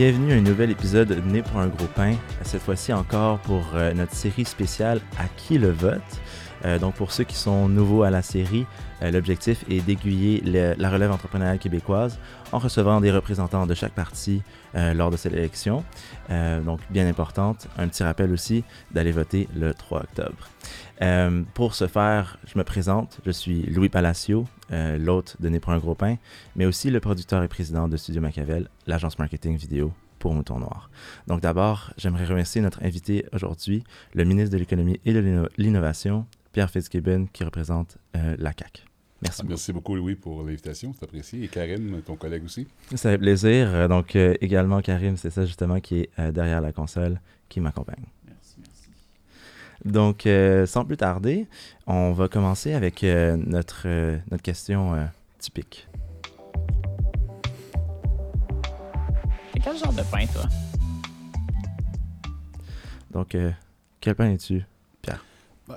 Bienvenue 0.00 0.32
à 0.32 0.36
un 0.36 0.40
nouvel 0.40 0.70
épisode 0.70 1.22
Né 1.26 1.42
pour 1.42 1.58
un 1.60 1.66
gros 1.66 1.84
pain. 1.84 2.14
Cette 2.40 2.62
fois-ci 2.62 2.90
encore 2.90 3.38
pour 3.40 3.72
euh, 3.74 3.92
notre 3.92 4.14
série 4.14 4.46
spéciale 4.46 4.98
À 5.18 5.24
qui 5.36 5.58
le 5.58 5.68
vote? 5.68 6.00
Euh, 6.64 6.78
donc, 6.78 6.94
pour 6.94 7.12
ceux 7.12 7.24
qui 7.24 7.36
sont 7.36 7.68
nouveaux 7.68 8.02
à 8.02 8.10
la 8.10 8.22
série, 8.22 8.66
euh, 9.02 9.10
l'objectif 9.10 9.64
est 9.70 9.80
d'aiguiller 9.80 10.42
la 10.44 10.90
relève 10.90 11.10
entrepreneuriale 11.10 11.58
québécoise 11.58 12.18
en 12.52 12.58
recevant 12.58 13.00
des 13.00 13.10
représentants 13.10 13.66
de 13.66 13.74
chaque 13.74 13.92
parti 13.92 14.42
euh, 14.74 14.92
lors 14.94 15.10
de 15.10 15.16
cette 15.16 15.32
élection. 15.32 15.84
donc, 16.28 16.80
bien 16.90 17.08
importante. 17.08 17.68
Un 17.78 17.88
petit 17.88 18.02
rappel 18.02 18.32
aussi 18.32 18.64
d'aller 18.92 19.12
voter 19.12 19.48
le 19.54 19.74
3 19.74 20.00
octobre. 20.00 20.48
pour 21.54 21.74
ce 21.74 21.86
faire, 21.86 22.38
je 22.46 22.58
me 22.58 22.64
présente. 22.64 23.20
Je 23.24 23.30
suis 23.30 23.62
Louis 23.62 23.88
Palacio, 23.88 24.46
l'hôte 24.70 25.36
de 25.40 25.48
Né 25.48 25.60
pour 25.60 25.72
un 25.72 25.78
gros 25.78 25.94
pain, 25.94 26.16
mais 26.56 26.66
aussi 26.66 26.90
le 26.90 27.00
producteur 27.00 27.42
et 27.42 27.48
président 27.48 27.88
de 27.88 27.96
Studio 27.96 28.20
Machiavel, 28.20 28.68
l'agence 28.86 29.18
marketing 29.18 29.56
vidéo 29.56 29.92
pour 30.20 30.34
Mouton 30.34 30.60
Noir. 30.60 30.90
Donc 31.26 31.40
d'abord, 31.40 31.92
j'aimerais 31.96 32.26
remercier 32.26 32.60
notre 32.60 32.82
invité 32.84 33.26
aujourd'hui, 33.32 33.82
le 34.14 34.24
ministre 34.24 34.52
de 34.52 34.58
l'Économie 34.58 35.00
et 35.04 35.12
de 35.12 35.48
l'Innovation, 35.56 36.26
Pierre 36.52 36.70
Fitzgibbon, 36.70 37.26
qui 37.32 37.44
représente 37.44 37.98
euh, 38.16 38.34
la 38.38 38.52
CAC. 38.52 38.84
Merci. 39.22 39.42
Ah, 39.42 39.46
merci 39.48 39.72
beaucoup, 39.72 39.94
Louis, 39.94 40.14
pour 40.14 40.42
l'invitation. 40.42 40.92
C'est 40.98 41.04
apprécié. 41.04 41.44
Et 41.44 41.48
Karim, 41.48 42.00
ton 42.02 42.16
collègue 42.16 42.44
aussi. 42.44 42.66
Ça 42.94 43.10
fait 43.10 43.18
plaisir. 43.18 43.68
Euh, 43.68 43.86
donc, 43.86 44.16
euh, 44.16 44.34
également, 44.40 44.80
Karim, 44.80 45.16
c'est 45.16 45.30
ça 45.30 45.44
justement 45.44 45.78
qui 45.80 46.00
est 46.00 46.32
derrière 46.32 46.60
la 46.60 46.72
console, 46.72 47.20
qui 47.48 47.60
m'accompagne. 47.60 48.04
Merci, 48.26 48.56
merci. 48.58 48.90
Donc, 49.84 50.26
sans 50.66 50.84
plus 50.84 50.96
tarder, 50.96 51.46
on 51.86 52.12
va 52.12 52.28
commencer 52.28 52.72
avec 52.72 53.02
notre, 53.02 53.86
notre 54.30 54.42
question 54.42 55.08
typique. 55.38 55.86
Et 59.54 59.60
quel 59.60 59.76
genre 59.76 59.92
de 59.92 60.02
pain, 60.02 60.26
toi? 60.26 60.44
Donc, 63.10 63.36
quel 64.00 64.14
pain 64.14 64.30
es-tu? 64.30 64.64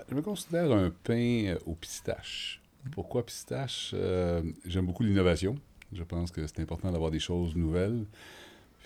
Je 0.09 0.15
me 0.15 0.21
considère 0.21 0.71
un 0.71 0.89
pain 0.89 1.45
euh, 1.47 1.59
au 1.65 1.75
pistache. 1.75 2.61
Pourquoi 2.91 3.25
pistache? 3.25 3.91
Euh, 3.93 4.43
j'aime 4.65 4.85
beaucoup 4.85 5.03
l'innovation. 5.03 5.55
Je 5.93 6.03
pense 6.03 6.31
que 6.31 6.45
c'est 6.47 6.59
important 6.59 6.91
d'avoir 6.91 7.11
des 7.11 7.19
choses 7.19 7.55
nouvelles. 7.55 8.05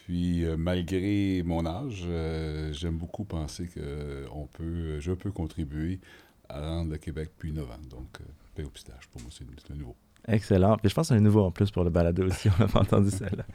Puis, 0.04 0.46
euh, 0.46 0.56
malgré 0.56 1.42
mon 1.44 1.66
âge, 1.66 2.08
j'aime 2.74 2.98
beaucoup 2.98 3.26
penser 3.26 3.68
que 3.68 4.26
on 4.32 4.46
peut, 4.46 5.00
je 5.00 5.12
peux 5.14 5.32
contribuer 5.32 6.00
à 6.50 6.62
rendre 6.62 6.92
le 6.92 6.98
Québec 6.98 7.32
plus 7.38 7.50
innovant. 7.50 7.80
Donc, 7.90 8.20
pain 8.56 8.64
au 8.64 8.70
pistache, 8.70 9.08
pour 9.08 9.22
moi, 9.22 9.32
c'est 9.32 9.72
un 9.72 9.76
nouveau. 9.76 9.96
Excellent. 10.30 10.76
Puis 10.78 10.90
je 10.90 10.94
pense 10.94 11.08
que 11.08 11.14
c'est 11.14 11.20
un 11.20 11.24
nouveau 11.24 11.42
en 11.42 11.52
plus 11.52 11.72
pour 11.72 11.86
le 11.86 11.90
balado 11.90 12.26
aussi. 12.26 12.50
On 12.60 12.64
n'a 12.64 12.68
pas 12.68 12.82
entendu 12.82 13.10
celle-là. 13.10 13.46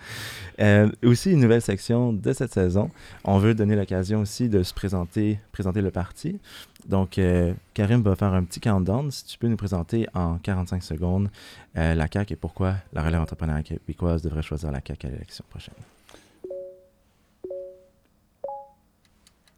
Euh, 0.60 0.90
aussi, 1.04 1.32
une 1.32 1.40
nouvelle 1.40 1.60
section 1.60 2.14
de 2.14 2.32
cette 2.32 2.52
saison. 2.52 2.90
On 3.24 3.38
veut 3.38 3.54
donner 3.54 3.76
l'occasion 3.76 4.20
aussi 4.20 4.48
de 4.48 4.62
se 4.62 4.72
présenter, 4.72 5.38
présenter 5.52 5.82
le 5.82 5.90
parti. 5.90 6.40
Donc, 6.88 7.18
euh, 7.18 7.52
Karim 7.74 8.00
va 8.00 8.16
faire 8.16 8.32
un 8.32 8.42
petit 8.44 8.58
countdown. 8.58 9.10
Si 9.10 9.26
tu 9.26 9.38
peux 9.38 9.48
nous 9.48 9.56
présenter 9.56 10.06
en 10.14 10.38
45 10.38 10.82
secondes 10.82 11.28
euh, 11.76 11.94
la 11.94 12.06
CAQ 12.10 12.32
et 12.32 12.36
pourquoi 12.36 12.76
la 12.94 13.02
relève 13.02 13.20
entrepreneuriale 13.20 13.64
québécoise 13.64 14.22
devrait 14.22 14.42
choisir 14.42 14.72
la 14.72 14.80
CAQ 14.84 15.06
à 15.06 15.10
l'élection 15.10 15.44
prochaine. 15.50 15.74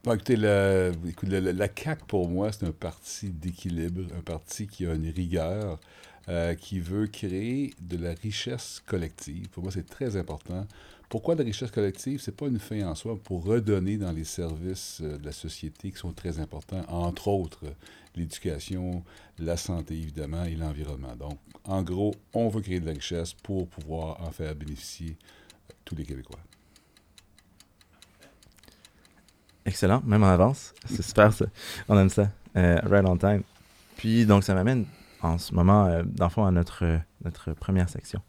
écoutez, 0.05 0.37
la, 0.37 0.91
la 1.53 1.69
CAQ, 1.69 2.05
pour 2.09 2.29
moi, 2.29 2.51
c'est 2.51 2.67
un 2.67 2.73
parti 2.73 3.31
d'équilibre, 3.31 4.03
un 4.19 4.21
parti 4.21 4.67
qui 4.67 4.85
a 4.85 4.95
une 4.95 5.09
rigueur, 5.09 5.79
euh, 6.29 6.55
qui 6.55 6.81
veut 6.81 7.07
créer 7.07 7.75
de 7.81 7.97
la 7.97 8.15
richesse 8.15 8.83
collective. 8.87 9.49
Pour 9.51 9.63
moi, 9.63 9.73
c'est 9.73 9.89
très 9.89 10.17
important. 10.17 10.67
Pourquoi 11.09 11.35
la 11.35 11.45
richesse 11.45 11.71
collective? 11.71 12.21
Ce 12.21 12.31
n'est 12.31 12.37
pas 12.37 12.47
une 12.47 12.59
fin 12.59 12.89
en 12.89 12.95
soi, 12.95 13.17
pour 13.17 13.45
redonner 13.45 13.99
dans 13.99 14.13
les 14.13 14.25
services 14.25 15.01
euh, 15.03 15.19
de 15.19 15.27
la 15.27 15.33
société 15.33 15.91
qui 15.91 15.99
sont 15.99 16.13
très 16.13 16.39
importants, 16.41 16.83
entre 16.89 17.29
autres 17.29 17.67
l'éducation, 18.17 19.05
la 19.39 19.57
santé 19.57 19.95
évidemment 19.95 20.45
et 20.45 20.55
l'environnement. 20.55 21.17
Donc, 21.17 21.39
en 21.65 21.83
gros, 21.83 22.15
on 22.33 22.49
veut 22.49 22.61
créer 22.61 22.81
de 22.81 22.87
la 22.87 22.93
richesse 22.93 23.33
pour 23.33 23.69
pouvoir 23.69 24.21
en 24.23 24.31
faire 24.31 24.55
bénéficier 24.55 25.17
tous 25.85 25.95
les 25.95 26.05
Québécois. 26.05 26.39
Excellent, 29.67 30.03
même 30.05 30.23
en 30.23 30.29
avance. 30.29 30.75
C'est 30.87 31.03
super 31.03 31.33
ça. 31.33 31.47
On 31.89 31.99
aime 31.99 32.11
ça. 32.11 32.31
Euh, 32.57 32.81
right 32.85 33.05
on 33.07 33.17
time. 33.17 33.43
Puis, 33.97 34.27
donc, 34.27 34.45
ça 34.45 34.55
m'amène 34.55 34.85
en 35.25 35.39
ce 35.39 35.55
moment, 35.55 35.87
euh, 35.87 36.03
dans 36.05 36.27
le 36.27 36.31
fond, 36.31 36.45
à 36.45 36.51
notre, 36.51 36.85
euh, 36.85 36.99
notre 37.25 37.53
première 37.53 37.89
section. 37.89 38.21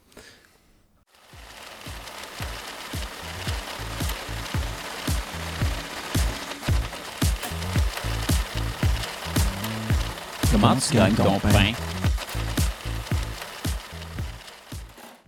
Comment 10.51 10.75
tu 10.77 10.93
gagnes 10.93 11.13
ton 11.15 11.37
pain? 11.39 11.73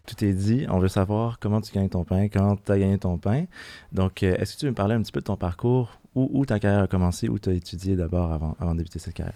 Tout 0.06 0.24
est 0.24 0.34
dit. 0.34 0.66
On 0.70 0.80
veut 0.80 0.88
savoir 0.88 1.38
comment 1.40 1.60
tu 1.60 1.74
gagnes 1.74 1.90
ton 1.90 2.06
pain, 2.06 2.30
quand 2.30 2.56
tu 2.66 2.72
as 2.72 2.80
gagné 2.80 2.98
ton 2.98 3.18
pain. 3.18 3.44
Donc, 3.92 4.24
euh, 4.24 4.36
est-ce 4.38 4.54
que 4.54 4.60
tu 4.60 4.66
veux 4.66 4.72
me 4.72 4.76
parler 4.76 4.96
un 4.96 5.02
petit 5.02 5.12
peu 5.12 5.20
de 5.20 5.26
ton 5.26 5.36
parcours, 5.36 6.00
où, 6.16 6.30
où 6.32 6.46
ta 6.46 6.60
carrière 6.60 6.84
a 6.84 6.88
commencé, 6.88 7.28
où 7.28 7.38
tu 7.40 7.50
as 7.50 7.54
étudié 7.54 7.98
d'abord 7.98 8.32
avant, 8.32 8.56
avant 8.60 8.72
de 8.72 8.78
débuter 8.78 9.00
cette 9.00 9.16
carrière? 9.16 9.36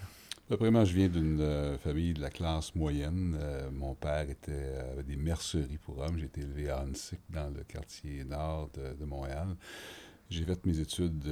Premièrement, 0.56 0.84
je 0.84 0.94
viens 0.94 1.08
d'une 1.08 1.40
euh, 1.40 1.78
famille 1.78 2.12
de 2.12 2.20
la 2.20 2.28
classe 2.28 2.74
moyenne. 2.74 3.38
Euh, 3.40 3.70
mon 3.70 3.94
père 3.94 4.28
était, 4.28 4.52
euh, 4.52 4.92
avait 4.92 5.02
des 5.02 5.16
merceries 5.16 5.78
pour 5.78 5.96
hommes. 5.98 6.18
J'ai 6.18 6.26
été 6.26 6.42
élevé 6.42 6.68
à 6.68 6.82
Hansic, 6.82 7.20
dans 7.30 7.48
le 7.48 7.64
quartier 7.64 8.22
nord 8.24 8.68
de, 8.74 9.04
Montréal. 9.06 9.56
J'ai 10.28 10.44
fait 10.44 10.64
mes 10.66 10.78
études 10.78 11.26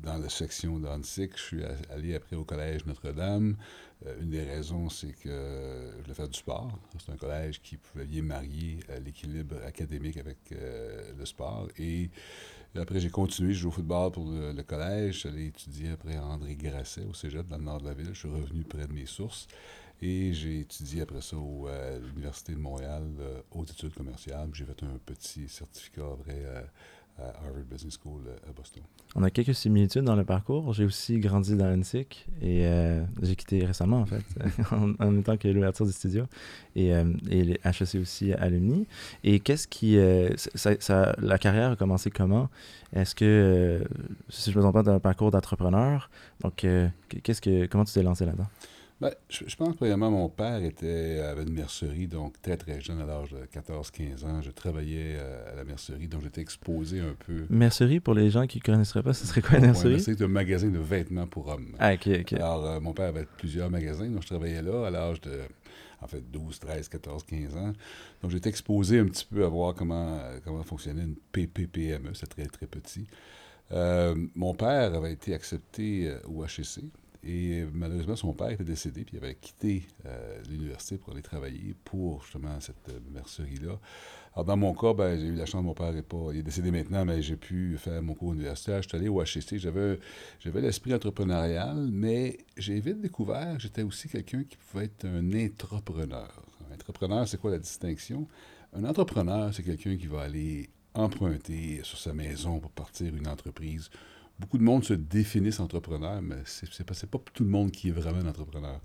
dans 0.00 0.18
la 0.18 0.28
section 0.28 0.78
d'Hansic. 0.78 1.36
Je 1.36 1.42
suis 1.42 1.62
allé 1.90 2.14
après 2.14 2.36
au 2.36 2.44
collège 2.44 2.86
Notre-Dame. 2.86 3.56
une 4.20 4.30
des 4.30 4.42
raisons, 4.42 4.88
c'est 4.88 5.12
que 5.12 5.92
je 5.96 6.02
voulais 6.02 6.14
faire 6.14 6.28
du 6.28 6.38
sport. 6.38 6.76
C'est 6.98 7.12
un 7.12 7.16
collège 7.16 7.60
qui 7.62 7.76
pouvait 7.76 8.06
bien 8.06 8.22
marier 8.22 8.80
l'équilibre 9.04 9.56
académique 9.64 10.16
avec 10.16 10.38
le 10.50 11.24
sport. 11.24 11.68
Et 11.78 12.10
après, 12.76 13.00
j'ai 13.00 13.10
continué, 13.10 13.54
je 13.54 13.60
joue 13.60 13.68
au 13.68 13.72
football 13.72 14.12
pour 14.12 14.24
le, 14.30 14.62
collège. 14.62 15.22
J'allais 15.22 15.46
étudier 15.46 15.90
après 15.90 16.18
André 16.18 16.54
Grasset 16.54 17.04
au 17.08 17.14
cégep 17.14 17.46
dans 17.48 17.58
le 17.58 17.64
nord 17.64 17.80
de 17.80 17.86
la 17.86 17.94
ville. 17.94 18.10
Je 18.12 18.18
suis 18.18 18.28
revenu 18.28 18.62
près 18.62 18.86
de 18.86 18.92
mes 18.92 19.06
sources. 19.06 19.48
Et 20.00 20.32
j'ai 20.32 20.60
étudié 20.60 21.02
après 21.02 21.20
ça 21.20 21.36
euh, 21.36 21.96
à 21.96 21.98
l'Université 21.98 22.52
de 22.52 22.58
Montréal, 22.58 23.02
euh, 23.18 23.40
haute 23.50 23.70
études 23.70 23.94
commerciales. 23.94 24.48
J'ai 24.52 24.64
fait 24.64 24.82
un 24.84 24.98
petit 25.04 25.48
certificat 25.48 26.06
après 26.12 26.44
euh, 26.44 26.62
à 27.18 27.28
Harvard 27.44 27.64
Business 27.70 27.98
School 28.02 28.22
à 28.48 28.52
Boston. 28.52 28.82
On 29.14 29.22
a 29.22 29.30
quelques 29.30 29.54
similitudes 29.54 30.02
dans 30.02 30.16
le 30.16 30.24
parcours. 30.24 30.72
J'ai 30.74 30.84
aussi 30.84 31.18
grandi 31.18 31.56
dans 31.56 31.66
l'ANSIC 31.66 32.26
et 32.42 32.66
euh, 32.66 33.02
j'ai 33.22 33.36
quitté 33.36 33.64
récemment, 33.64 34.00
en 34.00 34.06
fait, 34.06 34.24
en, 34.70 35.10
même 35.10 35.22
temps 35.22 35.36
que 35.36 35.48
l'ouverture 35.48 35.86
du 35.86 35.92
studio 35.92 36.24
et, 36.76 36.94
euh, 36.94 37.04
et 37.30 37.58
HEC 37.64 38.00
aussi 38.00 38.32
à 38.32 38.48
l'UNI. 38.48 38.86
Et 39.24 39.40
qu'est-ce 39.40 39.66
qui. 39.66 39.98
Euh, 39.98 40.28
la 41.18 41.38
carrière 41.38 41.72
a 41.72 41.76
commencé 41.76 42.10
comment? 42.10 42.48
Est-ce 42.94 43.14
que, 43.14 43.82
si 44.28 44.50
je 44.50 44.56
me 44.56 44.62
trompe 44.62 44.74
pas, 44.74 44.82
dans 44.82 44.94
un 44.94 45.00
parcours 45.00 45.30
d'entrepreneur, 45.30 46.10
donc 46.42 46.66
qu'est-ce 47.22 47.40
que, 47.40 47.66
comment 47.66 47.84
tu 47.84 47.92
t'es 47.92 48.02
lancé 48.02 48.24
là-dedans? 48.24 48.46
Ben, 49.00 49.12
je, 49.28 49.54
pense, 49.54 49.76
premièrement, 49.76 50.10
mon 50.10 50.28
père 50.28 50.60
était, 50.64 51.20
avait 51.20 51.44
une 51.44 51.52
mercerie, 51.52 52.08
donc 52.08 52.42
très, 52.42 52.56
très 52.56 52.80
jeune, 52.80 53.00
à 53.00 53.06
l'âge 53.06 53.30
de 53.30 53.38
14-15 53.46 54.24
ans. 54.24 54.42
Je 54.42 54.50
travaillais 54.50 55.14
euh, 55.18 55.52
à 55.52 55.54
la 55.54 55.62
mercerie, 55.62 56.08
donc 56.08 56.22
j'étais 56.22 56.40
exposé 56.40 56.98
un 56.98 57.14
peu. 57.26 57.46
Mercerie, 57.48 58.00
pour 58.00 58.14
les 58.14 58.28
gens 58.28 58.48
qui 58.48 58.58
ne 58.58 58.62
connaisseraient 58.64 59.04
pas, 59.04 59.14
ce 59.14 59.24
serait 59.24 59.40
quoi 59.40 59.58
une 59.58 59.66
mercerie? 59.66 60.00
c'est 60.00 60.20
un 60.20 60.26
magasin 60.26 60.68
de 60.68 60.80
vêtements 60.80 61.28
pour 61.28 61.46
hommes. 61.46 61.76
Ah, 61.78 61.94
OK, 61.94 62.08
OK. 62.08 62.32
Alors, 62.32 62.66
euh, 62.66 62.80
mon 62.80 62.92
père 62.92 63.10
avait 63.10 63.26
plusieurs 63.36 63.70
magasins, 63.70 64.08
donc 64.08 64.22
je 64.22 64.28
travaillais 64.28 64.62
là 64.62 64.88
à 64.88 64.90
l'âge 64.90 65.20
de, 65.20 65.42
en 66.00 66.08
fait, 66.08 66.28
12, 66.32 66.58
13, 66.58 66.88
14, 66.88 67.22
15 67.22 67.56
ans. 67.56 67.72
Donc, 68.20 68.32
j'étais 68.32 68.48
exposé 68.48 68.98
un 68.98 69.06
petit 69.06 69.26
peu 69.32 69.44
à 69.44 69.48
voir 69.48 69.74
comment, 69.74 70.18
comment 70.44 70.64
fonctionnait 70.64 71.04
une 71.04 71.14
PPPME, 71.30 72.14
c'est 72.14 72.26
très, 72.26 72.46
très 72.46 72.66
petit. 72.66 73.06
Euh, 73.70 74.16
mon 74.34 74.54
père 74.54 74.92
avait 74.94 75.12
été 75.12 75.34
accepté 75.34 76.12
au 76.26 76.42
HEC, 76.42 76.82
et 77.24 77.64
malheureusement, 77.72 78.14
son 78.14 78.32
père 78.32 78.50
était 78.50 78.64
décédé, 78.64 79.04
puis 79.04 79.16
il 79.16 79.24
avait 79.24 79.34
quitté 79.34 79.84
euh, 80.06 80.40
l'université 80.48 80.98
pour 80.98 81.12
aller 81.12 81.22
travailler 81.22 81.74
pour 81.84 82.22
justement 82.22 82.60
cette 82.60 82.88
euh, 82.90 83.00
mercerie-là. 83.12 83.78
Alors, 84.34 84.44
dans 84.44 84.56
mon 84.56 84.72
cas, 84.72 84.94
ben, 84.94 85.18
j'ai 85.18 85.26
eu 85.26 85.34
la 85.34 85.44
chance, 85.44 85.64
mon 85.64 85.74
père 85.74 85.96
est 85.96 86.02
pas, 86.02 86.28
il 86.32 86.38
est 86.38 86.42
décédé 86.42 86.70
maintenant, 86.70 87.04
mais 87.04 87.20
j'ai 87.20 87.36
pu 87.36 87.76
faire 87.76 88.00
mon 88.02 88.14
cours 88.14 88.34
universitaire. 88.34 88.82
Je 88.82 88.88
suis 88.88 88.96
allé 88.96 89.08
au 89.08 89.20
HEC. 89.20 89.58
J'avais, 89.58 89.98
j'avais 90.38 90.60
l'esprit 90.60 90.94
entrepreneurial, 90.94 91.88
mais 91.90 92.38
j'ai 92.56 92.78
vite 92.78 93.00
découvert 93.00 93.56
que 93.56 93.62
j'étais 93.62 93.82
aussi 93.82 94.08
quelqu'un 94.08 94.44
qui 94.44 94.56
pouvait 94.56 94.84
être 94.84 95.04
un 95.04 95.32
entrepreneur. 95.44 96.42
Un 96.70 96.74
entrepreneur, 96.74 97.26
c'est 97.26 97.40
quoi 97.40 97.50
la 97.50 97.58
distinction? 97.58 98.28
Un 98.72 98.84
entrepreneur, 98.84 99.52
c'est 99.52 99.64
quelqu'un 99.64 99.96
qui 99.96 100.06
va 100.06 100.22
aller 100.22 100.70
emprunter 100.94 101.80
sur 101.82 101.98
sa 101.98 102.12
maison 102.12 102.60
pour 102.60 102.70
partir 102.70 103.14
une 103.14 103.26
entreprise 103.26 103.90
beaucoup 104.38 104.58
de 104.58 104.62
monde 104.62 104.84
se 104.84 104.94
définissent 104.94 105.60
entrepreneur, 105.60 106.22
mais 106.22 106.36
c'est 106.44 106.66
n'est 106.78 106.84
pas, 106.86 107.18
tout 107.34 107.44
le 107.44 107.50
monde 107.50 107.70
qui 107.70 107.88
est 107.88 107.92
vraiment 107.92 108.20
un 108.20 108.28
entrepreneur. 108.28 108.80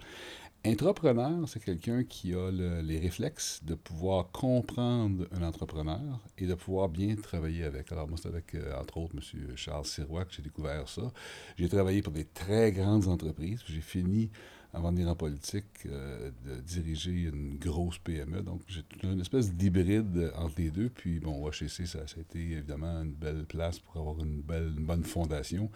Intrapreneur, 0.66 1.50
c'est 1.50 1.62
quelqu'un 1.62 2.06
qui 2.06 2.34
a 2.34 2.50
le- 2.50 2.82
les 2.82 2.98
réflexes 2.98 3.62
de 3.66 3.76
pouvoir 3.76 4.32
comprendre 4.32 5.28
un 5.34 5.44
entrepreneur 5.44 6.22
et 6.38 6.46
de 6.48 6.54
pouvoir 6.54 6.88
bien 6.88 7.16
travailler 7.18 7.66
avec. 7.66 7.92
Alors 7.92 8.08
moi, 8.08 8.18
c'est 8.22 8.30
avec, 8.30 8.56
euh, 8.56 8.74
entre 8.80 8.98
autres, 8.98 9.14
M. 9.18 9.58
Charles 9.58 9.86
Sirois 9.86 10.24
que 10.24 10.34
j'ai 10.34 10.42
découvert 10.42 10.88
ça. 10.88 11.12
J'ai 11.58 11.68
travaillé 11.68 12.02
pour 12.02 12.14
des 12.14 12.24
très 12.24 12.72
grandes 12.72 13.10
entreprises. 13.10 13.62
J'ai 13.68 13.82
fini, 13.82 14.32
avant 14.74 14.92
de 14.92 14.98
venir 14.98 15.12
en 15.12 15.16
politique, 15.16 15.66
euh, 15.86 16.32
de 16.48 16.56
diriger 16.62 17.12
une 17.34 17.58
grosse 17.58 18.00
PME. 18.00 18.42
Donc, 18.42 18.62
j'ai 18.68 18.82
une 19.04 19.22
espèce 19.22 19.54
d'hybride 19.54 20.32
entre 20.36 20.56
les 20.58 20.72
deux. 20.72 20.90
Puis, 20.90 21.20
bon, 21.20 21.48
HEC, 21.50 21.86
ça, 21.88 22.08
ça 22.08 22.16
a 22.18 22.22
été 22.22 22.40
évidemment 22.40 23.02
une 23.04 23.14
belle 23.14 23.46
place 23.46 23.80
pour 23.80 23.98
avoir 23.98 24.20
une, 24.20 24.42
belle, 24.42 24.72
bonne 24.78 25.04
fondation. 25.04 25.70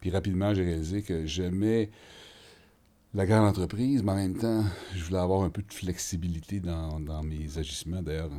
Puis, 0.00 0.10
rapidement, 0.10 0.52
j'ai 0.54 0.64
réalisé 0.64 1.02
que 1.02 1.26
j'aimais 1.26 1.90
la 3.12 3.26
grande 3.26 3.46
entreprise, 3.48 4.04
mais 4.04 4.12
en 4.12 4.16
même 4.16 4.36
temps, 4.36 4.62
je 4.94 5.02
voulais 5.04 5.18
avoir 5.18 5.42
un 5.42 5.50
peu 5.50 5.62
de 5.62 5.72
flexibilité 5.72 6.60
dans, 6.60 7.00
dans 7.00 7.24
mes 7.24 7.58
agissements. 7.58 8.02
D'ailleurs, 8.02 8.30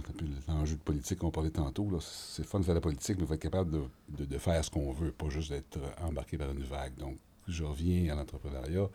l'enjeu 0.48 0.76
de 0.76 0.82
politique 0.82 1.20
qu'on 1.20 1.32
parlait 1.32 1.50
tantôt, 1.50 1.90
c'est 2.00 2.46
fun 2.46 2.60
de 2.60 2.64
faire 2.66 2.76
la 2.76 2.80
politique, 2.82 3.18
mais 3.18 3.24
il 3.24 3.28
faut 3.28 3.34
être 3.34 3.42
capable 3.42 3.72
de, 3.72 3.82
de- 4.18 4.26
de 4.26 4.38
faire 4.38 4.64
ce 4.64 4.70
qu'on 4.72 4.94
veut, 4.94 5.12
pas 5.12 5.30
juste 5.30 5.50
d'être 5.52 5.78
embarqué 6.02 6.38
par 6.38 6.52
une 6.52 6.64
vague. 6.64 6.96
Donc, 6.96 7.18
je 7.50 7.64
reviens 7.66 8.14
à 8.14 8.16
l'entrepreneuriat. 8.16 8.88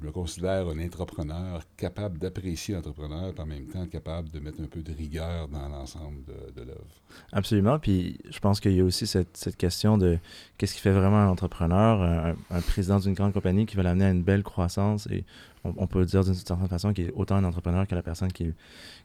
Je 0.00 0.06
me 0.06 0.12
considère 0.12 0.68
un 0.68 0.78
entrepreneur 0.84 1.62
capable 1.76 2.18
d'apprécier 2.18 2.74
l'entrepreneur, 2.74 3.32
puis 3.32 3.42
en 3.42 3.46
même 3.46 3.66
temps 3.66 3.84
capable 3.86 4.30
de 4.30 4.38
mettre 4.38 4.60
un 4.60 4.66
peu 4.66 4.80
de 4.80 4.92
rigueur 4.92 5.48
dans 5.48 5.68
l'ensemble 5.68 6.22
de, 6.54 6.62
l'œuvre. 6.62 6.84
Absolument. 7.32 7.78
Puis 7.80 8.18
je 8.30 8.38
pense 8.38 8.60
qu'il 8.60 8.74
y 8.74 8.80
a 8.80 8.84
aussi 8.84 9.08
cette, 9.08 9.56
question 9.56 9.98
de 9.98 10.18
qu'est-ce 10.56 10.74
qui 10.74 10.80
fait 10.80 10.92
vraiment 10.92 11.18
un 11.18 11.28
entrepreneur, 11.28 12.36
un, 12.50 12.60
président 12.60 13.00
d'une 13.00 13.14
grande 13.14 13.32
compagnie 13.32 13.66
qui 13.66 13.76
va 13.76 13.82
l'amener 13.82 14.04
à 14.04 14.10
une 14.10 14.22
belle 14.22 14.44
croissance. 14.44 15.08
Et 15.08 15.24
on, 15.64 15.74
on 15.76 15.86
peut 15.88 16.04
dire 16.04 16.22
d'une 16.22 16.34
certaine 16.34 16.68
façon 16.68 16.92
qu'il 16.92 17.06
est 17.06 17.12
autant 17.16 17.36
un 17.36 17.44
entrepreneur 17.44 17.86
que 17.86 17.96
la 17.96 18.02
personne 18.02 18.32
qui, 18.32 18.52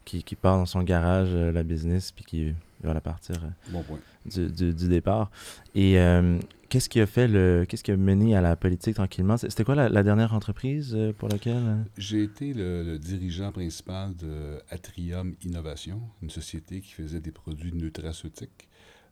qui, 0.06 0.24
qui 0.24 0.36
part 0.36 0.58
dans 0.58 0.68
son 0.68 0.84
garage, 0.84 1.30
euh, 1.32 1.52
la 1.52 1.64
business, 1.64 2.12
puis 2.12 2.24
qui 2.24 2.54
va 2.88 2.94
la 2.94 3.02
partir 3.02 3.36
euh, 3.44 3.48
Bon 3.72 3.84
point. 3.84 4.00
du, 4.26 4.48
du- 4.52 4.74
du 4.74 4.88
départ. 4.88 5.32
Et 5.76 6.00
euh, 6.00 6.40
qu'est-ce 6.70 6.90
qui 6.90 7.00
a 7.00 7.06
fait 7.06 7.28
le. 7.28 7.66
Qu'est-ce 7.68 7.84
qui 7.84 7.92
a 7.92 7.98
mené 7.98 8.36
à 8.36 8.42
la 8.42 8.56
politique 8.56 8.96
tranquillement? 8.96 9.38
C'était 9.38 9.64
quoi 9.64 9.76
la, 9.76 9.90
la 9.90 10.04
dernière 10.04 10.34
entreprise 10.34 10.94
euh, 10.96 11.14
pour 11.14 11.30
laquelle? 11.30 11.86
J'ai 11.98 12.24
été 12.24 12.54
le, 12.54 12.84
le 12.84 13.00
dirigeant 13.00 13.52
principal 13.52 14.16
de 14.16 14.60
Atrium 14.70 15.36
Innovation, 15.44 16.02
une 16.22 16.30
société 16.30 16.82
qui 16.82 16.92
faisait 16.94 17.20
des 17.22 17.32
produits 17.32 17.74
nutraceutiques. 17.74 18.68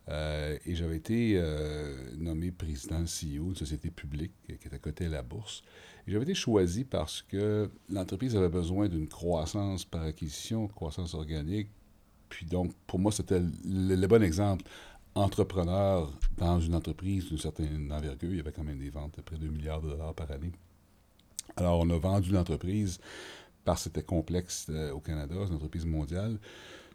Euh, 0.08 0.58
et 0.66 0.74
j'avais 0.74 0.96
été 0.96 1.34
euh, 1.36 1.94
nommé 2.18 2.50
président 2.50 3.04
CEO 3.04 3.44
d'une 3.44 3.54
société 3.54 3.88
publique 3.88 4.32
qui 4.46 4.52
était 4.66 4.78
cotée 4.80 5.06
à 5.06 5.10
la 5.10 5.22
bourse. 5.22 5.62
Et 6.08 6.10
j'avais 6.10 6.24
été 6.24 6.34
choisi 6.34 6.82
parce 6.82 7.22
que 7.22 7.70
l'entreprise 7.88 8.34
avait 8.34 8.48
besoin 8.48 8.88
d'une 8.88 9.06
croissance 9.06 9.84
par 9.84 10.02
acquisition, 10.02 10.66
croissance 10.66 11.14
organique. 11.14 11.68
Puis 12.32 12.46
donc, 12.46 12.72
pour 12.86 12.98
moi, 12.98 13.12
c'était 13.12 13.40
le, 13.40 13.94
le 13.94 14.06
bon 14.06 14.22
exemple. 14.22 14.64
Entrepreneur 15.14 16.10
dans 16.38 16.58
une 16.58 16.74
entreprise 16.74 17.26
d'une 17.28 17.36
certaine 17.36 17.92
envergure, 17.92 18.30
il 18.30 18.36
y 18.38 18.40
avait 18.40 18.50
quand 18.52 18.64
même 18.64 18.78
des 18.78 18.88
ventes 18.88 19.16
de 19.18 19.20
près 19.20 19.36
de 19.36 19.42
2 19.42 19.48
milliards 19.52 19.82
de 19.82 19.90
dollars 19.90 20.14
par 20.14 20.30
année. 20.30 20.52
Alors, 21.56 21.80
on 21.80 21.90
a 21.90 21.98
vendu 21.98 22.30
l'entreprise 22.32 22.98
parce 23.64 23.80
que 23.80 23.84
c'était 23.84 24.02
complexe 24.02 24.66
euh, 24.70 24.90
au 24.92 25.00
Canada, 25.00 25.34
c'est 25.42 25.50
une 25.50 25.56
entreprise 25.56 25.84
mondiale. 25.84 26.38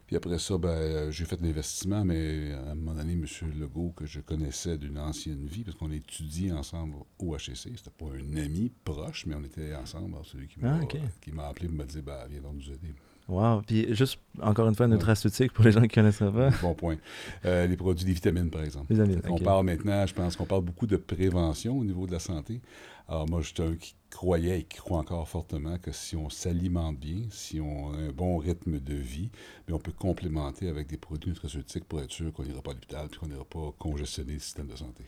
Puis 0.08 0.16
après 0.16 0.40
ça, 0.40 0.58
ben, 0.58 0.70
euh, 0.70 1.12
j'ai 1.12 1.26
fait 1.26 1.40
l'investissement, 1.42 2.04
mais 2.06 2.54
à 2.54 2.72
un 2.72 2.76
moment 2.76 2.96
donné, 2.96 3.14
M. 3.14 3.26
Legault, 3.60 3.92
que 3.96 4.06
je 4.06 4.22
connaissais 4.22 4.78
d'une 4.80 4.98
ancienne 4.98 5.46
vie, 5.46 5.64
parce 5.64 5.78
qu'on 5.78 5.92
a 5.92 5.96
étudié 5.96 6.52
ensemble 6.54 6.96
au 7.20 7.36
HEC, 7.36 7.56
c'était 7.56 7.92
pas 7.96 8.06
un 8.06 8.38
ami 8.38 8.72
proche, 8.84 9.26
mais 9.28 9.36
on 9.36 9.44
était 9.44 9.76
ensemble. 9.76 10.14
Alors, 10.14 10.26
celui 10.26 10.48
qui 10.48 10.60
m'a 10.60 10.80
Ah, 10.82 10.86
qui 11.22 11.32
m'a 11.32 11.48
appelé 11.48 11.68
me 11.68 11.84
dit 11.84 12.02
ben, 12.02 12.26
Viens 12.30 12.42
donc 12.42 12.56
nous 12.56 12.72
aider. 12.72 12.96
Wow. 13.28 13.62
Puis 13.66 13.94
juste, 13.94 14.20
encore 14.42 14.68
une 14.70 14.76
fois, 14.76 14.88
nutraceutique 14.88 15.52
pour 15.52 15.66
les 15.66 15.72
gens 15.72 15.82
qui 15.82 15.88
ne 15.88 15.94
connaissent 15.94 16.20
pas. 16.20 16.50
Bon 16.62 16.74
point. 16.74 16.98
Euh, 17.46 17.68
les 17.68 17.76
produits, 17.76 18.06
des 18.06 18.14
vitamines, 18.14 18.50
par 18.50 18.64
exemple. 18.64 18.86
Les 18.90 19.00
amis. 19.00 19.18
On 19.30 19.38
parle 19.38 19.66
maintenant, 19.66 20.06
je 20.06 20.14
pense 20.14 20.36
qu'on 20.36 20.46
parle 20.46 20.64
beaucoup 20.64 20.88
de 20.88 20.98
prévention 20.98 21.78
au 21.78 21.84
niveau 21.84 22.08
de 22.08 22.14
la 22.14 22.20
santé. 22.20 22.62
Alors 23.10 23.28
moi, 23.30 23.42
j'étais 23.42 23.64
un 23.64 23.76
qui 23.76 23.96
croyait 24.10 24.60
et 24.60 24.64
qui 24.64 24.78
croit 24.78 25.00
encore 25.00 25.28
fortement 25.28 25.78
que 25.78 25.92
si 25.92 26.16
on 26.16 26.30
s'alimente 26.30 26.98
bien, 26.98 27.22
si 27.30 27.62
on 27.62 27.94
a 27.94 27.98
un 27.98 28.12
bon 28.12 28.38
rythme 28.38 28.80
de 28.80 28.96
vie, 28.96 29.30
bien, 29.66 29.76
on 29.76 29.80
peut 29.80 29.94
complémenter 29.94 30.68
avec 30.68 30.88
des 30.88 30.98
produits 30.98 31.30
nutraceutiques 31.30 31.86
pour 31.86 32.02
être 32.02 32.12
sûr 32.12 32.34
qu'on 32.34 32.44
n'ira 32.44 32.62
pas 32.62 32.72
à 32.72 32.74
l'hôpital 32.74 33.08
et 33.12 33.18
qu'on 33.18 33.28
n'ira 33.28 33.46
pas 33.46 33.74
congestionner 33.78 34.34
le 34.34 34.40
système 34.40 34.68
de 34.68 34.76
santé. 34.76 35.04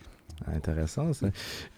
Intéressant, 0.46 1.12
ça. 1.12 1.28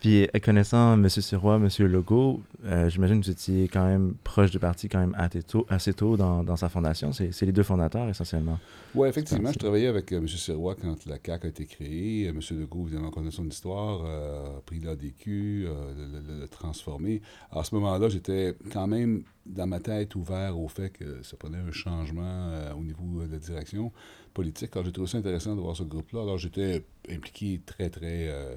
Puis, 0.01 0.25
euh, 0.25 0.39
connaissant 0.43 0.95
M. 0.95 1.09
Sirois, 1.09 1.57
M. 1.57 1.69
Legault, 1.87 2.41
euh, 2.65 2.89
j'imagine 2.89 3.21
que 3.21 3.27
vous 3.27 3.31
étiez 3.31 3.69
quand 3.69 3.85
même 3.85 4.15
proche 4.23 4.51
du 4.51 4.59
parti 4.59 4.89
quand 4.89 5.01
même 5.01 5.15
assez 5.19 5.43
tôt, 5.43 5.67
assez 5.69 5.93
tôt 5.93 6.17
dans, 6.17 6.45
dans 6.45 6.57
sa 6.57 6.69
fondation. 6.69 7.13
C'est 7.13 7.43
les 7.43 7.53
deux 7.53 7.63
fondateurs, 7.63 8.09
essentiellement. 8.09 8.59
Oui, 8.95 9.09
effectivement, 9.09 9.51
je 9.53 9.59
travaillais 9.59 9.89
avec 9.89 10.13
euh, 10.13 10.19
M. 10.19 10.29
Sirois 10.29 10.77
quand 10.81 11.07
la 11.07 11.17
CAQ 11.25 11.47
a 11.47 11.51
été 11.51 11.67
créée. 11.67 12.27
M. 12.27 12.39
Legault, 12.53 12.87
évidemment, 12.87 13.11
connaît 13.11 13.31
son 13.31 13.47
histoire, 13.47 14.03
euh, 14.05 14.59
a 14.59 14.61
pris 14.61 14.81
l'ADQ, 14.81 15.67
le 15.97 16.47
transformé. 16.47 17.21
À 17.51 17.65
ce 17.65 17.75
moment-là, 17.75 18.09
j'étais 18.09 18.55
quand 18.73 18.87
même 18.87 19.25
dans 19.45 19.67
ma 19.67 19.81
tête 19.81 20.15
ouvert 20.15 20.59
au 20.59 20.69
fait 20.69 20.91
que 20.91 21.23
ça 21.23 21.37
prenait 21.37 21.59
un 21.59 21.73
changement 21.73 22.49
au 22.79 22.85
niveau 22.85 23.25
de 23.27 23.33
la 23.33 23.39
direction 23.39 23.91
politique. 24.33 24.71
Alors, 24.73 24.85
j'ai 24.85 24.93
trouvé 24.93 25.09
ça 25.09 25.19
intéressant 25.19 25.55
de 25.55 25.61
voir 25.61 25.77
ce 25.77 25.83
groupe-là. 25.83 26.23
Alors, 26.23 26.39
j'étais 26.39 26.85
impliqué 27.09 27.61
très, 27.65 27.91
très 27.91 28.29
euh, 28.29 28.57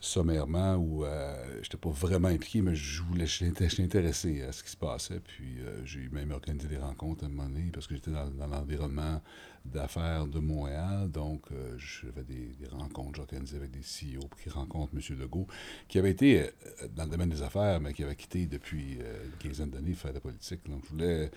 sommairement 0.00 0.76
ou 0.76 1.04
euh, 1.04 1.60
j'étais 1.62 1.76
pas 1.76 1.90
vraiment 1.90 2.28
impliqué, 2.28 2.60
mais 2.60 2.74
je 2.74 3.02
voulais, 3.02 3.26
j'étais 3.26 3.82
intéressé 3.82 4.42
à 4.42 4.52
ce 4.52 4.62
qui 4.62 4.70
se 4.70 4.76
passait. 4.76 5.20
Puis 5.20 5.60
euh, 5.60 5.84
j'ai 5.84 6.08
même 6.10 6.32
organisé 6.32 6.68
des 6.68 6.76
rencontres 6.76 7.24
à 7.24 7.26
un 7.26 7.30
moment 7.30 7.48
donné 7.48 7.70
parce 7.72 7.86
que 7.86 7.94
j'étais 7.94 8.10
dans, 8.10 8.28
dans 8.28 8.46
l'environnement 8.46 9.22
d'affaires 9.64 10.26
de 10.26 10.38
Montréal. 10.38 11.10
Donc, 11.10 11.46
euh, 11.50 11.76
j'avais 11.78 12.24
des, 12.24 12.54
des 12.60 12.68
rencontres, 12.68 13.16
j'organisais 13.16 13.56
avec 13.56 13.70
des 13.70 13.80
CEO 13.80 14.28
qu'ils 14.42 14.52
rencontrent 14.52 14.92
M. 14.94 15.18
Legault, 15.18 15.46
qui 15.88 15.98
avait 15.98 16.10
été 16.10 16.50
dans 16.94 17.04
le 17.04 17.10
domaine 17.10 17.30
des 17.30 17.42
affaires, 17.42 17.80
mais 17.80 17.92
qui 17.92 18.04
avait 18.04 18.16
quitté 18.16 18.46
depuis 18.46 18.94
une 18.94 19.38
quinzaine 19.38 19.70
d'années 19.70 19.94
faire 19.94 20.12
de 20.12 20.16
la 20.16 20.20
politique. 20.20 20.60
Donc, 20.68 20.82
je 20.84 20.90
voulais 20.90 21.30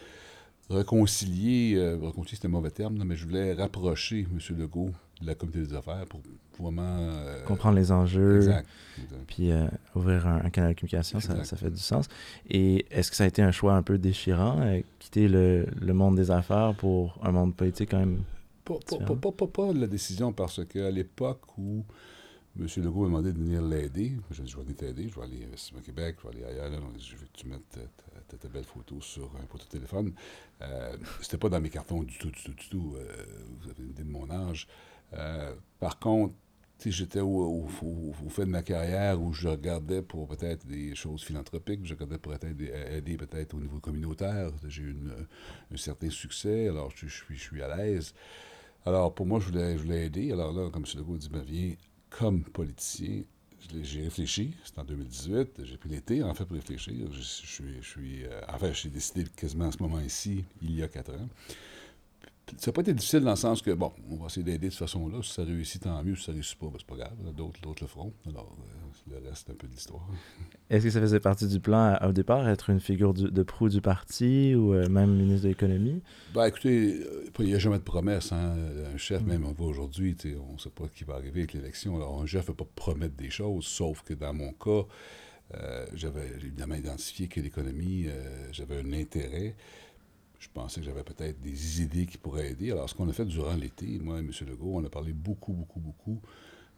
réconcilier, 0.70 1.76
euh, 1.78 1.98
réconcilier 2.02 2.36
c'était 2.36 2.48
un 2.48 2.52
mauvais 2.52 2.72
terme, 2.72 2.98
là, 2.98 3.06
mais 3.06 3.16
je 3.16 3.26
voulais 3.26 3.54
rapprocher 3.54 4.28
M. 4.32 4.58
Legault 4.58 4.92
de 5.22 5.28
la 5.28 5.36
communauté 5.36 5.68
des 5.68 5.76
affaires 5.76 6.06
pour 6.06 6.22
vraiment... 6.60 6.98
euh, 7.00 7.44
Comprendre 7.46 7.76
les 7.78 7.92
enjeux, 7.92 8.38
Exact. 8.38 8.68
exact. 9.04 9.22
puis 9.28 9.52
euh, 9.52 9.68
ouvrir 9.96 10.28
un, 10.28 10.46
un 10.46 10.50
canal 10.50 10.74
de 10.74 10.80
communication, 10.80 11.20
ça, 11.20 11.44
fait 11.58 11.70
du 11.72 11.80
sens. 11.80 12.08
Et 12.50 12.86
est-ce 12.92 13.10
que 13.12 13.18
ça 13.18 13.24
a 13.26 13.28
été 13.28 13.42
un 13.42 13.52
choix 13.52 13.74
un 13.76 13.84
peu 13.84 13.98
déchirant, 13.98 14.60
euh, 14.62 14.82
quitter 15.00 15.28
le, 15.28 15.66
le 15.82 15.94
monde 15.94 16.16
des 16.16 16.32
affaires 16.32 16.74
pour 16.76 17.20
un 17.24 17.32
monde 17.32 17.56
politique 17.56 17.92
quand 17.92 18.00
même 18.00 18.22
Pas, 18.64 19.74
la 19.74 19.88
décision, 19.88 20.32
parce 20.32 20.64
qu'à 20.66 20.92
l'époque 20.92 21.42
où 21.58 21.84
M. 22.60 22.68
Legault 22.78 23.02
m'a 23.02 23.08
demandé 23.08 23.34
de 23.34 23.38
venir 23.38 23.62
l'aider, 23.62 24.14
j'ai 24.32 24.44
dit, 24.44 24.50
je 24.50 24.58
vais 24.58 24.64
venir 24.64 24.76
t'aider, 24.78 25.10
je 25.10 25.16
vais 25.20 25.26
aller 25.26 25.44
à 25.44 25.48
Investissement 25.48 25.82
Québec, 25.82 26.18
je 26.24 26.28
vais 26.30 26.36
aller 26.36 26.46
ailleurs, 26.46 26.70
là, 26.72 26.78
je 26.98 27.16
veux 27.16 27.26
que 27.26 27.38
tu 27.38 27.48
mettes 27.48 27.80
ta 28.38 28.48
belle 28.48 28.64
photo 28.66 29.02
sur 29.02 29.32
un 29.38 29.58
de 29.58 29.64
téléphone. 29.70 30.14
Euh, 30.62 30.96
C'était 31.22 31.38
pas 31.38 31.50
dans 31.50 31.62
mes 31.62 31.70
cartons 31.70 32.04
du 32.04 32.18
tout, 32.18 32.30
du 32.32 32.44
tout, 32.44 32.54
du 32.54 32.70
tout. 32.70 32.96
Euh, 32.98 33.26
vous 33.62 33.70
avez 33.70 33.84
une 33.84 33.90
idée 33.92 34.04
de 34.04 34.12
mon 34.12 34.30
âge. 34.30 34.68
Euh, 35.14 35.54
par 35.80 36.00
contre, 36.00 36.34
j'étais 36.86 37.20
au, 37.20 37.28
au, 37.28 37.70
au- 37.84 38.14
au 38.26 38.30
fait 38.30 38.46
de 38.46 38.52
ma 38.52 38.64
carrière 38.64 39.22
où 39.22 39.34
je 39.34 39.48
regardais 39.50 40.02
pour 40.02 40.28
peut-être 40.28 40.66
des 40.66 40.96
choses 40.96 41.24
philanthropiques, 41.24 41.82
je 41.86 41.94
regardais 41.94 42.18
pour 42.18 42.34
des- 42.38 42.72
aider 42.98 43.18
peut-être 43.18 43.54
au 43.56 43.60
niveau 43.60 43.80
communautaire. 43.80 44.52
J'ai 44.68 44.84
eu 44.84 44.96
un 45.74 45.78
certain 45.78 46.10
succès, 46.10 46.68
alors 46.70 46.92
je, 46.96 47.08
je 47.08 47.24
suis, 47.24 47.36
je 47.36 47.42
suis 47.42 47.62
à 47.62 47.76
l'aise. 47.76 48.14
Alors, 48.86 49.14
pour 49.14 49.26
moi, 49.26 49.40
je 49.40 49.48
voulais, 49.50 49.78
je 49.78 49.84
voulais 49.84 50.06
aider. 50.06 50.32
Alors 50.32 50.54
là, 50.54 50.70
comme 50.72 50.86
M. 50.86 51.00
Legault 51.00 51.18
dit, 51.18 51.30
ben, 51.30 51.44
viens 51.44 51.76
comme 52.10 52.44
politicien. 52.44 53.24
J'ai 53.84 54.04
réfléchi, 54.04 54.54
c'était 54.64 54.80
en 54.80 54.84
2018, 54.84 55.64
j'ai 55.64 55.78
pris 55.78 55.90
l'été, 55.90 56.24
en 56.24 56.34
fait, 56.34 56.46
pour 56.46 56.56
réfléchir. 56.56 56.94
Je, 57.12 57.22
suis, 57.22 57.76
je 57.82 57.88
suis, 57.88 58.26
euh, 58.26 58.42
enfin, 58.48 58.72
j'ai 58.74 58.90
décidé 58.90 59.26
quasiment 59.36 59.68
à 59.68 59.72
ce 59.72 59.82
moment-ci, 59.82 60.44
il 60.62 60.76
y 60.76 60.84
a 60.84 60.88
quatre 60.88 61.12
ans. 61.12 61.30
Ça 62.58 62.72
n'a 62.72 62.74
pas 62.74 62.82
été 62.82 62.94
difficile 62.94 63.22
dans 63.22 63.30
le 63.32 63.36
sens 63.36 63.62
que, 63.62 63.72
bon, 63.72 63.92
on 64.10 64.16
va 64.18 64.26
essayer 64.28 64.44
d'aider 64.44 64.68
de 64.68 64.72
cette 64.72 64.80
façon-là. 64.80 65.22
Si 65.24 65.34
ça 65.34 65.44
réussit, 65.44 65.82
tant 65.84 66.04
mieux. 66.04 66.16
Si 66.16 66.24
ça 66.26 66.32
réussit 66.32 66.58
pas, 66.58 66.68
ben, 66.68 66.76
c'est 66.78 66.88
pas 66.88 66.96
grave. 66.96 67.14
D'autres, 67.36 67.62
d'autres 67.62 67.84
le 67.84 67.88
feront. 67.88 68.14
Alors, 68.28 68.56
euh, 68.60 69.12
le 69.22 69.28
reste, 69.30 69.44
c'est 69.48 69.52
un 69.54 69.56
peu 69.56 69.68
de 69.68 69.72
l'histoire. 69.74 70.08
Est-ce 70.70 70.84
que 70.86 70.90
ça 70.92 71.00
faisait 71.02 71.20
partie 71.20 71.48
du 71.48 71.60
plan 71.60 71.96
à- 71.96 72.08
au 72.08 72.12
départ, 72.12 72.48
être 72.50 72.70
une 72.70 72.80
figure 72.80 73.14
du- 73.14 73.32
de 73.32 73.44
proue 73.44 73.70
du 73.70 73.82
parti 73.82 74.56
ou 74.56 74.74
euh, 74.74 74.88
même 74.90 75.16
ministre 75.16 75.44
de 75.44 75.50
l'économie? 75.50 76.02
Ben, 76.34 76.46
écoutez, 76.46 77.02
euh, 77.06 77.26
il 77.40 77.46
n'y 77.46 77.56
a 77.56 77.60
jamais 77.60 77.78
de 77.78 77.84
promesse. 77.84 78.32
Hein? 78.32 78.56
Un 78.94 78.98
chef, 78.98 79.22
Mm. 79.22 79.28
même, 79.28 79.46
on 79.46 79.52
voit 79.54 79.68
aujourd'hui, 79.68 80.16
on 80.50 80.54
ne 80.54 80.58
sait 80.60 80.70
pas 80.70 80.86
ce 80.92 80.98
qui 80.98 81.04
va 81.04 81.16
arriver 81.16 81.42
avec 81.42 81.54
l'élection. 81.54 81.96
Alors, 81.96 82.22
un 82.22 82.26
chef 82.26 82.42
ne 82.48 82.54
peut 82.54 82.66
pas 82.66 82.70
promettre 82.76 83.16
des 83.16 83.30
choses, 83.30 83.66
sauf 83.66 84.04
que 84.04 84.14
dans 84.14 84.34
mon 84.34 84.52
cas, 84.54 84.86
euh, 85.56 85.86
j'avais 85.94 86.28
évidemment 86.36 86.76
identifié 86.76 87.28
que 87.28 87.40
l'économie, 87.40 88.08
j'avais 88.52 88.80
un 88.80 88.94
intérêt. 88.94 89.56
Je 90.40 90.48
pensais 90.54 90.80
que 90.80 90.86
j'avais 90.86 91.04
peut-être 91.04 91.40
des 91.42 91.82
idées 91.82 92.06
qui 92.06 92.18
pourraient 92.18 92.52
aider. 92.52 92.72
Alors, 92.72 92.90
ce 92.90 92.96
qu'on 92.96 93.10
a 93.10 93.14
fait 93.14 93.26
durant 93.26 93.56
l'été, 93.56 94.00
moi 94.00 94.18
et 94.18 94.20
M. 94.20 94.32
Legault, 94.48 94.76
on 94.76 94.86
a 94.86 94.90
parlé 94.90 95.12
beaucoup, 95.12 95.54
beaucoup, 95.54 95.80
beaucoup 95.80 96.22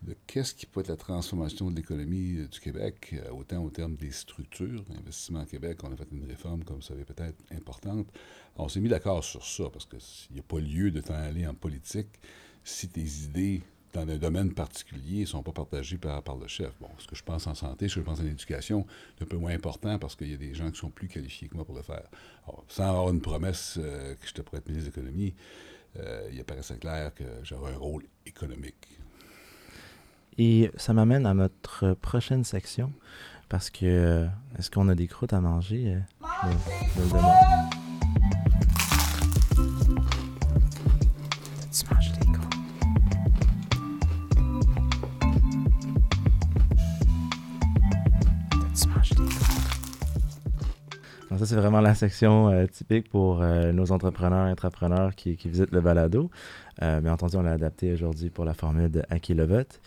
de 0.01 0.15
qu'est-ce 0.25 0.56
qui 0.56 0.65
peut 0.65 0.80
être 0.80 0.88
la 0.88 0.98
transformation 0.98 1.70
de 1.70 1.75
l'économie 1.75 2.38
euh, 2.38 2.48
du 2.48 2.60
Québec, 2.60 3.13
euh, 3.13 3.30
autant 3.32 3.63
au 3.63 3.70
terme 3.70 3.96
des 3.96 4.12
structures. 4.12 4.84
Investissement 4.98 5.46
Québec, 5.46 5.77
on 5.84 5.91
a 5.91 5.96
fait 5.96 6.08
une 6.12 6.25
réforme, 6.25 6.63
comme 6.63 6.77
vous 6.77 6.82
savez, 6.82 7.06
peut-être 7.06 7.38
importante. 7.51 8.08
On 8.56 8.68
s'est 8.68 8.80
mis 8.80 8.89
d'accord 8.89 9.24
sur 9.24 9.46
ça, 9.46 9.65
parce 9.72 9.86
qu'il 9.86 10.34
n'y 10.34 10.39
a 10.39 10.44
pas 10.44 10.60
lieu 10.60 10.89
de 10.89 11.01
t'en 11.01 11.13
aller 11.13 11.46
en 11.46 11.53
politique 11.53 12.20
si 12.63 12.89
tes 12.89 13.06
idées 13.25 13.62
dans 13.93 14.01
un 14.01 14.17
domaine 14.17 14.53
particulier 14.53 15.21
ne 15.21 15.25
sont 15.25 15.43
pas 15.43 15.51
partagées 15.51 15.98
par, 15.98 16.21
le 16.39 16.48
chef. 16.48 16.71
Bon, 16.79 16.89
ce 16.98 17.07
que 17.07 17.15
je 17.15 17.24
pense 17.24 17.48
en 17.48 17.55
santé, 17.55 17.88
ce 17.88 17.95
que 17.95 18.01
je 18.01 18.05
pense 18.05 18.19
en 18.19 18.25
éducation, 18.25 18.86
c'est 19.17 19.24
un 19.24 19.27
peu 19.27 19.38
moins 19.38 19.53
important 19.53 20.00
parce 20.00 20.15
qu'il 20.15 20.31
y 20.31 20.33
a 20.33 20.38
des 20.38 20.53
gens 20.53 20.71
qui 20.71 20.79
sont 20.79 20.89
plus 20.89 21.07
qualifiés 21.07 21.48
que 21.48 21.55
moi 21.55 21.65
pour 21.65 21.75
le 21.75 21.81
faire. 21.81 22.03
Sans 22.67 22.89
avoir 22.89 23.10
une 23.10 23.21
promesse 23.21 23.77
euh, 23.81 24.15
que 24.15 24.27
je 24.27 24.33
te 24.33 24.41
pourrais 24.41 24.62
ministre 24.65 24.91
de 24.91 24.95
l'économie, 24.95 25.33
euh, 26.00 26.29
il 26.31 26.39
apparaissait 26.39 26.77
clair 26.77 27.13
que 27.13 27.24
j'aurais 27.43 27.74
un 27.74 27.77
rôle 27.77 28.03
économique. 28.25 28.88
Et 30.38 30.71
ça 30.77 30.93
m'amène 30.93 31.25
à 31.25 31.33
notre 31.33 31.93
prochaine 31.93 32.43
section, 32.43 32.93
parce 33.50 33.69
que 33.69 33.86
euh, 33.86 34.27
est-ce 34.57 34.71
qu'on 34.71 34.88
a 34.88 34.95
des 34.95 35.07
croûtes 35.07 35.33
à 35.33 35.41
manger? 35.41 35.98
Euh, 36.24 36.48
de- 36.98 37.10
demain? 37.10 38.50
Ça, 51.38 51.46
c'est 51.46 51.56
vraiment 51.56 51.80
la 51.80 51.96
section 51.96 52.50
euh, 52.50 52.66
typique 52.66 53.10
pour 53.10 53.42
euh, 53.42 53.72
nos 53.72 53.92
entrepreneurs 53.94 54.48
et 54.48 54.52
intrapreneurs 54.52 55.16
qui, 55.16 55.36
visitent 55.46 55.72
le 55.72 55.80
balado. 55.80 56.30
Euh, 56.82 57.00
bien 57.00 57.14
entendu, 57.14 57.38
on 57.38 57.42
l'a 57.42 57.54
adapté 57.54 57.94
aujourd'hui 57.94 58.30
pour 58.30 58.44
la 58.44 58.54
formule 58.54 58.92
de 58.92 59.02
À 59.10 59.20
qui 59.20 59.34
le 59.34 59.46
vote. 59.46 59.80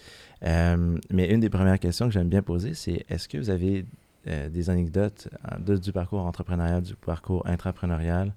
Mais 0.43 1.31
une 1.31 1.41
des 1.41 1.51
premières 1.51 1.79
questions 1.79 2.07
que 2.07 2.13
j'aime 2.13 2.29
bien 2.29 2.43
poser, 2.43 2.75
c'est 2.75 3.05
est-ce 3.09 3.29
que 3.29 3.39
vous 3.39 3.51
avez 3.51 3.85
des 4.27 4.71
anecdotes 4.71 5.29
du 5.59 5.93
parcours 5.93 6.21
entrepreneurial, 6.21 6.83
du 6.83 6.95
parcours 6.95 7.47
intrapreneurial 7.47 8.35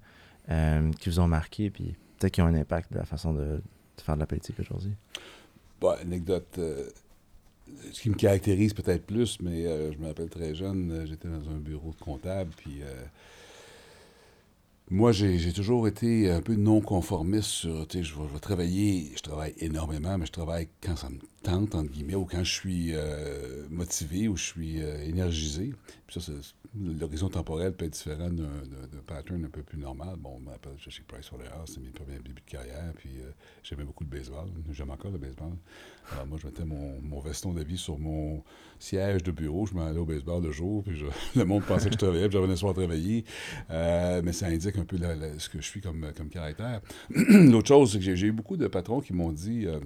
qui 0.98 1.08
vous 1.08 1.20
ont 1.20 1.28
marqué, 1.28 1.70
puis 1.70 1.96
peut-être 2.18 2.32
qui 2.32 2.42
ont 2.42 2.46
un 2.46 2.54
impact 2.54 2.92
de 2.92 2.98
la 2.98 3.04
façon 3.04 3.32
de, 3.32 3.40
de 3.40 4.02
faire 4.02 4.14
de 4.14 4.20
la 4.20 4.26
politique 4.26 4.58
aujourd'hui? 4.60 4.94
Bon, 5.80 5.94
anecdote. 6.00 6.58
Ce 7.92 8.00
qui 8.00 8.10
me 8.10 8.14
caractérise 8.14 8.74
peut-être 8.74 9.04
plus, 9.06 9.40
mais 9.40 9.66
euh, 9.66 9.92
je 9.92 9.98
me 9.98 10.06
rappelle 10.06 10.28
très 10.28 10.54
jeune, 10.54 10.90
euh, 10.90 11.06
j'étais 11.06 11.28
dans 11.28 11.48
un 11.50 11.58
bureau 11.58 11.92
de 11.92 12.00
comptable, 12.02 12.50
puis 12.56 12.82
euh, 12.82 13.04
moi, 14.90 15.12
j'ai 15.12 15.52
toujours 15.52 15.86
été 15.86 16.30
un 16.30 16.40
peu 16.40 16.54
non-conformiste 16.54 17.48
sur, 17.48 17.86
tu 17.86 18.02
je 18.02 18.14
vais, 18.14 18.38
travailler, 18.40 19.12
je 19.16 19.20
travaille 19.20 19.52
énormément, 19.58 20.16
mais 20.16 20.24
je 20.24 20.32
travaille 20.32 20.68
quand 20.80 20.96
ça 20.96 21.10
me 21.10 21.18
tente, 21.42 21.74
entre 21.74 21.90
guillemets, 21.90 22.14
ou 22.14 22.24
quand 22.24 22.42
je 22.42 22.52
suis 22.54 22.94
motivé, 23.68 24.28
ou 24.28 24.36
je 24.38 24.44
suis 24.44 24.78
énergisé. 24.78 25.74
Puis 26.06 26.22
ça, 26.22 26.32
l'horizon 26.74 27.28
temporel 27.28 27.74
peut 27.74 27.84
être 27.84 27.92
différent 27.92 28.30
d'un 28.30 29.02
pattern 29.06 29.44
un 29.44 29.50
peu 29.50 29.62
plus 29.62 29.76
normal. 29.76 30.16
Bon, 30.16 30.36
on 30.36 30.40
m'appelle 30.40 30.72
chez 30.78 31.02
Pricewaterhouse, 31.02 31.70
c'est 31.74 31.80
mes 31.80 31.90
premiers 31.90 32.16
débuts 32.20 32.40
de 32.40 32.50
carrière, 32.50 32.94
puis 32.96 33.10
j'aimais 33.62 33.84
beaucoup 33.84 34.04
le 34.04 34.08
baseball, 34.08 34.48
j'aime 34.72 34.88
encore 34.88 35.10
le 35.10 35.18
baseball. 35.18 35.52
Alors 36.12 36.26
moi, 36.26 36.38
je 36.40 36.46
mettais 36.46 36.64
mon, 36.64 37.00
mon 37.02 37.20
veston 37.20 37.52
d'avis 37.52 37.76
sur 37.76 37.98
mon 37.98 38.42
siège 38.78 39.22
de 39.22 39.30
bureau, 39.30 39.66
je 39.66 39.74
m'en 39.74 39.86
allais 39.86 39.98
au 39.98 40.04
baseball 40.06 40.42
le 40.42 40.50
jour, 40.52 40.82
puis 40.84 40.96
je- 40.96 41.06
le 41.38 41.44
monde 41.44 41.62
pensait 41.64 41.86
que 41.88 41.94
je 41.94 41.98
travaillais, 41.98 42.28
puis 42.28 42.34
je 42.34 42.38
revenais 42.38 42.56
soir 42.56 42.72
travailler. 42.74 43.24
Euh, 43.70 44.22
mais 44.24 44.32
ça 44.32 44.46
indique 44.46 44.76
un 44.78 44.84
peu 44.84 44.96
ce 45.38 45.48
que 45.48 45.60
je 45.60 45.66
suis 45.66 45.80
comme, 45.80 46.10
comme 46.16 46.28
caractère. 46.28 46.80
L'autre 47.10 47.68
chose, 47.68 47.92
c'est 47.92 47.98
que 47.98 48.14
j'ai- 48.14 48.26
eu 48.26 48.32
beaucoup 48.32 48.56
de 48.56 48.66
patrons 48.68 49.00
qui 49.00 49.12
m'ont 49.12 49.32
dit, 49.32 49.66
euh, 49.66 49.80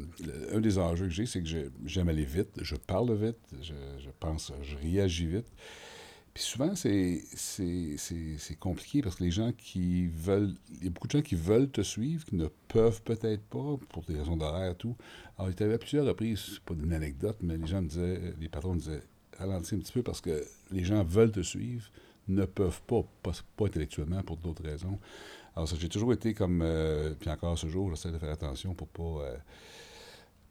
un 0.52 0.60
des 0.60 0.78
enjeux 0.78 1.06
que 1.06 1.12
j'ai, 1.12 1.26
c'est 1.26 1.40
que 1.40 1.48
j'ai- 1.48 1.68
j'aime 1.86 2.08
aller 2.08 2.24
vite, 2.24 2.50
je 2.60 2.76
parle 2.76 3.12
vite, 3.14 3.38
je 3.62 3.74
pense, 4.20 4.52
je 4.62 4.76
réagis 4.76 5.26
vite. 5.26 5.46
Puis 6.34 6.44
souvent, 6.44 6.74
c'est 6.74 7.22
compliqué 8.58 9.02
parce 9.02 9.16
que 9.16 9.24
les 9.24 9.30
gens 9.30 9.52
qui 9.52 10.06
veulent. 10.06 10.54
Il 10.78 10.84
y 10.84 10.86
a 10.86 10.90
beaucoup 10.90 11.06
de 11.06 11.12
gens 11.12 11.22
qui 11.22 11.34
veulent 11.34 11.70
te 11.70 11.82
suivre, 11.82 12.24
qui 12.24 12.36
ne 12.36 12.46
peuvent 12.68 13.02
peut-être 13.02 13.42
pas, 13.42 13.76
pour 13.90 14.02
des 14.08 14.16
raisons 14.18 14.36
d'horaire 14.38 14.70
et 14.72 14.74
tout. 14.74 14.96
Alors, 15.36 15.50
il 15.50 15.54
t'avait 15.54 15.74
à 15.74 15.78
plusieurs 15.78 16.06
reprises, 16.06 16.58
pas 16.64 16.74
une 16.74 16.92
anecdote, 16.94 17.36
mais 17.42 17.58
les 17.58 17.66
gens 17.66 17.82
me 17.82 17.88
disaient, 17.88 18.34
les 18.40 18.48
patrons 18.48 18.74
me 18.74 18.78
disaient, 18.80 19.02
ralentis 19.38 19.74
un 19.74 19.78
petit 19.78 19.92
peu 19.92 20.02
parce 20.02 20.20
que 20.22 20.42
les 20.70 20.84
gens 20.84 21.04
veulent 21.04 21.32
te 21.32 21.40
suivre, 21.42 21.84
ne 22.28 22.44
peuvent 22.46 22.80
pas, 22.86 23.02
pas, 23.22 23.32
intellectuellement, 23.66 24.22
pour 24.22 24.38
d'autres 24.38 24.62
raisons. 24.64 24.98
Alors, 25.54 25.68
ça, 25.68 25.76
j'ai 25.78 25.88
toujours 25.90 26.14
été 26.14 26.32
comme. 26.32 26.62
euh, 26.62 27.12
puis 27.20 27.28
encore 27.28 27.58
ce 27.58 27.66
jour, 27.68 27.90
j'essaie 27.90 28.10
de 28.10 28.18
faire 28.18 28.30
attention 28.32 28.74
pour 28.74 28.88
pas. 28.88 29.02
euh, 29.24 29.36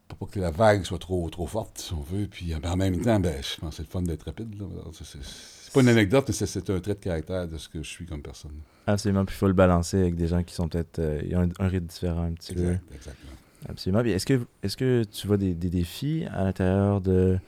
pour 0.07 0.17
pas 0.17 0.25
que 0.33 0.39
la 0.39 0.51
vague 0.51 0.83
soit 0.83 0.99
trop, 0.99 1.29
trop 1.29 1.47
forte, 1.47 1.77
si 1.79 1.93
on 1.93 2.01
veut. 2.01 2.27
Puis 2.27 2.53
en 2.55 2.77
même 2.77 3.01
temps, 3.01 3.19
ben, 3.19 3.41
je 3.41 3.59
pense 3.59 3.71
que 3.71 3.75
c'est 3.77 3.83
le 3.83 3.87
fun 3.89 4.01
d'être 4.01 4.23
rapide. 4.25 4.59
là. 4.59 4.65
C'est 5.71 5.75
pas 5.75 5.81
une 5.83 5.87
anecdote, 5.89 6.25
mais 6.27 6.33
c'est- 6.33 6.69
un 6.69 6.79
trait 6.81 6.95
de 6.95 6.99
caractère 6.99 7.47
de 7.47 7.57
ce 7.57 7.69
que 7.69 7.81
je 7.81 7.87
suis 7.87 8.05
comme 8.05 8.21
personne. 8.21 8.51
Absolument, 8.87 9.23
puis 9.23 9.33
il 9.35 9.37
faut 9.37 9.47
le 9.47 9.53
balancer 9.53 9.97
avec 10.01 10.15
des 10.15 10.27
gens 10.27 10.43
qui 10.43 10.53
sont 10.53 10.67
peut-être. 10.67 10.99
euh, 10.99 11.21
ils 11.25 11.35
ont 11.37 11.41
un, 11.43 11.49
un 11.65 11.67
rythme 11.69 11.85
différent 11.87 12.23
un 12.23 12.33
petit 12.33 12.53
peu. 12.53 12.61
Exact, 12.61 12.83
exactement. 12.93 13.31
Absolument. 13.69 13.99
Est-ce 14.03 14.25
que, 14.25 14.45
est 14.63 14.75
que 14.75 15.03
tu 15.05 15.27
vois 15.27 15.37
des, 15.37 15.53
des 15.53 15.69
défis 15.69 16.25
à 16.33 16.43
l'intérieur 16.43 16.99
de, 16.99 17.39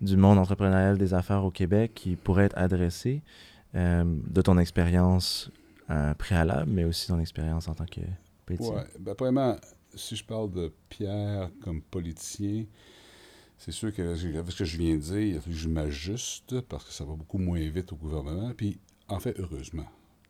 du 0.00 0.16
monde 0.16 0.38
entrepreneurial 0.38 0.96
des 0.96 1.12
affaires 1.12 1.44
au 1.44 1.50
Québec 1.50 1.92
qui 1.94 2.14
pourraient 2.14 2.44
être 2.44 2.58
adressés 2.58 3.22
euh, 3.74 4.04
de 4.06 4.42
ton 4.42 4.58
expérience 4.58 5.50
euh, 5.90 6.14
préalable, 6.14 6.70
mais 6.70 6.84
aussi 6.84 7.08
ton 7.08 7.18
expérience 7.18 7.66
en 7.68 7.74
tant 7.74 7.86
que 7.86 8.00
politicien? 8.44 8.74
Ouais, 8.74 8.84
ben, 9.00 9.14
premièrement, 9.16 9.56
si 9.94 10.14
je 10.14 10.24
parle 10.24 10.52
de 10.52 10.72
Pierre 10.88 11.48
comme 11.64 11.80
politicien, 11.82 12.64
c'est 13.58 13.72
sûr 13.72 13.92
que 13.94 14.02
avec 14.02 14.52
ce 14.52 14.58
que 14.58 14.64
je 14.64 14.76
viens 14.76 14.94
de 14.96 15.00
dire, 15.00 15.18
il 15.20 15.36
a 15.36 15.40
fallu 15.40 15.54
que 15.56 15.60
je 15.62 15.68
m'ajuste 15.68 16.60
parce 16.62 16.84
que 16.84 16.92
ça 16.92 17.04
va 17.04 17.14
beaucoup 17.14 17.38
moins 17.38 17.60
vite 17.68 17.92
au 17.92 17.96
gouvernement. 17.96 18.52
Puis, 18.56 18.78
en 19.08 19.18
fait, 19.20 19.34
heureusement. 19.38 19.86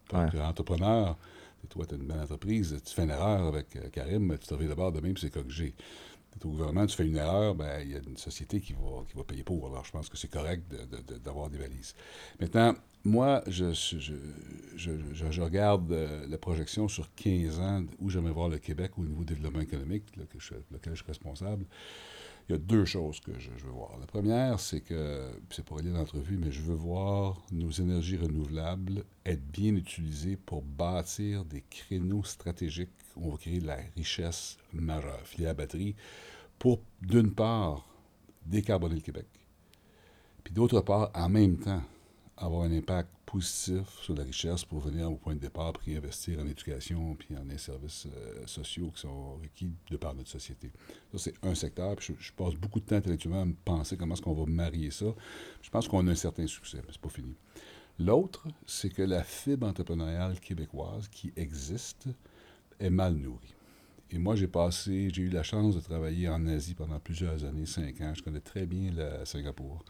Parce 0.08 0.32
Ouais. 0.34 0.40
entrepreneur, 0.40 1.16
toi, 1.68 1.84
tu 1.86 1.94
as 1.94 1.98
une 1.98 2.06
belle 2.06 2.20
entreprise, 2.20 2.76
tu 2.84 2.94
fais 2.94 3.02
une 3.02 3.10
erreur 3.10 3.46
avec 3.48 3.74
euh, 3.74 3.88
Karim, 3.90 4.36
tu 4.40 4.46
te 4.46 4.54
reviens 4.54 4.68
d'abord 4.68 4.92
de 4.92 5.00
même, 5.00 5.14
puis 5.14 5.22
c'est 5.22 5.30
corrigé. 5.32 5.74
Tu 6.40 6.46
au 6.46 6.50
gouvernement, 6.50 6.86
tu 6.86 6.94
fais 6.94 7.06
une 7.06 7.16
erreur, 7.16 7.54
ben, 7.54 7.80
il 7.80 7.90
y 7.92 7.94
a 7.94 7.98
une 8.06 8.18
société 8.18 8.60
qui 8.60 8.74
va, 8.74 9.04
qui 9.08 9.16
va 9.16 9.24
payer 9.24 9.42
pour. 9.42 9.66
Alors, 9.66 9.84
je 9.84 9.90
pense 9.90 10.08
que 10.10 10.16
c'est 10.18 10.30
correct 10.30 10.62
de- 10.70 10.84
de- 10.96 11.02
de- 11.02 11.18
d'avoir 11.18 11.48
des 11.48 11.56
valises. 11.58 11.94
Maintenant, 12.38 12.74
moi, 13.04 13.42
je, 13.46 13.72
je, 13.72 14.14
je, 14.76 14.90
je- 15.12 15.40
regarde 15.40 15.90
euh, 15.92 16.26
la 16.28 16.36
projection 16.38 16.88
sur 16.88 17.12
15 17.14 17.58
ans 17.58 17.84
où 18.00 18.10
j'aimerais 18.10 18.32
voir 18.32 18.48
le 18.50 18.58
Québec 18.58 18.92
au 18.98 19.04
niveau 19.04 19.24
du 19.24 19.32
développement 19.34 19.60
économique, 19.62 20.14
là, 20.16 20.24
que 20.30 20.38
je, 20.38 20.54
lequel 20.70 20.92
je 20.94 20.98
suis 21.02 21.06
responsable. 21.08 21.64
Il 22.48 22.52
y 22.52 22.54
a 22.54 22.58
deux 22.58 22.84
choses 22.84 23.18
que 23.18 23.36
je, 23.38 23.50
veux 23.50 23.72
voir. 23.72 23.98
La 23.98 24.06
première, 24.06 24.60
c'est 24.60 24.80
que, 24.80 25.32
c'est 25.50 25.64
pour 25.64 25.78
aller 25.78 25.90
l'entrevue, 25.90 26.36
mais 26.36 26.52
je 26.52 26.62
veux 26.62 26.76
voir 26.76 27.44
nos 27.50 27.70
énergies 27.70 28.16
renouvelables 28.16 29.04
être 29.24 29.44
bien 29.50 29.74
utilisées 29.74 30.36
pour 30.36 30.62
bâtir 30.62 31.44
des 31.44 31.64
créneaux 31.68 32.22
stratégiques 32.22 32.90
où 33.16 33.28
on 33.28 33.30
va 33.32 33.36
créer 33.38 33.58
de 33.58 33.66
la 33.66 33.78
richesse 33.96 34.58
majeure. 34.72 35.20
Filière 35.24 35.56
batterie, 35.56 35.96
pour, 36.58 36.80
d'une 37.02 37.32
part, 37.32 37.84
décarboner 38.44 38.94
le 38.94 39.00
Québec, 39.00 39.26
puis 40.44 40.54
d'autre 40.54 40.80
part, 40.82 41.10
en 41.14 41.28
même 41.28 41.58
temps, 41.58 41.82
avoir 42.36 42.62
un 42.62 42.72
impact 42.72 43.08
positif 43.24 43.88
sur 44.02 44.14
la 44.14 44.22
richesse 44.22 44.64
pour 44.64 44.80
venir 44.80 45.10
au 45.10 45.16
point 45.16 45.34
de 45.34 45.40
départ, 45.40 45.72
puis 45.72 45.96
investir 45.96 46.38
en 46.38 46.46
éducation, 46.46 47.14
puis 47.14 47.36
en 47.36 47.44
des 47.44 47.58
services 47.58 48.06
euh, 48.06 48.46
sociaux 48.46 48.90
qui 48.94 49.00
sont 49.00 49.36
requis 49.36 49.72
de 49.90 49.96
par 49.96 50.14
notre 50.14 50.28
société. 50.28 50.70
Ça, 51.12 51.18
c'est 51.18 51.34
un 51.42 51.54
secteur, 51.54 51.96
puis 51.96 52.14
je, 52.18 52.32
passe 52.32 52.54
beaucoup 52.54 52.80
de 52.80 52.84
temps 52.84 52.96
intellectuellement 52.96 53.42
à 53.42 53.46
me 53.46 53.54
penser 53.64 53.96
comment 53.96 54.14
est-ce 54.14 54.22
qu'on 54.22 54.34
va 54.34 54.46
marier 54.46 54.90
ça. 54.90 55.06
Je 55.62 55.70
pense 55.70 55.88
qu'on 55.88 56.06
a 56.06 56.10
un 56.10 56.16
certain 56.16 56.46
succès, 56.46 56.78
mais 56.78 56.92
c'est 56.92 57.00
pas 57.00 57.08
fini. 57.08 57.34
L'autre, 57.98 58.46
c'est 58.66 58.90
que 58.90 59.02
la 59.02 59.24
fibre 59.24 59.66
entrepreneuriale 59.66 60.38
québécoise 60.38 61.08
qui 61.08 61.32
existe 61.36 62.08
est 62.78 62.90
mal 62.90 63.14
nourrie. 63.14 63.54
Et 64.10 64.18
moi, 64.18 64.36
j'ai 64.36 64.46
passé, 64.46 65.10
j'ai 65.12 65.22
eu 65.22 65.30
la 65.30 65.42
chance 65.42 65.74
de 65.74 65.80
travailler 65.80 66.28
en 66.28 66.46
Asie 66.46 66.74
pendant 66.74 67.00
plusieurs 67.00 67.44
années, 67.44 67.66
cinq 67.66 68.00
ans. 68.02 68.12
Je 68.14 68.22
connais 68.22 68.40
très 68.40 68.66
bien 68.66 68.92
la 68.92 69.24
Singapour. 69.24 69.82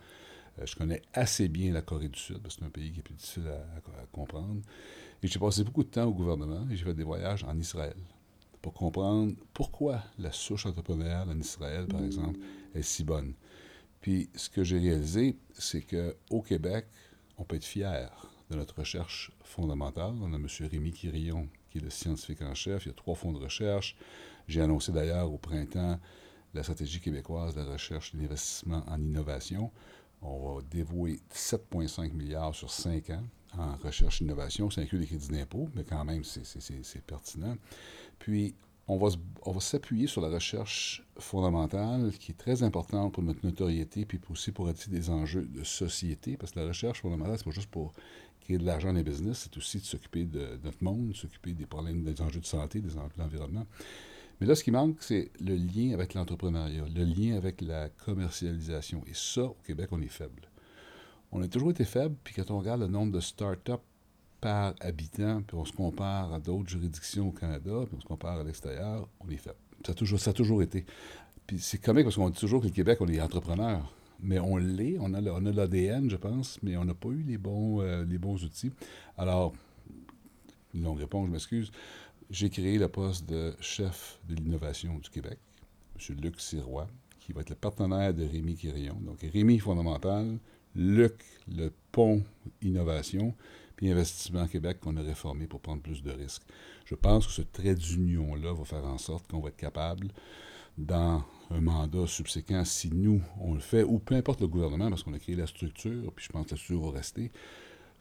Euh, 0.59 0.67
je 0.67 0.75
connais 0.77 1.03
assez 1.13 1.49
bien 1.49 1.73
la 1.73 1.83
Corée 1.83 2.09
du 2.09 2.19
Sud, 2.19 2.39
parce 2.39 2.57
que 2.57 2.61
c'est 2.61 2.67
un 2.67 2.71
pays 2.71 2.93
qui 2.93 3.01
est 3.01 3.03
plus 3.03 3.15
difficile 3.15 3.47
à, 3.49 3.53
à- 4.01 4.03
à 4.03 4.07
comprendre. 4.13 4.61
Et 5.23 5.29
j'ai 5.29 5.39
passé 5.39 5.65
beaucoup 5.65 5.85
de 5.85 5.89
temps 5.89 6.05
au 6.05 6.13
gouvernement 6.13 6.67
et 6.71 6.77
j'ai 6.77 6.85
fait 6.85 6.95
des 6.95 7.05
voyages 7.05 7.45
en 7.45 7.59
Israël 7.59 7.97
pour 8.63 8.73
comprendre 8.75 9.33
pourquoi 9.55 10.03
la 10.19 10.33
souche 10.33 10.67
entrepreneuriale 10.67 11.29
en 11.31 11.39
Israël, 11.39 11.87
par 11.87 12.03
exemple, 12.03 12.39
est 12.75 12.83
si 12.83 13.05
bonne. 13.05 13.35
Puis 14.01 14.29
ce 14.35 14.51
que 14.51 14.63
j'ai 14.65 14.79
réalisé, 14.79 15.37
c'est 15.55 15.83
qu'au 15.83 16.43
Québec, 16.43 16.87
on 17.39 17.45
peut 17.45 17.57
être 17.57 17.65
fier 17.65 18.11
de 18.51 18.57
notre 18.57 18.79
recherche 18.79 19.33
fondamentale. 19.43 20.15
On 20.21 20.33
a 20.33 20.37
M. 20.37 20.47
Rémi 20.71 20.93
Quirillon, 20.93 21.49
qui 21.71 21.79
est 21.79 21.81
le 21.81 21.91
scientifique 21.91 22.43
en 22.43 22.55
chef. 22.55 22.85
Il 22.85 22.89
y 22.89 22.91
a 22.91 22.95
trois 22.95 23.15
fonds 23.15 23.33
de 23.33 23.39
recherche. 23.39 23.97
J'ai 24.49 24.61
annoncé 24.61 24.93
d'ailleurs 24.93 25.33
au 25.33 25.39
printemps 25.39 25.99
la 26.55 26.63
stratégie 26.63 27.01
québécoise 27.01 27.55
de 27.55 27.61
la 27.61 27.73
recherche 27.73 28.15
et 28.15 28.19
l'investissement 28.19 28.85
en 28.89 29.01
innovation. 29.01 29.71
On 30.27 30.57
va 30.57 30.63
dévouer 30.71 31.21
7,5 31.33 32.13
milliards 32.13 32.55
sur 32.55 32.71
5 32.71 33.11
ans 33.11 33.23
en 33.57 33.77
recherche 33.77 34.21
et 34.21 34.25
innovation. 34.25 34.71
Ça 34.71 34.81
inclut 34.81 34.99
les 34.99 35.07
crédits 35.07 35.29
d'impôt, 35.29 35.69
mais 35.75 35.85
quand 35.85 36.05
même, 36.05 36.25
c'est- 36.25 37.01
pertinent. 37.07 37.57
Puis, 38.19 38.55
on 38.89 38.99
va, 38.99 39.61
s'appuyer 39.61 40.07
sur 40.07 40.21
la 40.21 40.29
recherche 40.29 41.05
fondamentale 41.19 42.13
qui 42.19 42.33
est 42.33 42.37
très 42.37 42.63
importante 42.63 43.13
pour 43.15 43.23
notre 43.23 43.45
notoriété, 43.45 44.05
puis 44.05 44.21
aussi 44.31 44.53
pour 44.53 44.69
attirer 44.69 44.93
des 44.93 45.11
enjeux 45.11 45.43
de 45.47 45.65
société, 45.65 46.37
parce 46.37 46.53
que 46.53 46.61
la 46.61 46.67
recherche 46.67 47.01
fondamentale, 47.03 47.37
c'est 47.39 47.45
pas 47.45 47.51
juste 47.51 47.71
pour 47.71 47.93
créer 48.41 48.59
de 48.59 48.65
l'argent 48.65 48.89
dans 48.89 48.95
les 48.99 49.03
business, 49.03 49.41
c'est 49.45 49.57
aussi 49.57 49.79
de 49.79 49.85
s'occuper 49.85 50.25
de 50.25 50.59
notre 50.63 50.83
monde, 50.85 51.09
de 51.09 51.15
s'occuper 51.15 51.53
des 51.53 51.67
problèmes, 51.67 52.05
des 52.05 52.21
enjeux 52.21 52.41
de 52.41 52.47
santé, 52.47 52.81
des 52.81 52.97
enjeux 52.97 53.17
d'environnement. 53.17 53.67
Mais 54.41 54.47
là, 54.47 54.55
ce 54.55 54.63
qui 54.63 54.71
manque, 54.71 54.97
c'est 55.01 55.31
le 55.41 55.55
lien 55.55 55.95
avec 55.95 56.15
l'entrepreneuriat, 56.15 56.85
le 56.95 57.05
lien 57.05 57.37
avec 57.37 57.61
la 57.61 57.89
commercialisation. 57.89 59.03
Et 59.07 59.15
ça, 59.15 59.45
au 59.45 59.57
Québec, 59.67 59.89
on 59.93 60.01
est 60.03 60.09
faible. 60.09 60.43
On 61.33 61.43
a 61.43 61.49
toujours 61.49 61.71
été 61.71 61.85
faible, 61.85 62.17
puis 62.23 62.35
quand 62.35 62.51
on 62.51 62.59
regarde 62.59 62.81
le 62.81 62.87
nombre 62.87 63.13
de 63.13 63.21
start-up 63.21 63.81
par 64.41 64.75
habitant, 64.81 65.43
puis 65.43 65.57
on 65.57 65.65
se 65.65 65.73
compare 65.73 66.33
à 66.33 66.39
d'autres 66.39 66.69
juridictions 66.69 67.29
au 67.29 67.33
Canada, 67.33 67.83
puis 67.87 67.97
on 67.97 68.01
se 68.01 68.07
compare 68.07 68.39
à 68.39 68.45
l'extérieur, 68.45 69.09
on 69.21 69.29
est 69.31 69.37
faible. 69.37 69.57
Ça 69.85 69.93
a 69.93 69.95
toujours, 69.95 70.21
ça 70.21 70.31
a 70.31 70.35
toujours 70.35 70.63
été. 70.63 70.85
Puis 71.47 71.59
c'est 71.59 71.79
comique 71.79 72.05
parce 72.05 72.17
qu'on 72.17 72.31
dit 72.31 72.39
toujours 72.39 72.61
que 72.61 72.67
le 72.67 72.73
Québec, 72.73 72.99
on 73.01 73.09
est 73.09 73.21
entrepreneur. 73.21 73.93
Mais 74.21 74.39
on 74.39 74.57
l'est, 74.57 74.97
on 74.99 75.13
a 75.13 75.21
l'ADN, 75.21 76.09
je 76.09 76.17
pense, 76.17 76.59
mais 76.63 76.77
on 76.77 76.85
n'a 76.85 76.95
pas 76.95 77.11
eu 77.11 77.23
les 77.23 77.37
bons, 77.39 77.83
euh, 77.83 78.05
les 78.05 78.19
bons 78.19 78.43
outils. 78.45 78.73
Alors, 79.19 79.53
une 80.75 80.83
longue 80.85 80.99
réponse, 80.99 81.27
je 81.27 81.33
m'excuse. 81.33 81.71
J'ai 82.29 82.51
créé 82.51 82.77
le 82.77 82.89
poste 82.89 83.29
de 83.29 83.55
chef 83.61 84.19
de 84.29 84.35
l'innovation 84.35 84.99
du 84.99 85.09
Québec, 85.11 85.39
M. 85.97 86.17
Luc 86.21 86.41
Sirois, 86.41 86.89
qui 87.21 87.33
va 87.33 87.43
être 87.43 87.51
le 87.51 87.57
partenaire 87.57 88.13
de 88.13 88.25
Rémi 88.25 88.57
Quirion. 88.57 88.99
Donc, 89.01 89.21
Rémi 89.21 89.61
fondamental, 89.61 90.39
Luc, 90.75 91.23
le 91.49 91.73
pont 91.93 92.25
innovation, 92.63 93.33
puis 93.77 93.93
Investissement 93.93 94.49
Québec 94.49 94.81
qu'on 94.81 94.97
a 94.97 95.03
réformé 95.03 95.47
pour 95.47 95.61
prendre 95.61 95.83
plus 95.83 96.03
de 96.03 96.11
risques. 96.11 96.43
Je 96.85 96.97
pense 96.97 97.29
que 97.29 97.33
ce 97.33 97.43
trait 97.43 97.77
d'union-là 97.77 98.53
va 98.53 98.65
faire 98.65 98.85
en 98.85 98.99
sorte 98.99 99.29
qu'on 99.29 99.41
va 99.41 99.51
être 99.51 99.57
capable, 99.57 100.09
dans 100.77 101.23
un 101.51 101.61
mandat 101.61 102.07
subséquent, 102.07 102.65
si 102.65 102.91
nous, 102.91 103.23
on 103.41 103.55
le 103.55 103.61
fait, 103.61 103.85
ou 103.85 103.99
peu 103.99 104.17
importe 104.17 104.41
le 104.41 104.49
gouvernement, 104.49 104.89
parce 104.89 105.05
qu'on 105.05 105.15
a 105.15 105.19
créé 105.19 105.37
la 105.37 105.47
structure, 105.47 106.13
puis 106.13 106.25
je 106.25 106.33
pense 106.33 106.47
que 106.47 106.51
la 106.51 106.57
structure 106.57 106.91
va 106.91 106.99
rester, 106.99 107.31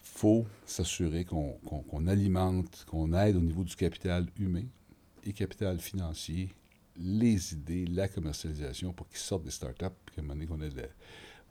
faut 0.05 0.45
s'assurer 0.65 1.25
qu'on 1.25 2.07
alimente, 2.07 2.85
qu'on 2.87 3.11
aide 3.13 3.35
au 3.35 3.41
niveau 3.41 3.63
du 3.63 3.75
capital 3.75 4.27
humain 4.39 4.65
et 5.25 5.33
capital 5.33 5.79
financier, 5.79 6.49
les 6.95 7.53
idées, 7.53 7.85
la 7.87 8.07
commercialisation 8.07 8.93
pour 8.93 9.07
qu'ils 9.09 9.17
sortent 9.17 9.43
des 9.43 9.51
startups, 9.51 9.85
puis 10.05 10.15
qu'à 10.15 10.21
un 10.21 10.25
moment 10.25 10.35
donné, 10.35 10.47
qu'on 10.47 10.61
ait, 10.61 10.89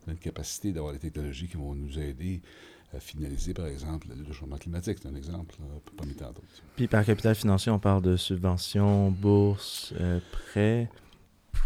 une 0.07 0.17
capacité 0.17 0.71
d'avoir 0.71 0.93
des 0.93 0.99
technologies 0.99 1.47
qui 1.47 1.57
vont 1.57 1.75
nous 1.75 1.99
aider 1.99 2.41
à 2.93 2.99
finaliser, 2.99 3.53
par 3.53 3.67
exemple, 3.67 4.07
le 4.15 4.33
changement 4.33 4.57
climatique. 4.57 4.99
C'est 5.01 5.09
un 5.09 5.15
exemple, 5.15 5.55
parmi 5.97 6.13
tant 6.13 6.27
d'autres. 6.27 6.41
Puis 6.75 6.87
par 6.87 7.03
capital 7.03 7.35
financier, 7.35 7.71
on 7.71 7.79
parle 7.79 8.03
de 8.03 8.15
subventions, 8.15 9.11
bourses, 9.11 9.93
euh, 9.99 10.19
prêts. 10.31 10.89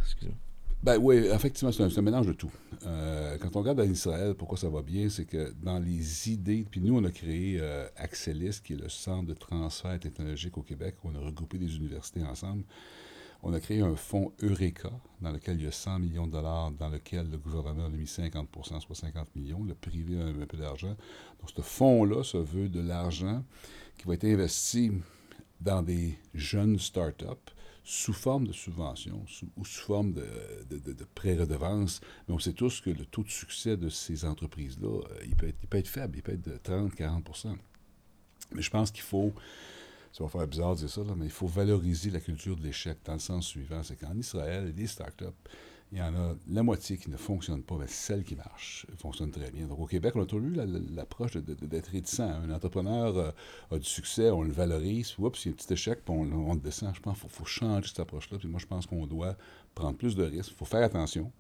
Excusez-moi. 0.02 0.38
Ben 0.82 0.98
oui, 0.98 1.18
effectivement, 1.18 1.74
c'est 1.74 1.98
un, 1.98 2.02
mélange 2.02 2.28
de 2.28 2.32
tout. 2.32 2.52
Euh, 2.86 3.38
quand 3.38 3.54
on 3.58 3.60
regarde 3.60 3.82
en 3.82 3.84
Israël, 3.84 4.34
pourquoi 4.34 4.58
ça 4.58 4.70
va 4.70 4.82
bien, 4.82 5.10
c'est 5.10 5.26
que 5.26 5.54
dans 5.62 5.78
les 5.78 6.30
idées, 6.30 6.66
puis 6.70 6.80
nous, 6.80 6.98
on 6.98 7.04
a 7.04 7.12
créé 7.12 7.58
euh, 7.60 7.86
Axelis, 7.98 8.62
qui 8.64 8.74
est 8.74 8.82
le 8.82 8.88
centre 8.88 9.28
de 9.28 9.34
transfert 9.34 10.00
technologique 10.00 10.58
au 10.58 10.62
Québec, 10.62 10.96
on 11.04 11.14
a 11.16 11.20
regroupé 11.20 11.58
des 11.58 11.76
universités 11.76 12.24
ensemble. 12.24 12.64
On 13.44 13.52
a 13.52 13.60
créé 13.60 13.82
un 13.82 13.96
fonds 13.96 14.32
Eureka, 14.42 14.90
dans 15.20 15.32
lequel 15.32 15.60
il 15.60 15.66
y 15.66 15.68
a 15.68 15.72
100 15.72 16.00
millions 16.00 16.28
de 16.28 16.32
dollars, 16.32 16.72
dans 16.72 16.90
lequel 16.90 17.30
le 17.30 17.38
gouvernement 17.38 17.86
a 17.86 17.90
mis 17.90 18.06
50% 18.06 18.80
soit 18.80 18.96
50 18.96 19.36
millions, 19.36 19.66
le 19.66 19.76
privé 19.76 20.18
a 20.22 20.26
un, 20.26 20.46
peu 20.46 20.58
d'argent. 20.58 20.96
Donc, 21.40 21.50
ce 21.54 21.62
fonds-là 21.62 22.24
se 22.24 22.38
veut 22.38 22.70
de 22.70 22.80
l'argent 22.80 23.44
qui 23.98 24.08
va 24.08 24.14
être 24.14 24.26
investi 24.26 24.92
dans 25.60 25.82
des 25.82 26.18
jeunes 26.34 26.80
startups 26.80 27.54
sous 27.92 28.14
forme 28.14 28.46
de 28.46 28.54
subventions 28.54 29.26
sous- 29.26 29.50
ou 29.58 29.66
sous 29.66 29.82
forme 29.82 30.14
de, 30.14 30.24
de, 30.70 30.78
de, 30.78 30.94
de 30.94 31.04
pré-redevance. 31.16 32.02
Mais 32.28 32.36
on 32.36 32.38
sait 32.38 32.54
tous 32.54 32.82
que 32.82 32.92
le 32.92 33.04
taux 33.04 33.24
de 33.24 33.30
succès 33.30 33.78
de 33.78 33.90
ces 33.90 34.26
entreprises-là, 34.26 34.88
euh, 35.10 35.24
il, 35.26 35.36
peut 35.36 35.48
être, 35.48 35.58
il 35.64 35.68
peut 35.68 35.80
être 35.80 35.88
faible, 35.88 36.16
il 36.18 36.22
peut 36.22 36.34
être 36.34 36.48
de 36.48 36.58
30-40% 36.58 37.56
Mais 38.54 38.62
je 38.62 38.70
pense 38.70 38.92
qu'il 38.92 39.02
faut, 39.02 39.34
ça 40.14 40.24
va 40.24 40.30
faire 40.30 40.46
bizarre 40.46 40.76
de 40.76 40.82
dire 40.82 40.90
ça, 40.92 41.04
là, 41.04 41.16
mais 41.18 41.26
il 41.26 41.32
faut 41.32 41.48
valoriser 41.48 42.12
la 42.12 42.20
culture 42.20 42.56
de 42.58 42.62
l'échec 42.62 43.00
dans 43.06 43.14
le 43.14 43.20
sens 43.20 43.48
suivant. 43.48 43.82
C'est 43.82 43.96
qu'en 43.96 44.16
Israël, 44.16 44.72
les 44.78 44.86
startups, 44.86 45.26
il 45.92 45.98
y 45.98 46.02
en 46.02 46.16
a 46.16 46.36
la 46.48 46.62
moitié 46.62 46.98
qui 46.98 47.10
ne 47.10 47.18
fonctionnent 47.18 47.64
pas, 47.64 47.76
mais 47.76 47.88
celles 47.88 48.24
qui 48.24 48.36
marchent 48.36 48.86
fonctionnent 48.98 49.32
très 49.32 49.50
bien. 49.50 49.66
Donc 49.66 49.80
au 49.80 49.88
Québec, 49.88 50.16
on 50.16 50.22
a 50.22 50.26
toujours 50.28 50.48
eu 50.48 50.54
la- 50.54 50.66
la- 50.68 50.80
l'approche 50.92 51.36
d'être 51.36 51.88
réticent. 51.88 52.20
Un 52.20 52.52
entrepreneur 52.52 53.18
euh, 53.18 53.32
a 53.72 53.80
du 53.80 53.88
succès, 53.88 54.30
on 54.30 54.44
le 54.44 54.52
valorise, 54.52 55.16
oups, 55.18 55.46
il 55.46 55.48
y 55.48 55.52
a 55.52 55.54
un 55.54 55.56
petit 55.56 55.74
échec, 55.74 56.06
puis 56.06 56.14
on, 56.16 56.22
on 56.22 56.54
le 56.54 56.60
descend. 56.60 56.94
Je 56.94 57.00
pense 57.02 57.20
qu'il 57.20 57.30
faut, 57.30 57.40
faut 57.40 57.46
changer 57.46 57.88
cette 57.88 58.02
approche-là. 58.02 58.38
Puis 58.38 58.48
moi, 58.48 58.60
je 58.60 58.68
pense 58.68 58.86
qu'on 58.86 59.08
doit 59.08 59.36
prendre 59.74 59.98
plus 59.98 60.16
de 60.16 60.24
risques. 60.24 60.52
Il 60.52 60.58
faut 60.58 60.66
faire 60.66 60.84
attention. 60.84 61.32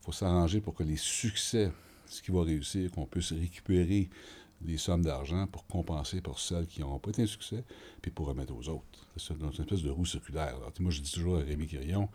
Il 0.00 0.04
faut 0.04 0.12
s'arranger 0.12 0.60
pour 0.60 0.74
que 0.74 0.84
les 0.84 0.96
succès, 0.96 1.72
ce 2.06 2.22
qui 2.22 2.30
va 2.30 2.42
réussir, 2.44 2.92
qu'on 2.92 3.06
puisse 3.06 3.32
récupérer 3.32 4.08
des 4.60 4.76
sommes 4.76 5.02
d'argent 5.02 5.46
pour 5.48 5.66
compenser 5.66 6.20
pour 6.20 6.38
celles 6.38 6.66
qui 6.66 6.80
n'ont 6.82 6.98
pas 6.98 7.10
été 7.10 7.22
un 7.22 7.26
succès, 7.26 7.64
puis 8.02 8.10
pour 8.10 8.26
remettre 8.26 8.54
aux 8.54 8.68
autres. 8.68 9.06
C'est 9.16 9.34
une 9.34 9.48
espèce 9.48 9.82
de 9.82 9.90
roue 9.90 10.06
circulaire. 10.06 10.54
Alors, 10.56 10.72
moi, 10.78 10.90
je 10.92 11.00
dis 11.00 11.10
toujours 11.10 11.38
à 11.38 11.40
Rémi 11.40 11.66
Quirion, 11.66 12.08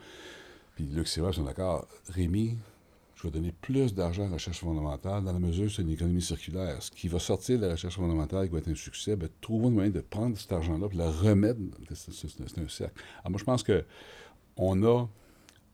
puis 0.76 0.86
Luc 0.86 1.08
Sirard 1.08 1.34
sont 1.34 1.44
d'accord, 1.44 1.88
Rémi, 2.10 2.58
je 3.16 3.24
vais 3.24 3.32
donner 3.32 3.54
plus 3.62 3.94
d'argent 3.94 4.24
à 4.24 4.28
la 4.28 4.34
recherche 4.34 4.60
fondamentale 4.60 5.24
dans 5.24 5.32
la 5.32 5.40
mesure 5.40 5.66
où 5.66 5.70
c'est 5.70 5.82
une 5.82 5.90
économie 5.90 6.22
circulaire. 6.22 6.84
Ce 6.84 6.92
qui 6.92 7.08
va 7.08 7.18
sortir 7.18 7.58
de 7.60 7.66
la 7.66 7.72
recherche 7.72 7.96
fondamentale 7.96 8.48
qui 8.48 8.52
va 8.52 8.60
être 8.60 8.68
un 8.68 8.76
succès, 8.76 9.16
ben, 9.16 9.30
trouvons 9.40 9.70
le 9.70 9.76
moyen 9.76 9.90
de 9.90 10.02
prendre 10.02 10.38
cet 10.38 10.52
argent-là 10.52 10.88
et 10.92 10.96
le 10.98 11.08
remettre. 11.08 11.60
C'est, 11.94 12.60
un 12.60 12.68
cercle. 12.68 13.02
Alors 13.20 13.32
moi, 13.32 13.40
je 13.40 13.46
pense 13.46 13.64
que 13.64 13.86
on 14.58 14.84
a 14.84 15.08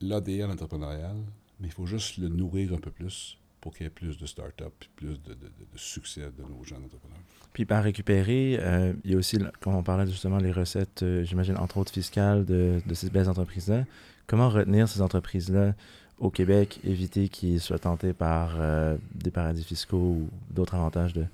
l'ADN 0.01 0.51
entrepreneurial, 0.51 1.15
mais 1.59 1.67
il 1.67 1.73
faut 1.73 1.87
juste 1.87 2.17
le 2.17 2.29
nourrir 2.29 2.73
un 2.73 2.79
peu 2.79 2.91
plus 2.91 3.37
pour 3.59 3.73
qu'il 3.73 3.85
y 3.85 3.87
ait 3.87 3.91
plus 3.91 4.17
de 4.17 4.25
start-up 4.25 4.73
et 4.81 4.89
plus 4.95 5.21
de, 5.21 5.37
succès 5.75 6.21
de 6.21 6.43
nos 6.43 6.63
jeunes 6.63 6.83
entrepreneurs. 6.83 7.19
Puis 7.53 7.65
par 7.65 7.83
récupérer, 7.83 8.57
euh, 8.59 8.93
il 9.03 9.11
y 9.11 9.13
a 9.15 9.17
aussi, 9.17 9.37
comme 9.59 9.75
on 9.75 9.83
parlait 9.83 10.07
justement, 10.07 10.37
les 10.37 10.51
recettes, 10.51 11.03
euh, 11.03 11.23
j'imagine, 11.23 11.57
entre 11.57 11.77
autres 11.77 11.91
fiscales 11.91 12.45
de 12.45 12.81
ces 12.93 13.09
belles 13.09 13.29
entreprises-là. 13.29 13.85
Comment 14.27 14.49
retenir 14.49 14.87
ces 14.87 15.01
entreprises-là 15.01 15.73
au 16.19 16.29
Québec, 16.29 16.79
éviter 16.83 17.29
qu'ils 17.29 17.59
soient 17.59 17.79
tentés 17.79 18.13
par 18.13 18.55
euh, 18.59 18.95
des 19.15 19.31
paradis 19.31 19.63
fiscaux 19.63 19.97
ou 19.97 20.29
d'autres 20.51 20.75
avantages 20.75 21.13
de... 21.13 21.25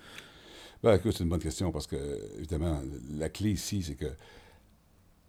Ben, 0.81 0.99
c'est 1.03 1.19
une 1.19 1.29
bonne 1.29 1.41
question 1.41 1.71
parce 1.71 1.87
que, 1.87 1.97
évidemment, 2.37 2.81
la 3.17 3.29
clé 3.29 3.51
ici, 3.51 3.83
c'est 3.83 3.95
que 3.95 4.11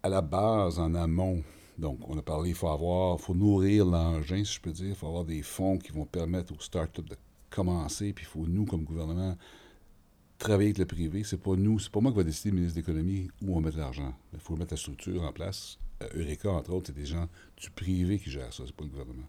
à 0.01 0.07
la 0.07 0.21
base, 0.21 0.79
en 0.79 0.95
amont, 0.95 1.43
donc, 1.77 1.97
on 2.09 2.17
a 2.17 2.21
parlé, 2.21 2.49
il 2.49 2.55
faut 2.55 2.67
avoir, 2.67 3.19
faut 3.19 3.33
nourrir 3.33 3.85
l'engin, 3.85 4.43
si 4.43 4.55
je 4.55 4.61
peux 4.61 4.71
dire, 4.71 4.89
il 4.89 4.95
faut 4.95 5.07
avoir 5.07 5.25
des 5.25 5.41
fonds 5.41 5.77
qui 5.77 5.91
vont 5.91 6.05
permettre 6.05 6.53
aux 6.53 6.59
startups 6.59 7.03
de 7.03 7.15
commencer, 7.49 8.11
puis 8.13 8.25
il 8.25 8.27
faut, 8.27 8.45
nous, 8.45 8.65
comme 8.65 8.83
gouvernement, 8.83 9.37
travailler 10.37 10.69
avec 10.69 10.77
le 10.77 10.85
privé. 10.85 11.23
C'est 11.23 11.41
pas 11.41 11.55
nous, 11.55 11.79
c'est 11.79 11.91
pas 11.91 12.01
moi 12.01 12.11
qui 12.11 12.17
va 12.17 12.23
décider, 12.23 12.51
ministre 12.51 12.75
de 12.75 12.81
l'Économie, 12.81 13.29
où 13.41 13.57
on 13.57 13.61
met 13.61 13.71
de 13.71 13.77
l'argent. 13.77 14.13
Il 14.33 14.39
faut 14.39 14.55
mettre 14.55 14.73
la 14.73 14.77
structure 14.77 15.23
en 15.23 15.31
place. 15.31 15.77
Euh, 16.03 16.07
Eureka, 16.15 16.49
entre 16.49 16.73
autres, 16.73 16.87
c'est 16.87 16.95
des 16.95 17.05
gens 17.05 17.27
du 17.57 17.69
privé 17.69 18.19
qui 18.19 18.29
gèrent 18.29 18.53
ça, 18.53 18.63
c'est 18.65 18.75
pas 18.75 18.83
le 18.83 18.89
gouvernement. 18.89 19.27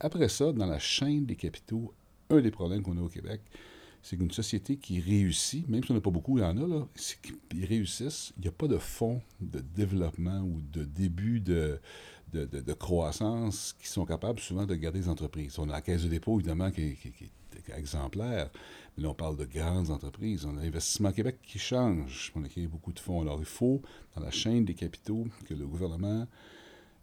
Après 0.00 0.28
ça, 0.28 0.52
dans 0.52 0.66
la 0.66 0.78
chaîne 0.78 1.24
des 1.26 1.36
capitaux, 1.36 1.94
un 2.30 2.40
des 2.40 2.50
problèmes 2.50 2.82
qu'on 2.82 2.98
a 2.98 3.00
au 3.00 3.08
Québec, 3.08 3.40
c'est 4.02 4.16
qu'une 4.16 4.30
société 4.30 4.76
qui 4.76 5.00
réussit, 5.00 5.68
même 5.68 5.82
si 5.82 5.90
on 5.90 5.94
n'a 5.94 6.00
pas 6.00 6.10
beaucoup, 6.10 6.38
il 6.38 6.42
y 6.42 6.44
en 6.44 6.56
a, 6.56 6.66
là, 6.66 6.86
c'est 6.94 7.18
qu'ils 7.20 7.64
réussissent, 7.64 8.32
il 8.36 8.42
n'y 8.42 8.48
a 8.48 8.52
pas 8.52 8.68
de 8.68 8.78
fonds 8.78 9.20
de 9.40 9.60
développement 9.74 10.40
ou 10.42 10.60
de 10.72 10.84
début 10.84 11.40
de, 11.40 11.80
de, 12.44 12.72
croissance 12.72 13.74
qui 13.80 13.88
sont 13.88 14.04
capables 14.04 14.40
souvent 14.40 14.66
de 14.66 14.74
garder 14.74 15.00
les 15.00 15.08
entreprises. 15.08 15.58
On 15.58 15.68
a 15.68 15.72
la 15.72 15.80
Caisse 15.80 16.02
de 16.02 16.08
dépôt, 16.08 16.38
évidemment, 16.38 16.70
qui, 16.70 16.82
est- 16.82 17.30
exemplaire, 17.76 18.48
mais 18.96 19.02
là, 19.02 19.10
on 19.10 19.14
parle 19.14 19.36
de 19.36 19.44
grandes 19.44 19.90
entreprises. 19.90 20.44
On 20.44 20.56
a 20.56 20.62
l'Investissement 20.62 21.10
Québec 21.10 21.38
qui 21.42 21.58
change. 21.58 22.32
On 22.36 22.44
a 22.44 22.48
créé 22.48 22.66
beaucoup 22.68 22.92
de 22.92 23.00
fonds. 23.00 23.22
Alors, 23.22 23.38
il 23.40 23.44
faut, 23.44 23.82
dans 24.14 24.22
la 24.22 24.30
chaîne 24.30 24.64
des 24.64 24.74
capitaux, 24.74 25.26
que 25.46 25.54
le 25.54 25.66
gouvernement 25.66 26.26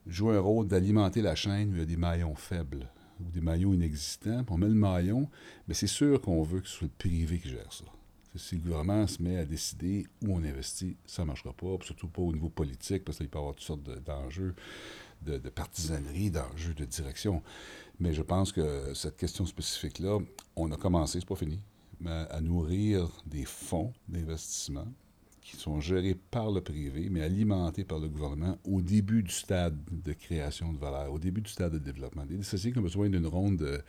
joue 0.07 0.29
un 0.29 0.39
rôle 0.39 0.67
d'alimenter 0.67 1.21
la 1.21 1.35
chaîne 1.35 1.71
où 1.71 1.73
il 1.73 1.79
y 1.79 1.81
a 1.81 1.85
des 1.85 1.97
maillons 1.97 2.35
faibles 2.35 2.87
ou 3.19 3.29
des 3.31 3.41
maillons 3.41 3.73
inexistants. 3.73 4.43
On 4.49 4.57
met 4.57 4.67
le 4.67 4.73
maillon, 4.73 5.29
mais 5.67 5.73
c'est 5.73 5.87
sûr 5.87 6.21
qu'on 6.21 6.43
veut 6.43 6.61
que 6.61 6.67
ce 6.67 6.77
soit 6.77 6.87
le 6.87 6.93
privé 6.97 7.39
qui 7.39 7.49
gère 7.49 7.71
ça. 7.71 7.85
Si 8.35 8.55
le 8.55 8.61
gouvernement 8.61 9.05
se 9.05 9.21
met 9.21 9.37
à 9.37 9.45
décider 9.45 10.07
où 10.23 10.33
on 10.33 10.43
investit, 10.43 10.97
ça 11.05 11.21
ne 11.21 11.27
marchera 11.27 11.53
pas, 11.53 11.77
surtout 11.81 12.07
pas 12.07 12.21
au 12.23 12.33
niveau 12.33 12.49
politique, 12.49 13.03
parce 13.05 13.17
qu'il 13.19 13.29
peut 13.29 13.37
y 13.37 13.41
avoir 13.41 13.53
toutes 13.53 13.63
sortes 13.65 13.83
de- 13.83 13.99
d'enjeux 13.99 14.49
de, 14.49 14.55
de 15.23 15.49
partisanerie, 15.49 16.31
d'enjeux 16.31 16.73
de 16.73 16.85
direction. 16.85 17.41
Mais 17.99 18.13
je 18.13 18.21
pense 18.21 18.51
que 18.51 18.93
cette 18.93 19.17
question 19.17 19.45
spécifique-là, 19.45 20.19
on 20.55 20.71
a 20.71 20.77
commencé, 20.77 21.19
c'est 21.19 21.27
pas 21.27 21.35
fini, 21.35 21.59
à 22.05 22.41
nourrir 22.41 23.09
des 23.25 23.45
fonds 23.45 23.93
d'investissement 24.07 24.87
qui 25.41 25.57
sont 25.57 25.79
gérés 25.79 26.15
par 26.15 26.51
le 26.51 26.61
privé, 26.61 27.09
mais 27.09 27.21
alimentés 27.21 27.83
par 27.83 27.99
le 27.99 28.07
gouvernement 28.07 28.57
au 28.63 28.81
début 28.81 29.23
du 29.23 29.31
stade 29.31 29.77
de 29.91 30.13
création 30.13 30.71
de 30.71 30.77
valeur, 30.77 31.11
au 31.11 31.19
début 31.19 31.41
du 31.41 31.49
stade 31.49 31.73
de 31.73 31.79
développement. 31.79 32.25
Des 32.25 32.41
sociétés 32.43 32.73
qui 32.73 32.79
ont 32.79 32.83
besoin 32.83 33.09
d'une 33.09 33.27
ronde 33.27 33.57
de 33.57 33.81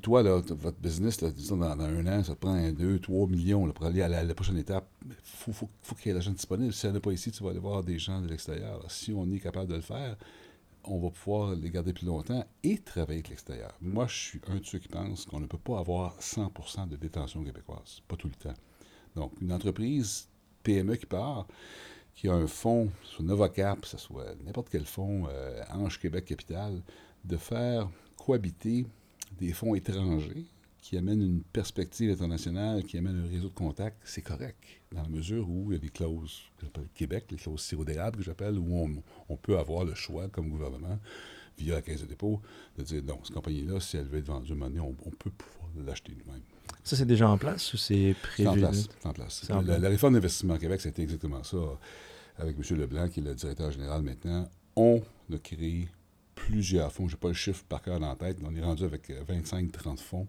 toi, 0.00 0.22
là, 0.22 0.40
votre 0.40 0.78
business, 0.78 1.20
là, 1.20 1.30
disons, 1.30 1.56
dans, 1.56 1.76
dans 1.76 1.84
un 1.84 2.06
an, 2.06 2.24
ça 2.24 2.34
te 2.34 2.40
prend 2.40 2.70
2, 2.70 2.98
3 2.98 3.28
millions 3.28 3.66
là, 3.66 3.72
pour 3.72 3.86
aller 3.86 4.02
à 4.02 4.08
la, 4.08 4.34
prochaine 4.34 4.58
étape. 4.58 4.88
Il 5.04 5.14
faut, 5.22 5.52
faut, 5.52 5.68
faut 5.82 5.94
qu'il 5.94 6.06
y 6.06 6.10
ait 6.10 6.14
l'argent 6.14 6.30
disponible. 6.30 6.72
Si 6.72 6.86
elle 6.86 6.92
n'est 6.92 7.00
pas 7.00 7.12
ici, 7.12 7.30
tu 7.30 7.42
vas 7.42 7.50
aller 7.50 7.58
voir 7.58 7.82
des 7.82 7.98
gens 7.98 8.20
de 8.20 8.28
l'extérieur. 8.28 8.84
Si 8.90 9.12
on 9.12 9.30
est 9.30 9.40
capable 9.40 9.68
de 9.68 9.74
le 9.74 9.80
faire, 9.82 10.16
on 10.84 10.98
va 10.98 11.10
pouvoir 11.10 11.54
les 11.54 11.70
garder 11.70 11.92
plus 11.92 12.06
longtemps 12.06 12.44
et 12.62 12.78
travailler 12.78 13.18
avec 13.18 13.28
l'extérieur. 13.28 13.72
Moi, 13.80 14.06
je 14.08 14.18
suis 14.18 14.40
un 14.48 14.56
de 14.56 14.64
ceux 14.64 14.78
qui 14.78 14.88
pensent 14.88 15.26
qu'on 15.26 15.40
ne 15.40 15.46
peut 15.46 15.58
pas 15.58 15.78
avoir 15.78 16.18
100% 16.20 16.88
de 16.88 16.96
détention 16.96 17.44
québécoise, 17.44 18.00
pas 18.08 18.16
tout 18.16 18.28
le 18.28 18.34
temps. 18.34 18.56
Donc, 19.14 19.32
une 19.40 19.52
entreprise 19.52 20.28
PME 20.62 20.96
qui 20.96 21.06
part, 21.06 21.46
qui 22.14 22.28
a 22.28 22.34
un 22.34 22.46
fonds 22.46 22.90
sur 23.04 23.22
Novacap, 23.22 23.84
ce 23.84 23.98
soit 23.98 24.34
n'importe 24.44 24.68
quel 24.70 24.84
fonds, 24.84 25.26
euh, 25.28 25.62
Ange 25.70 25.98
Québec 25.98 26.24
Capital, 26.26 26.82
de 27.24 27.36
faire 27.36 27.88
cohabiter 28.16 28.86
des 29.38 29.52
fonds 29.52 29.74
étrangers 29.74 30.46
qui 30.80 30.96
amènent 30.96 31.22
une 31.22 31.42
perspective 31.42 32.10
internationale, 32.10 32.82
qui 32.82 32.98
amènent 32.98 33.24
un 33.24 33.28
réseau 33.30 33.48
de 33.48 33.54
contacts, 33.54 33.98
c'est 34.04 34.20
correct, 34.22 34.58
dans 34.90 35.02
la 35.02 35.08
mesure 35.08 35.48
où 35.48 35.70
il 35.70 35.74
y 35.74 35.76
a 35.76 35.78
des 35.78 35.90
clauses 35.90 36.40
que 36.58 36.66
j'appelle 36.66 36.88
Québec, 36.94 37.26
les 37.30 37.36
clauses 37.36 37.60
sirop 37.60 37.84
d'érable 37.84 38.16
que 38.18 38.24
j'appelle, 38.24 38.58
où 38.58 38.66
on, 38.76 38.90
on 39.28 39.36
peut 39.36 39.58
avoir 39.58 39.84
le 39.84 39.94
choix 39.94 40.28
comme 40.28 40.48
gouvernement, 40.48 40.98
via 41.56 41.74
la 41.76 41.82
caisse 41.82 42.00
de 42.00 42.06
dépôt, 42.06 42.40
de 42.76 42.82
dire 42.82 43.02
non, 43.04 43.20
cette 43.22 43.34
compagnie-là, 43.34 43.78
si 43.78 43.96
elle 43.96 44.06
veut 44.08 44.18
être 44.18 44.26
vendue 44.26 44.54
donné, 44.54 44.80
on, 44.80 44.96
on 45.06 45.10
peut 45.10 45.30
pouvoir 45.30 45.70
l'acheter 45.86 46.16
nous-mêmes. 46.26 46.42
Ça, 46.82 46.96
c'est 46.96 47.06
déjà 47.06 47.28
en 47.30 47.38
place 47.38 47.72
ou 47.74 47.76
c'est 47.76 48.10
en 48.10 48.44
prévu? 48.44 48.58
place. 48.58 48.88
en 49.04 49.12
place. 49.12 49.42
C'est 49.44 49.52
en 49.52 49.58
La, 49.58 49.62
place. 49.64 49.80
la 49.82 49.88
réforme 49.88 50.14
d'investissement 50.14 50.58
Québec, 50.58 50.80
c'était 50.80 51.02
exactement 51.02 51.44
ça. 51.44 51.58
Avec 52.38 52.56
M. 52.56 52.78
Leblanc, 52.78 53.08
qui 53.08 53.20
est 53.20 53.22
le 53.22 53.34
directeur 53.34 53.70
général 53.70 54.02
maintenant, 54.02 54.48
on 54.74 55.00
a 55.32 55.38
créé 55.38 55.86
plusieurs 56.46 56.92
fonds. 56.92 57.08
Je 57.08 57.14
n'ai 57.14 57.20
pas 57.20 57.28
le 57.28 57.34
chiffre 57.34 57.64
par 57.64 57.82
cœur 57.82 58.00
dans 58.00 58.08
la 58.08 58.16
tête, 58.16 58.38
mais 58.40 58.48
on 58.50 58.54
est 58.54 58.64
rendu 58.64 58.84
avec 58.84 59.10
euh, 59.10 59.24
25-30 59.24 59.98
fonds 59.98 60.26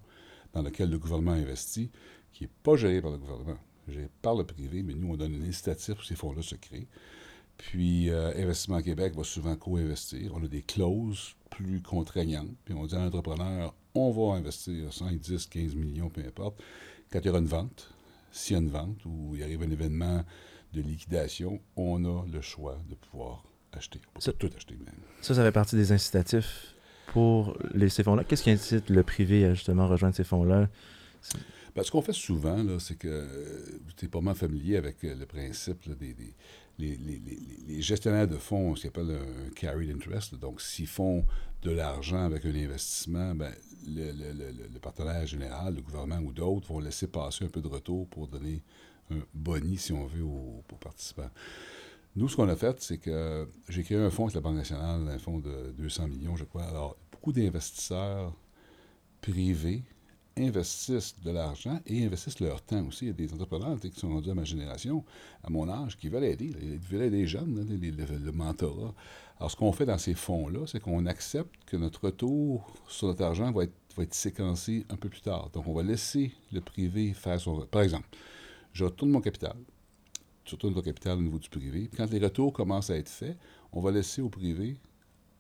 dans 0.54 0.62
lesquels 0.62 0.90
le 0.90 1.00
gouvernement 1.00 1.32
investit, 1.32 1.90
qui 2.32 2.44
n'est 2.44 2.50
pas 2.62 2.76
géré 2.76 3.02
par 3.02 3.12
le 3.12 3.18
gouvernement, 3.18 3.58
géré 3.88 4.10
par 4.22 4.36
le 4.36 4.44
privé, 4.44 4.84
mais 4.84 4.94
nous, 4.94 5.12
on 5.12 5.18
donne 5.18 5.34
une 5.34 5.46
incitatif 5.46 5.96
pour 5.96 6.04
ces 6.04 6.16
fonds-là 6.16 6.42
se 6.42 6.56
créent. 6.56 6.88
Puis, 7.58 8.10
euh, 8.10 8.32
Investissement 8.36 8.82
Québec 8.82 9.16
va 9.16 9.24
souvent 9.24 9.56
co-investir. 9.56 10.32
On 10.36 10.44
a 10.44 10.48
des 10.48 10.62
clauses 10.62 11.36
plus 11.50 11.82
contraignantes. 11.82 12.56
Puis, 12.66 12.74
on 12.74 12.86
dit 12.86 12.96
à 12.96 13.00
l'entrepreneur, 13.00 13.74
on 13.96 14.12
va 14.12 14.38
investir 14.38 14.94
5, 14.94 15.20
10, 15.20 15.48
15 15.48 15.76
millions, 15.76 16.10
peu 16.10 16.22
importe. 16.22 16.62
Quand 17.12 17.20
il 17.20 17.26
y 17.26 17.30
aura 17.30 17.40
une 17.40 17.46
vente, 17.46 17.92
s'il 18.32 18.56
y 18.56 18.60
a 18.60 18.62
une 18.62 18.70
vente 18.70 19.04
ou 19.06 19.36
il 19.36 19.44
arrive 19.44 19.62
un 19.62 19.70
événement 19.70 20.24
de 20.74 20.82
liquidation, 20.82 21.60
on 21.76 22.04
a 22.06 22.26
le 22.28 22.42
choix 22.42 22.80
de 22.90 22.96
pouvoir 22.96 23.44
acheter. 23.76 24.00
On 24.12 24.14
peut 24.16 24.22
Ça- 24.22 24.34
tout 24.34 24.50
acheter, 24.56 24.76
mais 24.80 24.92
Ça, 25.22 25.34
ça 25.36 25.44
fait 25.44 25.52
partie 25.52 25.76
des 25.76 25.92
incitatifs 25.92 26.74
pour 27.08 27.58
les, 27.74 27.90
ces 27.90 28.04
fonds-là. 28.04 28.24
Qu'est-ce 28.24 28.44
qui 28.44 28.52
incite 28.52 28.90
le 28.90 29.04
privé 29.04 29.46
à 29.46 29.54
justement 29.54 29.88
rejoindre 29.88 30.16
ces 30.16 30.24
fonds-là? 30.24 30.70
Ben, 31.76 31.82
ce 31.84 31.90
qu'on 31.90 32.02
fait 32.04 32.14
souvent, 32.14 32.62
là, 32.62 32.78
c'est 32.80 32.96
que 32.96 33.28
tu 33.98 34.06
es 34.06 34.08
pas 34.08 34.22
mal 34.22 34.36
familier 34.36 34.78
avec 34.78 35.04
euh, 35.04 35.16
le 35.16 35.26
principe 35.26 35.86
là, 35.88 35.96
des, 35.96 36.14
des- 36.14 36.34
les, 36.80 36.96
les- 36.98 37.20
les- 37.20 37.40
les 37.68 37.82
gestionnaires 37.82 38.28
de 38.28 38.38
fonds, 38.38 38.72
ont 38.72 38.76
ce 38.76 38.82
qu'ils 38.82 38.90
appellent 38.90 39.18
un 39.18 39.50
carried 39.56 39.92
interest. 39.92 40.36
Donc, 40.36 40.62
s'ils 40.62 40.88
font 40.88 41.24
de 41.64 41.72
l'argent 41.72 42.26
avec 42.26 42.46
un 42.46 42.54
investissement, 42.56 43.34
ben, 43.36 43.52
le, 43.88 44.12
le- 44.12 44.34
le- 44.34 44.52
le- 44.52 44.70
le 44.74 44.80
partenaire 44.80 45.26
général, 45.26 45.76
le 45.76 45.82
gouvernement 45.82 46.20
ou 46.20 46.32
d'autres 46.32 46.68
vont 46.68 46.80
laisser 46.80 47.08
passer 47.08 47.46
un 47.46 47.50
peu 47.50 47.62
de 47.62 47.68
retour 47.68 48.08
pour 48.08 48.28
donner 48.28 48.62
un 49.12 49.20
boni, 49.34 49.78
si 49.78 49.94
on 49.94 50.06
veut, 50.06 50.24
aux, 50.24 50.64
aux 50.72 50.76
participants. 50.78 51.30
Nous, 52.16 52.30
ce 52.30 52.36
qu'on 52.36 52.48
a 52.50 52.56
fait, 52.56 52.80
c'est 52.82 53.00
que 53.00 53.48
j'ai 53.70 53.84
créé 53.84 53.98
un 53.98 54.10
fonds 54.12 54.24
avec 54.26 54.36
la 54.36 54.42
Banque 54.42 54.56
nationale, 54.58 55.08
un 55.10 55.18
fonds 55.18 55.40
de 55.40 55.74
200 55.78 56.08
millions, 56.08 56.36
je 56.36 56.44
crois. 56.44 56.64
Alors, 56.64 56.96
beaucoup 57.12 57.32
d'investisseurs 57.32 58.34
privés 59.22 59.84
investissent 60.38 61.16
de 61.24 61.32
l'argent 61.32 61.80
et 61.88 62.06
investissent 62.06 62.40
leur 62.40 62.62
temps 62.62 62.86
aussi. 62.88 63.06
Il 63.06 63.08
y 63.10 63.12
a 63.12 63.14
des 63.14 63.34
entrepreneurs 63.34 63.80
qui 63.80 63.92
sont 63.92 64.10
rendus 64.10 64.32
à 64.32 64.36
ma 64.36 64.44
génération, 64.46 65.04
à 65.44 65.50
mon 65.50 65.70
âge, 65.70 65.98
qui 65.98 66.10
veulent 66.10 66.24
aider. 66.26 66.52
Ils 66.62 66.80
veulent 66.80 67.04
aider 67.04 67.18
les 67.20 67.28
jeunes, 67.28 67.56
là, 67.56 67.64
les- 67.68 67.92
le, 67.92 68.06
le 68.06 68.32
mentorat. 68.32 68.94
Alors, 69.40 69.52
ce 69.52 69.56
qu'on 69.56 69.72
fait 69.74 69.86
dans 69.86 69.98
ces 70.00 70.16
fonds-là, 70.16 70.62
c'est 70.68 70.80
qu'on 70.80 71.06
accepte 71.08 71.52
que 71.66 71.78
notre 71.78 72.06
retour 72.06 72.74
sur 72.88 73.08
notre 73.08 73.24
argent 73.24 73.52
va 73.52 73.64
être, 73.66 73.74
va 73.98 74.04
être 74.04 74.14
séquencé 74.14 74.86
un 74.90 74.96
peu 74.98 75.10
plus 75.10 75.22
tard. 75.22 75.50
Donc, 75.52 75.68
on 75.68 75.74
va 75.74 75.84
laisser 75.84 76.32
le 76.52 76.62
privé 76.62 77.14
faire 77.14 77.40
son... 77.40 77.62
Par 77.68 77.82
exemple, 77.84 78.08
je 78.74 78.86
retourne 78.86 79.12
mon 79.12 79.22
capital. 79.22 79.56
Tu 80.46 80.56
retournes 80.56 80.74
ton 80.74 80.82
capital 80.82 81.18
au 81.18 81.22
niveau 81.22 81.40
du 81.40 81.50
privé. 81.50 81.88
Puis 81.88 81.98
quand 81.98 82.12
les 82.12 82.20
retours 82.20 82.54
commencent 82.54 82.90
à 82.90 82.98
être 82.98 83.10
faits, 83.10 83.38
on 83.72 83.82
va 83.82 83.92
laisser 83.92 84.22
au 84.22 84.30
privé 84.30 84.78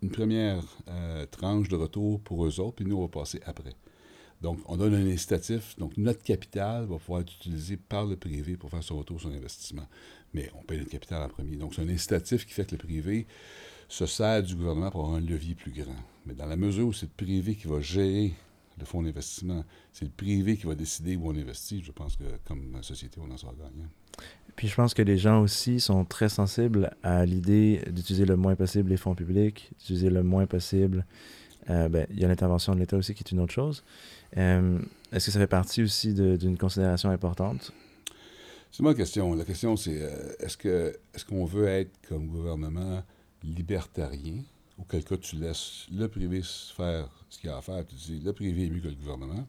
une 0.01 0.11
première 0.11 0.63
euh, 0.89 1.25
tranche 1.27 1.69
de 1.69 1.75
retour 1.75 2.19
pour 2.21 2.45
eux 2.45 2.59
autres, 2.59 2.75
puis 2.75 2.85
nous, 2.85 2.97
on 2.97 3.03
va 3.03 3.07
passer 3.07 3.39
après. 3.45 3.73
Donc, 4.41 4.59
on 4.65 4.75
donne 4.75 4.93
un 4.93 5.07
incitatif. 5.09 5.77
Donc, 5.77 5.95
notre 5.95 6.21
capital 6.21 6.85
va 6.85 6.97
pouvoir 6.97 7.21
être 7.21 7.33
utilisé 7.33 7.77
par 7.77 8.05
le 8.05 8.17
privé 8.17 8.57
pour 8.57 8.69
faire 8.69 8.83
son 8.83 8.97
retour 8.97 9.21
sur 9.21 9.29
investissement. 9.29 9.87
Mais 10.33 10.51
on 10.59 10.63
paye 10.63 10.79
notre 10.79 10.91
capital 10.91 11.23
en 11.23 11.29
premier. 11.29 11.55
Donc, 11.55 11.73
c'est 11.73 11.81
un 11.81 11.87
incitatif 11.87 12.45
qui 12.45 12.51
fait 12.51 12.65
que 12.65 12.71
le 12.71 12.79
privé 12.79 13.25
se 13.87 14.05
sert 14.05 14.43
du 14.43 14.55
gouvernement 14.55 14.91
pour 14.91 15.05
avoir 15.05 15.15
un 15.15 15.21
levier 15.21 15.55
plus 15.55 15.71
grand. 15.71 15.95
Mais 16.25 16.33
dans 16.33 16.47
la 16.47 16.57
mesure 16.57 16.87
où 16.87 16.93
c'est 16.93 17.05
le 17.05 17.25
privé 17.25 17.55
qui 17.55 17.67
va 17.67 17.79
gérer 17.79 18.33
le 18.77 18.83
fonds 18.83 19.01
d'investissement, 19.01 19.63
c'est 19.93 20.05
le 20.05 20.11
privé 20.11 20.57
qui 20.57 20.65
va 20.65 20.75
décider 20.75 21.15
où 21.15 21.29
on 21.29 21.35
investit, 21.35 21.81
je 21.81 21.93
pense 21.93 22.17
que 22.17 22.25
comme 22.43 22.83
société, 22.83 23.21
on 23.23 23.31
en 23.31 23.37
sera 23.37 23.53
gagnant. 23.53 23.89
Puis 24.55 24.67
je 24.67 24.75
pense 24.75 24.93
que 24.93 25.01
les 25.01 25.17
gens 25.17 25.41
aussi 25.41 25.79
sont 25.79 26.05
très 26.05 26.29
sensibles 26.29 26.91
à 27.01 27.25
l'idée 27.25 27.81
d'utiliser 27.89 28.25
le 28.25 28.35
moins 28.35 28.55
possible 28.55 28.89
les 28.89 28.97
fonds 28.97 29.15
publics, 29.15 29.71
d'utiliser 29.79 30.09
le 30.09 30.23
moins 30.23 30.45
possible. 30.45 31.05
euh, 31.69 31.89
ben, 31.89 32.05
il 32.11 32.19
y 32.19 32.25
a 32.25 32.27
l'intervention 32.27 32.73
de 32.75 32.79
l'État 32.79 32.97
aussi 32.97 33.13
qui 33.13 33.23
est 33.23 33.31
une 33.31 33.39
autre 33.39 33.53
chose. 33.53 33.83
Euh, 34.37 34.79
Est-ce 35.11 35.27
que 35.27 35.31
ça 35.31 35.39
fait 35.39 35.47
partie 35.47 35.81
aussi 35.81 36.13
d'une 36.13 36.57
considération 36.57 37.09
importante? 37.09 37.71
C'est 38.71 38.83
la 38.83 38.93
question. 38.93 39.33
La 39.35 39.45
question, 39.45 39.75
c'est 39.77 40.01
euh, 40.01 40.33
est-ce 40.39 40.67
est-ce 41.13 41.25
qu'on 41.25 41.45
veut 41.45 41.67
être 41.67 41.91
comme 42.09 42.27
gouvernement 42.27 43.03
libertarien, 43.43 44.41
auquel 44.79 45.03
cas 45.03 45.17
tu 45.17 45.35
laisses 45.35 45.87
le 45.91 46.07
privé 46.07 46.41
faire 46.75 47.07
ce 47.29 47.37
qu'il 47.39 47.49
a 47.49 47.57
à 47.57 47.61
faire, 47.61 47.85
tu 47.85 47.95
dis 47.95 48.19
le 48.19 48.33
privé 48.33 48.65
est 48.65 48.69
mieux 48.69 48.79
que 48.79 48.87
le 48.87 48.95
gouvernement, 48.95 49.47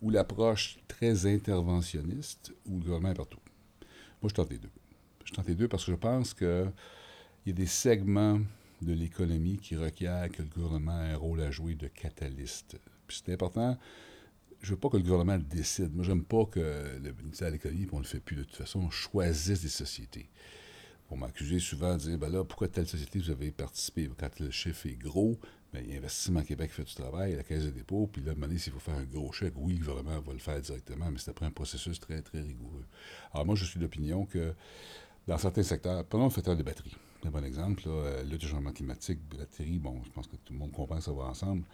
ou 0.00 0.10
l'approche 0.10 0.78
très 0.88 1.26
interventionniste 1.26 2.52
où 2.66 2.76
le 2.78 2.84
gouvernement 2.84 3.10
est 3.10 3.16
partout? 3.16 3.41
Moi, 4.22 4.28
je 4.28 4.34
tente 4.34 4.50
les 4.50 4.58
deux. 4.58 4.70
Je 5.24 5.32
tente 5.32 5.48
les 5.48 5.54
deux 5.54 5.68
parce 5.68 5.84
que 5.84 5.92
je 5.92 5.96
pense 5.96 6.32
que 6.32 6.66
il 7.44 7.50
y 7.50 7.52
a 7.52 7.56
des 7.56 7.66
segments 7.66 8.40
de 8.80 8.92
l'économie 8.92 9.58
qui 9.58 9.76
requièrent 9.76 10.30
que 10.30 10.42
le 10.42 10.48
gouvernement 10.48 11.02
ait 11.02 11.10
un 11.10 11.16
rôle 11.16 11.40
à 11.40 11.50
jouer 11.50 11.74
de 11.74 11.88
catalyste. 11.88 12.78
Puis 13.06 13.20
c'est 13.24 13.32
important. 13.32 13.76
Je 14.60 14.70
veux 14.70 14.76
pas 14.76 14.88
que 14.88 14.96
le 14.96 15.02
gouvernement 15.02 15.38
décide. 15.38 15.92
Moi, 15.94 16.04
j'aime 16.04 16.22
pas 16.22 16.44
que 16.46 16.60
le 17.02 17.12
ministère 17.12 17.48
de 17.48 17.54
l'économie, 17.54 17.88
on 17.92 17.98
le 17.98 18.04
fait 18.04 18.20
plus 18.20 18.36
de 18.36 18.44
toute 18.44 18.56
façon, 18.56 18.88
choisisse 18.90 19.62
des 19.62 19.68
sociétés. 19.68 20.28
On 21.12 21.16
m'a 21.18 21.26
accusé 21.26 21.58
souvent 21.58 21.92
de 21.92 21.98
dire, 21.98 22.18
ben 22.18 22.32
là, 22.32 22.42
pourquoi 22.42 22.68
telle 22.68 22.88
société 22.88 23.18
vous 23.18 23.30
avez 23.30 23.50
participé? 23.50 24.08
Quand 24.16 24.40
le 24.40 24.50
chiffre 24.50 24.86
est 24.86 24.96
gros, 24.96 25.38
a 25.74 25.78
Investissement 25.78 26.42
Québec 26.42 26.70
fait 26.70 26.84
du 26.84 26.94
travail, 26.94 27.36
la 27.36 27.42
Caisse 27.42 27.64
de 27.64 27.70
dépôt, 27.70 28.08
puis 28.10 28.22
là, 28.22 28.34
donné, 28.34 28.56
s'il 28.56 28.72
faut 28.72 28.78
faire 28.78 28.96
un 28.96 29.04
gros 29.04 29.30
chèque, 29.30 29.52
oui, 29.56 29.74
le 29.74 29.84
gouvernement 29.84 30.18
va 30.20 30.32
le 30.32 30.38
faire 30.38 30.58
directement, 30.58 31.10
mais 31.10 31.18
c'est 31.18 31.30
après 31.30 31.44
un 31.44 31.50
processus 31.50 32.00
très, 32.00 32.22
très 32.22 32.40
rigoureux. 32.40 32.86
Alors 33.34 33.44
moi, 33.44 33.56
je 33.56 33.66
suis 33.66 33.78
d'opinion 33.78 34.24
que 34.24 34.54
dans 35.26 35.36
certains 35.36 35.62
secteurs, 35.62 36.02
prenons 36.06 36.24
le 36.24 36.30
secteur 36.30 36.56
des 36.56 36.62
batteries. 36.62 36.96
Un 37.24 37.30
bon 37.30 37.44
exemple, 37.44 37.86
là, 37.86 37.92
euh, 37.92 38.24
lutte 38.24 38.46
changement 38.46 38.72
climatique, 38.72 39.20
batterie, 39.38 39.78
bon, 39.78 40.02
je 40.04 40.10
pense 40.12 40.26
que 40.26 40.36
tout 40.36 40.54
le 40.54 40.60
monde 40.60 40.72
comprend 40.72 40.98
ça 41.02 41.12
va 41.12 41.24
ensemble. 41.24 41.64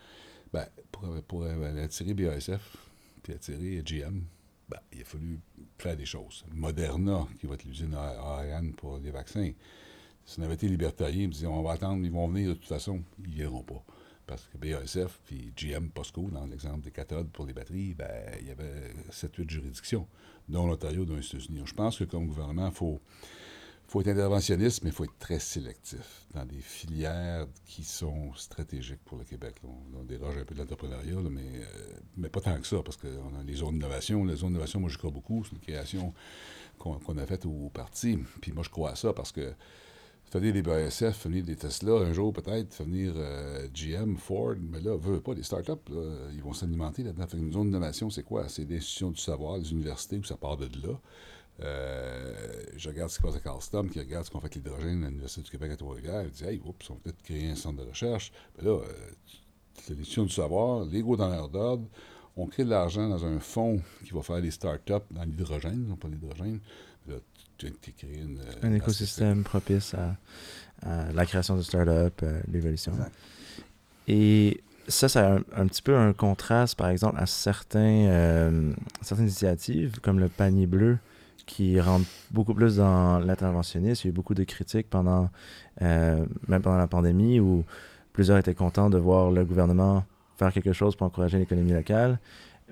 Ben, 0.53 0.67
pour, 0.91 1.23
pour 1.23 1.43
euh, 1.45 1.85
attirer 1.85 2.13
BASF, 2.13 2.77
puis 3.23 3.35
attirer 3.35 3.83
GM, 3.85 4.21
ben, 4.69 4.79
il 4.93 5.03
a 5.03 5.05
fallu 5.05 5.41
faire 5.79 5.97
des 5.97 6.07
choses. 6.07 6.45
Moderna, 6.53 7.27
qui 7.41 7.47
va 7.47 7.55
être 7.55 7.65
l'usine 7.65 7.95
Ariane 7.95 8.73
pour 8.75 8.99
les 8.99 9.11
vaccins. 9.11 9.53
Si 10.25 10.39
on 10.41 10.43
avait 10.43 10.55
été 10.55 10.69
libertarien, 10.69 11.23
ils 11.23 11.29
me 11.29 11.33
disaient, 11.33 11.47
on 11.47 11.63
va 11.63 11.73
attendre, 11.73 12.05
ils 12.05 12.13
vont 12.13 12.29
venir 12.29 12.51
de 12.51 12.55
toute 12.55 12.67
façon. 12.67 13.03
Ils 13.25 13.35
viendront 13.35 13.63
pas. 13.63 13.83
Parce 14.27 14.47
que 14.49 14.59
BASF 14.59 15.21
puis 15.25 15.53
GM 15.57 15.89
POSCO, 15.89 16.29
dans 16.31 16.45
l'exemple 16.45 16.83
des 16.83 16.91
cathodes 16.91 17.31
pour 17.31 17.47
les 17.47 17.55
batteries, 17.55 17.95
ben, 17.95 18.37
il 18.41 18.49
y 18.49 18.51
avait 18.51 18.93
7-8 19.11 19.49
juridictions, 19.49 20.07
dont 20.49 20.67
l'Ontario, 20.67 21.07
dont 21.07 21.17
les 21.17 21.27
États-Unis. 21.27 21.63
Je 21.65 21.73
pense 21.73 21.99
que 21.99 22.05
comme 22.05 22.27
gouvernement, 22.27 22.69
il 22.69 22.75
faut, 22.75 23.01
faut 23.89 24.03
être 24.03 24.09
interventionniste, 24.09 24.85
mais 24.85 24.91
il 24.91 24.93
faut 24.93 25.05
être 25.05 25.19
très 25.19 25.39
sélectif 25.39 26.27
dans 26.35 26.45
des 26.45 26.61
filières 26.61 27.47
qui 27.65 27.85
sont 27.85 28.35
stratégiques 28.35 29.03
pour 29.07 29.17
le 29.17 29.25
Québec. 29.25 29.57
On, 29.65 29.99
on 29.99 30.05
déroge 30.05 30.37
un 30.37 30.45
peu 30.45 30.55
de 30.55 30.61
l'entrepreneuriat, 30.61 31.17
mais, 31.31 31.41
euh, 31.41 31.65
mais 32.19 32.29
pas 32.29 32.43
tant 32.43 32.61
que 32.61 32.67
ça, 32.67 32.83
parce 32.85 32.99
qu'on 32.99 33.09
a 33.09 33.43
les 33.47 33.55
zones 33.55 33.79
d'innovation. 33.79 34.25
Les 34.27 34.37
zones 34.37 34.51
d'innovation, 34.51 34.81
moi, 34.81 34.91
je 34.91 34.99
crois 34.99 35.11
beaucoup. 35.11 35.43
C'est 35.45 35.53
une 35.53 35.61
création 35.61 36.13
qu'on 36.79 37.17
a 37.17 37.27
faite 37.27 37.47
au 37.47 37.71
parti. 37.71 38.19
Puis 38.43 38.53
moi, 38.53 38.63
je 38.63 38.69
crois 38.69 38.91
à 38.91 38.95
ça 38.95 39.15
parce 39.15 39.33
que 39.33 39.55
venir 40.35 40.53
des 40.53 40.63
BASF, 40.63 41.25
venir 41.25 41.43
des 41.43 41.57
Tesla, 41.57 41.95
un 41.95 42.13
jour 42.13 42.35
peut-être, 42.35 42.85
venir 42.85 43.15
euh, 43.17 43.69
GM, 43.73 44.17
Ford, 44.17 44.57
mais 44.61 44.83
là, 44.83 44.99
veut 44.99 45.23
pas, 45.23 45.33
les 45.33 45.43
startups, 45.43 45.91
ils 46.35 46.43
vont 46.43 46.53
s'alimenter 46.53 47.05
là-dedans. 47.05 47.27
Une 47.33 47.53
zone 47.55 47.67
d'innovation, 47.69 48.11
c'est 48.11 48.23
quoi? 48.23 48.51
C'est 48.51 48.69
l'institution 48.69 49.11
du 49.11 49.21
savoir, 49.21 49.57
les 49.57 49.73
universités 49.73 50.19
où 50.19 50.25
ça 50.25 50.37
part 50.37 50.59
de 50.59 50.67
là. 50.87 51.01
Euh, 51.61 52.35
je 52.77 52.89
regarde 52.89 53.11
ce 53.11 53.17
qui 53.17 53.23
se 53.23 53.27
passe 53.27 53.37
à 53.37 53.41
Carlstom, 53.41 53.91
qui 53.91 53.99
regarde 53.99 54.25
ce 54.25 54.31
qu'on 54.31 54.41
fait 54.41 54.47
avec 54.47 54.57
l'hydrogène 54.57 55.05
à 55.05 55.09
l'Université 55.09 55.43
du 55.43 55.51
Québec 55.51 55.73
à 55.73 55.77
Trois-Rivières. 55.77 56.23
Il 56.23 56.31
dit, 56.31 56.45
hey, 56.45 56.61
oups, 56.65 56.91
on 56.91 56.95
va 56.95 57.01
peut-être 57.05 57.23
créer 57.23 57.51
un 57.51 57.57
centre 57.57 57.83
de 57.83 57.89
recherche. 57.89 58.33
Mais 58.57 58.65
là, 58.65 58.77
euh, 58.77 58.83
c'est 59.75 59.91
l'institution 59.91 60.25
du 60.25 60.33
savoir, 60.33 60.85
les 60.85 61.03
gros 61.03 61.17
dans 61.17 61.29
l'ordre 61.29 61.53
d'ordre. 61.53 61.85
on 62.37 62.47
crée 62.47 62.65
de 62.65 62.71
l'argent 62.71 63.09
dans 63.09 63.25
un 63.25 63.41
fonds 63.41 63.81
qui 64.05 64.13
va 64.13 64.23
faire 64.23 64.41
des 64.41 64.51
startups 64.51 65.07
dans 65.11 65.25
l'hydrogène, 65.25 65.87
non 65.89 65.97
pas 65.97 66.09
l'hydrogène. 66.09 66.61
Là, 67.09 67.17
tu, 67.57 67.73
crées 67.97 68.21
une, 68.23 68.39
euh, 68.39 68.53
Un 68.69 68.75
écosystème 68.75 69.43
propice 69.43 69.95
à, 69.95 70.17
à 70.83 71.13
la 71.13 71.27
création 71.27 71.57
de 71.57 71.63
start-up, 71.63 72.23
l'évolution. 72.49 72.93
Exact. 72.93 73.13
Et 74.07 74.63
ça, 74.89 75.09
c'est 75.09 75.21
un, 75.21 75.43
un 75.55 75.67
petit 75.67 75.83
peu 75.83 75.97
un 75.97 76.13
contraste, 76.13 76.75
par 76.77 76.89
exemple, 76.89 77.17
à 77.19 77.27
certains, 77.27 78.07
euh, 78.07 78.73
certaines 79.03 79.27
initiatives, 79.27 80.01
comme 80.01 80.19
le 80.19 80.29
panier 80.29 80.67
bleu, 80.67 80.99
qui 81.49 81.81
rentrent 81.81 82.07
beaucoup 82.31 82.55
plus 82.55 82.77
dans 82.77 83.19
l'interventionnisme. 83.19 84.03
Il 84.05 84.07
y 84.07 84.11
a 84.11 84.13
eu 84.13 84.15
beaucoup 84.15 84.35
de 84.35 84.45
critiques 84.45 84.89
pendant, 84.89 85.31
euh, 85.83 86.25
même 86.47 86.63
pendant 86.63 86.79
la 86.79 86.87
pandémie, 86.87 87.41
où 87.41 87.65
plusieurs 88.13 88.39
étaient 88.39 88.55
contents 88.55 88.91
de 88.91 88.99
voir 88.99 89.31
le 89.31 89.45
gouvernement 89.45 90.05
faire 90.37 90.53
quelque 90.53 90.73
chose 90.73 90.95
pour 90.95 91.07
encourager 91.07 91.39
l'économie 91.39 91.73
locale. 91.73 92.21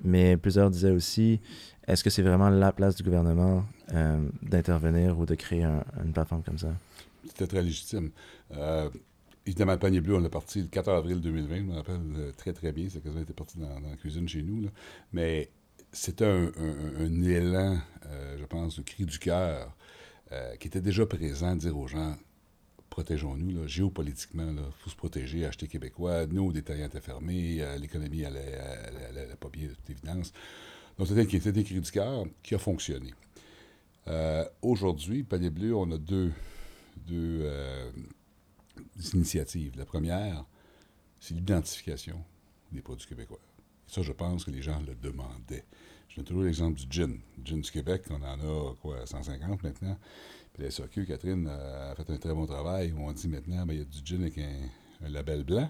Mais 0.03 0.37
plusieurs 0.37 0.69
disaient 0.69 0.91
aussi, 0.91 1.41
est-ce 1.87 2.03
que 2.03 2.09
c'est 2.09 2.21
vraiment 2.21 2.49
la 2.49 2.71
place 2.71 2.95
du 2.95 3.03
gouvernement 3.03 3.65
euh, 3.93 4.17
d'intervenir 4.43 5.17
ou 5.19 5.25
de 5.25 5.35
créer 5.35 5.63
un- 5.63 5.83
une 6.05 6.13
plateforme 6.13 6.43
comme 6.43 6.59
ça? 6.59 6.69
C'était 7.25 7.47
très 7.47 7.63
légitime. 7.63 8.11
Euh, 8.55 8.89
évidemment, 9.45 9.73
le 9.73 9.79
panier 9.79 10.01
bleu, 10.01 10.15
on 10.15 10.19
l'a 10.19 10.29
parti 10.29 10.61
le 10.61 10.67
4 10.67 10.89
avril 10.89 11.19
2020, 11.19 11.55
je 11.57 11.61
me 11.63 11.73
rappelle 11.73 11.99
très 12.37 12.53
très 12.53 12.71
bien, 12.71 12.87
c'est 12.89 13.01
quasiment 13.01 13.23
été 13.23 13.33
parti 13.33 13.57
dans, 13.57 13.89
la 13.89 13.95
cuisine 13.95 14.29
chez 14.29 14.43
nous. 14.43 14.69
Mais 15.13 15.49
c'était 15.91 16.25
un, 16.25 17.23
élan, 17.23 17.77
je 18.37 18.45
pense, 18.45 18.77
de 18.77 18.83
cri 18.83 19.05
du 19.05 19.19
cœur 19.19 19.75
euh, 20.31 20.55
qui 20.57 20.67
était 20.67 20.81
déjà 20.81 21.05
présent, 21.05 21.55
dire 21.55 21.77
aux 21.77 21.87
gens, 21.87 22.15
protégeons-nous, 22.89 23.67
géopolitiquement, 23.67 24.49
il 24.49 24.59
faut 24.79 24.89
se 24.89 24.95
protéger, 24.95 25.45
acheter 25.45 25.67
québécois, 25.67 26.25
nos 26.27 26.51
détaillants 26.51 26.87
étaient 26.87 27.01
fermés, 27.01 27.61
euh, 27.61 27.77
l'économie 27.77 28.25
allait, 28.25 28.57
allait, 29.09 29.35
pas 29.39 29.49
bien, 29.49 29.67
de 29.67 29.73
toute 29.73 29.89
évidence. 29.89 30.31
Donc 30.97 31.07
c'était 31.07 31.21
un- 31.21 31.63
cri 31.63 31.79
du 31.79 31.91
cœur 31.91 32.25
qui 32.41 32.55
a 32.55 32.57
fonctionné. 32.57 33.13
Euh, 34.07 34.45
Aujourd'hui, 34.61 35.23
panier 35.23 35.49
bleu, 35.49 35.75
on 35.75 35.91
a 35.91 35.97
deux, 35.97 36.31
euh, 37.11 37.91
initiatives. 39.13 39.73
La 39.77 39.85
première, 39.85 40.45
c'est 41.19 41.33
l'identification 41.33 42.23
des 42.71 42.81
produits 42.81 43.07
québécois. 43.07 43.39
Ça, 43.87 44.01
je 44.01 44.11
pense 44.11 44.43
que 44.43 44.51
les 44.51 44.61
gens 44.61 44.81
le 44.81 44.95
demandaient. 44.95 45.65
Je 46.09 46.15
donne 46.17 46.25
toujours 46.25 46.43
l'exemple 46.43 46.79
du 46.79 46.85
gin. 46.89 47.19
Le 47.37 47.45
gin 47.45 47.61
du 47.61 47.71
Québec, 47.71 48.03
on 48.09 48.15
en 48.23 48.39
a, 48.39 48.75
quoi, 48.81 49.05
150 49.05 49.63
maintenant. 49.63 49.97
Puis 50.53 50.63
la 50.63 50.71
SAQ, 50.71 51.05
Catherine, 51.05 51.47
euh, 51.49 51.91
a 51.91 51.95
fait 51.95 52.09
un 52.09 52.17
très 52.17 52.33
bon 52.33 52.45
travail. 52.45 52.91
où 52.93 53.01
On 53.01 53.11
dit 53.11 53.27
maintenant, 53.27 53.65
ben, 53.65 53.73
il 53.73 53.79
y 53.79 53.81
a 53.81 53.85
du 53.85 53.99
gin 54.03 54.21
avec 54.21 54.37
un, 54.37 55.09
label 55.09 55.43
blanc, 55.43 55.69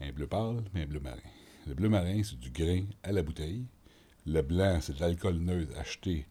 un 0.00 0.12
bleu 0.12 0.26
pâle, 0.26 0.62
mais 0.74 0.82
un 0.82 0.86
bleu 0.86 1.00
marin. 1.00 1.18
Le 1.66 1.74
bleu 1.74 1.88
marin, 1.88 2.22
c'est 2.24 2.38
du 2.38 2.50
grain 2.50 2.84
à 3.02 3.12
la 3.12 3.22
bouteille. 3.22 3.66
Le 4.26 4.42
blanc, 4.42 4.78
c'est 4.80 4.96
de 4.96 5.00
l'alcool 5.00 5.36
neutre 5.36 5.78
acheté 5.78 6.26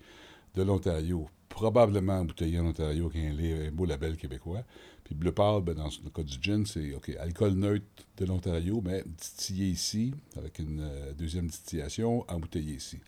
de 0.56 0.63
l'Ontario, 0.63 1.30
probablement 1.47 2.19
embouteillé 2.19 2.60
en 2.60 2.65
Ontario 2.65 3.12
un, 3.15 3.34
lait- 3.34 3.67
un 3.67 3.71
beau 3.71 3.86
label 3.86 4.17
québécois. 4.17 4.63
Puis 5.08 5.15
bleu 5.15 5.32
pâle, 5.32 5.62
ben, 5.62 5.74
dans 5.74 5.86
le 6.04 6.10
cas 6.10 6.22
du 6.22 6.38
gin, 6.41 6.65
c'est 6.65 6.93
OK, 6.93 7.10
alcool 7.17 7.54
neutre 7.54 7.86
de 8.17 8.26
l'Ontario, 8.26 8.82
mais 8.84 9.06
distillé 9.17 9.67
ici, 9.67 10.13
avec 10.36 10.60
une 10.60 10.82
euh, 10.82 11.13
deuxième 11.13 11.48
distillation, 11.48 12.26
embouteillé 12.28 12.76
ici. 12.76 13.00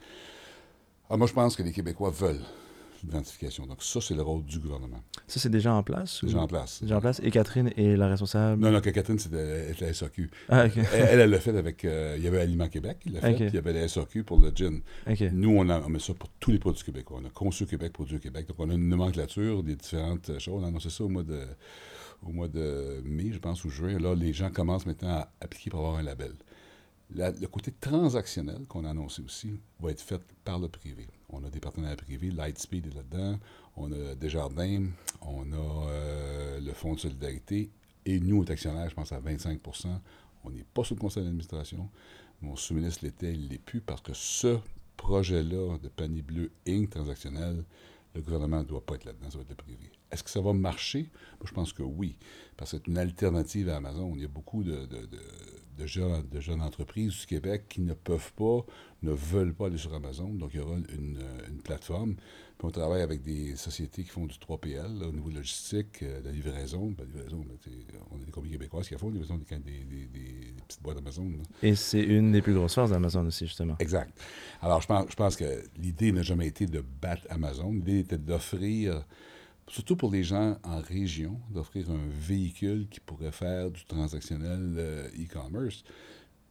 Alors 1.09 1.17
moi, 1.17 1.27
je 1.27 1.33
pense 1.33 1.57
que 1.57 1.63
les 1.63 1.73
Québécois 1.73 2.12
veulent 2.12 2.39
l'identification. 3.03 3.65
Donc 3.65 3.83
ça, 3.83 3.99
c'est 4.01 4.15
le 4.15 4.21
rôle 4.21 4.43
du 4.45 4.59
gouvernement. 4.59 5.01
Ça, 5.27 5.39
c'est 5.39 5.49
déjà 5.49 5.73
en 5.73 5.83
place? 5.83 6.21
Ou- 6.23 6.27
déjà 6.27 6.39
en 6.39 6.47
place. 6.47 6.81
Déjà 6.81 6.97
en 6.97 7.01
place. 7.01 7.19
Et 7.23 7.31
Catherine 7.31 7.71
est 7.77 7.95
la 7.95 8.07
responsable? 8.07 8.62
Non, 8.62 8.71
non, 8.71 8.81
que 8.81 8.89
Catherine, 8.89 9.19
c'était 9.19 9.73
la 9.79 9.93
SAQ. 9.93 10.29
Ah, 10.49 10.65
elle, 10.65 10.85
elle, 10.93 11.19
elle 11.21 11.29
l'a 11.29 11.39
fait 11.39 11.55
avec... 11.57 11.85
euh, 11.85 12.15
il 12.17 12.23
y 12.23 12.27
avait 12.27 12.39
Aliment 12.41 12.67
Québec 12.67 12.97
qui 13.01 13.09
l'a 13.09 13.21
fait, 13.21 13.27
puis 13.35 13.45
il 13.47 13.55
y 13.55 13.57
avait 13.57 13.73
la 13.73 13.88
SAQ 13.88 14.23
pour 14.23 14.39
le 14.41 14.51
gin. 14.53 14.81
Nous, 15.31 15.49
on, 15.57 15.69
a, 15.69 15.79
on 15.81 15.89
met 15.89 15.99
ça 15.99 16.13
pour 16.13 16.29
tous 16.39 16.51
les 16.51 16.59
produits 16.59 16.83
québécois. 16.83 17.19
On 17.21 17.25
a 17.25 17.29
conçu 17.29 17.65
Québec, 17.65 17.93
produit 17.93 18.17
au 18.17 18.19
Québec. 18.19 18.47
Donc, 18.47 18.57
on 18.59 18.69
a 18.69 18.73
une 18.73 18.88
nomenclature 18.89 19.63
des 19.63 19.75
différentes 19.75 20.29
euh, 20.29 20.39
choses. 20.39 20.62
On 20.62 20.65
a 20.65 20.67
annoncé 20.67 20.89
ça 20.89 21.03
au 21.03 21.09
mois 21.09 21.23
de, 21.23 21.41
au 22.25 22.31
mois 22.31 22.47
de 22.47 23.01
mai, 23.05 23.31
je 23.31 23.39
pense, 23.39 23.63
ou 23.65 23.69
juin. 23.69 23.97
Là, 23.99 24.15
les 24.15 24.33
gens 24.33 24.49
commencent 24.49 24.85
maintenant 24.85 25.09
à 25.09 25.31
appliquer 25.41 25.69
pour 25.69 25.79
avoir 25.79 25.95
un 25.97 26.03
label. 26.03 26.33
La- 27.15 27.31
le 27.31 27.47
côté 27.47 27.71
transactionnel 27.79 28.65
qu'on 28.67 28.85
a 28.85 28.89
annoncé 28.91 29.21
aussi 29.23 29.59
va 29.79 29.89
être 29.91 30.01
fait 30.01 30.21
par 30.43 30.59
le 30.59 30.67
privé. 30.67 31.07
On 31.29 31.43
a 31.43 31.49
des 31.49 31.59
partenaires 31.59 31.95
privés, 31.95 32.31
Lightspeed 32.31 32.87
est 32.87 32.95
là-dedans, 32.95 33.39
on 33.75 33.91
a 33.91 34.15
Desjardins, 34.15 34.87
on 35.21 35.51
a 35.51 35.87
euh, 35.89 36.59
le 36.59 36.73
Fonds 36.73 36.95
de 36.95 36.99
solidarité, 36.99 37.69
et 38.05 38.19
nous, 38.19 38.43
aux 38.43 38.51
actionnaires, 38.51 38.89
je 38.89 38.95
pense 38.95 39.11
à 39.11 39.19
25% 39.19 39.87
On 40.43 40.49
n'est 40.49 40.63
pas 40.63 40.83
sous 40.83 40.95
le 40.95 40.99
conseil 40.99 41.23
d'administration. 41.23 41.89
Mon 42.41 42.55
sous-ministre 42.55 43.03
l'était, 43.03 43.33
il 43.33 43.45
ne 43.45 43.49
l'est 43.49 43.57
plus, 43.57 43.81
parce 43.81 44.01
que 44.01 44.13
ce 44.13 44.57
projet-là 44.97 45.77
de 45.77 45.89
panier 45.89 46.21
bleu 46.21 46.51
Inc. 46.67 46.89
transactionnel, 46.89 47.63
le 48.15 48.21
gouvernement 48.21 48.59
ne 48.59 48.63
doit 48.63 48.85
pas 48.85 48.95
être 48.95 49.05
là-dedans, 49.05 49.29
ça 49.29 49.37
va 49.37 49.43
être 49.43 49.49
le 49.49 49.55
privé. 49.55 49.91
Est-ce 50.11 50.23
que 50.23 50.29
ça 50.29 50.41
va 50.41 50.53
marcher? 50.53 51.03
Moi, 51.39 51.45
je 51.45 51.53
pense 51.53 51.73
que 51.73 51.83
oui, 51.83 52.17
parce 52.57 52.71
que 52.71 52.77
c'est 52.77 52.87
une 52.87 52.97
alternative 52.97 53.69
à 53.69 53.77
Amazon. 53.77 54.13
Il 54.15 54.21
y 54.21 54.25
a 54.25 54.29
beaucoup 54.29 54.63
de, 54.63 54.87
de 55.79 55.87
jeunes, 55.87 56.27
de 56.29 56.39
jeunes 56.39 56.61
entreprises 56.61 57.21
du 57.21 57.25
Québec 57.25 57.65
qui 57.69 57.81
ne 57.81 57.93
peuvent 57.93 58.33
pas, 58.33 58.65
ne 59.01 59.11
veulent 59.11 59.53
pas 59.53 59.67
aller 59.67 59.77
sur 59.77 59.93
Amazon. 59.93 60.29
Donc, 60.29 60.51
il 60.53 60.57
y 60.57 60.59
aura 60.59 60.75
une, 60.75 61.19
une 61.47 61.61
plateforme. 61.61 62.15
Puis, 62.15 62.67
on 62.67 62.71
travaille 62.71 63.01
avec 63.01 63.21
des 63.21 63.55
sociétés 63.55 64.03
qui 64.03 64.09
font 64.09 64.25
du 64.25 64.35
3PL 64.35 64.99
là, 64.99 65.07
au 65.07 65.13
niveau 65.13 65.29
logistique, 65.29 66.03
euh, 66.03 66.19
de 66.19 66.25
la 66.25 66.31
livraison. 66.33 66.93
Ben, 66.97 67.05
livraison, 67.05 67.37
ben, 67.37 67.55
on 68.11 68.21
a 68.21 68.25
des 68.25 68.31
compagnies 68.31 68.51
québécoises 68.53 68.87
qui 68.87 68.93
la 68.95 68.99
font, 68.99 69.07
la 69.07 69.13
livraison 69.13 69.37
des, 69.37 69.57
des, 69.59 69.85
des, 69.85 70.05
des 70.07 70.53
petites 70.67 70.83
boîtes 70.83 70.97
Amazon. 70.97 71.29
là. 71.29 71.37
Et 71.63 71.75
c'est 71.75 72.03
une 72.03 72.33
des 72.33 72.41
plus 72.41 72.53
grosses 72.53 72.75
forces 72.75 72.91
d'Amazon 72.91 73.25
aussi, 73.25 73.47
justement. 73.47 73.77
Exact. 73.79 74.11
Alors, 74.61 74.81
je 74.81 74.87
pense, 74.87 75.05
je 75.09 75.15
pense 75.15 75.37
que 75.37 75.63
l'idée 75.77 76.11
n'a 76.11 76.21
jamais 76.21 76.47
été 76.47 76.65
de 76.65 76.83
battre 77.01 77.25
Amazon. 77.29 77.71
L'idée 77.71 77.99
était 77.99 78.17
d'offrir, 78.17 79.05
surtout 79.69 79.95
pour 79.95 80.12
les 80.12 80.23
gens 80.23 80.58
en 80.63 80.82
région, 80.82 81.39
d'offrir 81.51 81.89
un 81.89 82.08
véhicule 82.10 82.88
qui 82.89 82.99
pourrait 82.99 83.32
faire 83.32 83.69
du 83.71 83.86
transactionnel 83.86 84.75
euh, 84.77 85.08
e-commerce. 85.10 85.84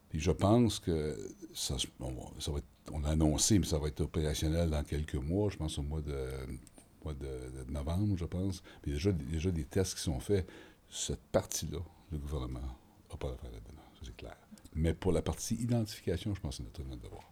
Puis 0.09 0.20
je 0.20 0.31
pense 0.31 0.78
que 0.78 1.16
ça, 1.52 1.76
ça 1.78 2.50
va 2.50 2.59
être, 2.59 2.66
on 2.92 3.04
a 3.04 3.11
annoncé, 3.11 3.59
mais 3.59 3.66
ça 3.66 3.78
va 3.78 3.88
être 3.88 4.00
opérationnel 4.00 4.70
dans 4.70 4.83
quelques 4.83 5.16
mois, 5.16 5.50
je 5.50 5.57
pense 5.57 5.78
au 5.78 5.83
mois 5.83 6.00
de, 6.00 6.28
mois 7.04 7.12
de, 7.12 7.70
novembre, 7.70 8.16
je 8.16 8.24
pense. 8.24 8.62
Puis 8.81 8.92
déjà, 8.92 9.12
déjà 9.12 9.50
des 9.50 9.64
tests 9.64 9.96
qui 9.96 10.02
sont 10.02 10.20
faits. 10.20 10.48
Cette 10.88 11.20
partie-là, 11.31 11.81
le 12.11 12.18
gouvernement 12.18 12.61
n'a 12.61 13.16
pas 13.18 13.28
à 13.28 13.37
faire 13.37 13.50
là-dedans, 13.50 13.83
c'est 14.02 14.16
clair. 14.16 14.37
Mais 14.74 14.94
pour 14.94 15.12
la 15.12 15.20
partie 15.20 15.57
identification, 15.57 16.35
je 16.35 16.40
pense 16.40 16.59
que 16.59 16.64
c'est 16.64 16.87
notre 16.87 17.02
devoir. 17.02 17.31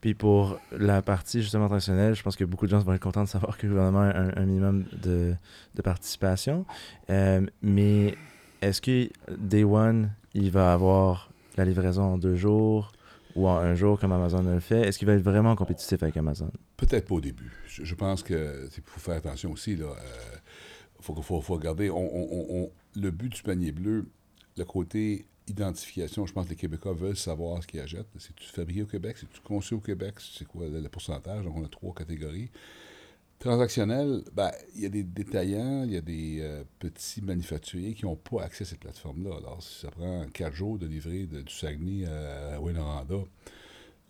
Puis 0.00 0.14
pour 0.14 0.58
la 0.72 1.02
partie 1.02 1.42
justement 1.42 1.66
transactionnelle, 1.66 2.14
je 2.14 2.22
pense 2.22 2.36
que 2.36 2.44
beaucoup 2.44 2.66
de 2.66 2.70
gens 2.70 2.78
vont 2.80 2.92
être 2.92 3.02
contents 3.02 3.24
de 3.24 3.28
savoir 3.28 3.58
que 3.58 3.66
le 3.66 3.72
gouvernement 3.72 4.00
a 4.00 4.16
un, 4.16 4.36
un 4.36 4.46
minimum 4.46 4.84
de, 5.02 5.34
de 5.74 5.82
participation. 5.82 6.66
Euh, 7.10 7.46
mais 7.62 8.14
est-ce 8.62 8.80
que 8.80 9.08
Day 9.36 9.64
One, 9.64 10.10
il 10.34 10.50
va 10.50 10.72
avoir 10.72 11.30
la 11.56 11.64
livraison 11.64 12.02
en 12.02 12.18
deux 12.18 12.36
jours 12.36 12.92
ou 13.34 13.46
en 13.48 13.56
un 13.56 13.74
jour 13.74 14.00
comme 14.00 14.12
Amazon 14.12 14.42
le 14.42 14.60
fait? 14.60 14.88
Est-ce 14.88 14.98
qu'il 14.98 15.06
va 15.06 15.14
être 15.14 15.22
vraiment 15.22 15.54
compétitif 15.56 16.02
avec 16.02 16.16
Amazon? 16.16 16.50
Peut-être 16.76 17.06
pas 17.06 17.16
au 17.16 17.20
début. 17.20 17.52
Je, 17.68 17.94
pense 17.94 18.22
que 18.22 18.68
faut 18.84 19.00
faire 19.00 19.16
attention 19.16 19.52
aussi. 19.52 19.72
Il 19.72 19.84
faut, 21.00 21.14
faut, 21.22 21.54
regarder. 21.54 21.88
Le 21.88 23.10
but 23.10 23.32
du 23.32 23.42
panier 23.42 23.72
bleu, 23.72 24.06
le 24.56 24.64
côté 24.64 25.26
identification, 25.48 26.26
je 26.26 26.32
pense 26.32 26.46
que 26.46 26.50
les 26.50 26.56
Québécois 26.56 26.92
veulent 26.92 27.16
savoir 27.16 27.62
ce 27.62 27.66
qu'ils 27.66 27.80
achètent. 27.80 28.08
C'est-tu 28.18 28.46
fabriqué 28.46 28.82
au 28.82 28.86
Québec? 28.86 29.16
C'est-tu 29.18 29.40
conçu 29.40 29.74
au 29.74 29.80
Québec? 29.80 30.14
C'est 30.18 30.46
quoi 30.46 30.66
le, 30.66 30.88
pourcentage? 30.88 31.44
Donc, 31.44 31.56
on 31.56 31.64
a 31.64 31.68
trois 31.68 31.94
catégories. 31.94 32.50
Transactionnel, 33.38 34.22
ben, 34.32 34.50
il 34.74 34.82
y 34.82 34.86
a 34.86 34.88
des 34.88 35.02
détaillants, 35.02 35.84
il 35.84 35.92
y 35.92 35.96
a 35.96 36.00
des 36.00 36.38
euh, 36.40 36.64
petits 36.78 37.20
manufacturiers 37.20 37.92
qui 37.92 38.06
n'ont 38.06 38.16
pas 38.16 38.42
accès 38.42 38.64
à 38.64 38.66
cette 38.66 38.80
plateforme-là. 38.80 39.36
Alors, 39.36 39.62
si 39.62 39.80
ça 39.80 39.90
prend 39.90 40.26
quatre 40.32 40.54
jours 40.54 40.78
de 40.78 40.86
livrer 40.86 41.26
du 41.26 41.52
Saguenay 41.52 42.06
à, 42.06 42.58
Winnoranda, 42.60 43.16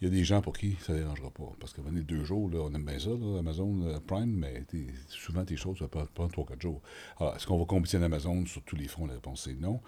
il 0.01 0.05
y 0.05 0.07
a 0.07 0.11
des 0.11 0.23
gens 0.23 0.43
pour 0.43 0.57
qui 0.57 0.77
ça 0.81 0.93
ne 0.93 0.99
dérangera 0.99 1.31
pas. 1.31 1.53
Parce 1.59 1.73
que 1.73 1.81
venir 1.81 2.05
deux 2.05 2.23
jours, 2.23 2.49
là, 2.51 2.61
on 2.61 2.73
aime 2.73 2.85
bien 2.85 3.01
ça, 3.01 3.11
Amazon 3.11 3.83
euh, 3.87 3.99
Prime, 4.07 4.33
mais 4.33 4.65
souvent 5.09 5.45
tes 5.45 5.57
choses, 5.57 5.81
ça 5.81 5.89
peut 5.89 6.07
prendre 6.15 6.31
trois, 6.31 6.47
quatre 6.47 6.63
jours. 6.63 6.81
Alors, 7.19 7.35
est-ce 7.35 7.49
qu'on 7.49 7.59
va 7.59 7.65
compétitionner 7.65 8.05
Amazon 8.05 8.47
sur 8.47 8.63
tous 8.63 8.77
les 8.77 8.87
fronts? 8.87 9.07
La 9.07 9.15
réponse 9.15 9.43
c'est 9.43 9.59
non. 9.59 9.81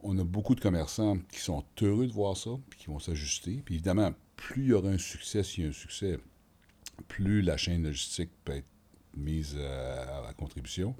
On 0.00 0.16
a 0.18 0.24
beaucoup 0.24 0.54
de 0.54 0.60
commerçants 0.60 1.18
qui 1.30 1.40
sont 1.40 1.64
heureux 1.82 2.06
de 2.06 2.12
voir 2.12 2.36
ça, 2.36 2.50
puis 2.70 2.78
qui 2.78 2.86
vont 2.86 2.98
s'ajuster. 3.00 3.62
Puis 3.64 3.74
évidemment, 3.76 4.12
plus 4.36 4.62
il 4.64 4.68
y 4.68 4.72
aura 4.72 4.90
un 4.90 4.98
succès, 4.98 5.42
s'il 5.42 5.64
y 5.64 5.66
a 5.66 5.70
un 5.70 5.72
succès, 5.72 6.18
plus 7.08 7.42
la 7.42 7.56
chaîne 7.56 7.82
logistique 7.82 8.30
peut 8.44 8.52
être 8.52 8.66
mise 9.16 9.56
à, 9.58 10.28
à 10.28 10.32
contribution. 10.34 10.94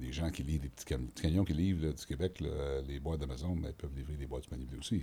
Les 0.00 0.12
gens 0.12 0.30
qui 0.30 0.42
livrent 0.44 0.62
des 0.62 0.68
petits, 0.68 0.84
cam- 0.84 1.06
petits 1.08 1.22
camions 1.22 1.44
qui 1.44 1.54
livrent 1.54 1.86
là, 1.86 1.92
du 1.92 2.06
Québec, 2.06 2.40
là, 2.40 2.80
les 2.86 3.00
boîtes 3.00 3.18
d'Amazon, 3.20 3.56
ben, 3.56 3.72
peuvent 3.76 3.90
livrer 3.96 4.14
des 4.14 4.26
boîtes 4.26 4.42
disponibles 4.42 4.76
aussi. 4.78 5.02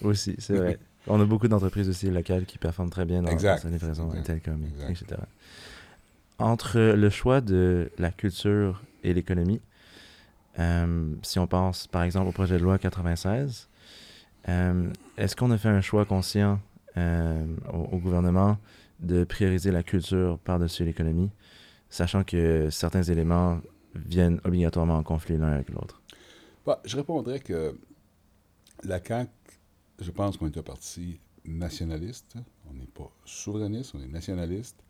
Aussi, 0.00 0.34
c'est 0.38 0.56
vrai. 0.56 0.78
On 1.06 1.20
a 1.20 1.24
beaucoup 1.26 1.46
d'entreprises 1.46 1.88
aussi 1.88 2.10
locales 2.10 2.46
qui 2.46 2.58
performent 2.58 2.90
très 2.90 3.04
bien 3.04 3.22
dans, 3.22 3.30
Exact. 3.30 3.56
dans 3.56 3.62
sa 3.62 3.70
livraison. 3.70 4.10
Intelcom, 4.12 4.64
etc. 4.88 5.20
Entre 6.38 6.80
le 6.80 7.10
choix 7.10 7.40
de 7.40 7.90
la 7.98 8.10
culture 8.10 8.82
et 9.04 9.14
l'économie, 9.14 9.60
euh, 10.58 11.14
si 11.22 11.38
on 11.38 11.46
pense 11.46 11.86
par 11.86 12.02
exemple 12.02 12.28
au 12.28 12.32
projet 12.32 12.58
de 12.58 12.62
loi 12.62 12.78
96, 12.78 13.68
euh, 14.48 14.90
est-ce 15.16 15.34
qu'on 15.34 15.50
a 15.50 15.58
fait 15.58 15.68
un 15.68 15.80
choix 15.80 16.04
conscient 16.04 16.60
euh, 16.96 17.44
au, 17.72 17.98
gouvernement 17.98 18.58
de 19.00 19.24
prioriser 19.24 19.72
la 19.72 19.82
culture 19.82 20.38
par-dessus 20.38 20.84
l'économie, 20.84 21.30
sachant 21.88 22.22
que 22.22 22.68
certains 22.70 23.02
éléments 23.02 23.60
viennent 23.94 24.40
obligatoirement 24.44 24.96
en 24.96 25.02
conflit 25.02 25.36
l'un 25.36 25.52
avec 25.52 25.70
l'autre? 25.70 26.02
Bah, 26.64 26.80
je 26.84 26.96
répondrais 26.96 27.40
que 27.40 27.76
la 28.84 29.02
CAQ, 29.02 29.30
je 30.00 30.10
pense 30.10 30.36
qu'on 30.36 30.46
est 30.46 30.56
un 30.56 30.62
parti 30.62 31.20
nationaliste. 31.44 32.36
On 32.70 32.74
n'est 32.74 32.86
pas 32.86 33.10
souverainiste, 33.24 33.94
on 33.94 34.02
est 34.02 34.08
nationaliste. 34.08 34.83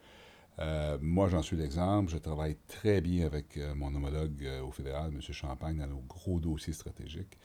Euh, 0.61 0.99
moi, 1.01 1.29
j'en 1.29 1.43
suis 1.43 1.57
l'exemple. 1.57 2.11
Je 2.11 2.19
travaille 2.19 2.57
très 2.69 3.01
bien 3.01 3.27
avec 3.27 3.57
euh, 3.57 3.75
mon 3.75 3.95
homologue 3.95 4.45
euh, 4.45 4.62
au 4.62 4.71
fédéral, 4.71 5.11
M. 5.12 5.21
Champagne, 5.21 5.79
dans 5.79 5.87
nos 5.87 6.03
gros 6.09 6.38
dossiers 6.38 6.73
stratégiques. 6.73 7.38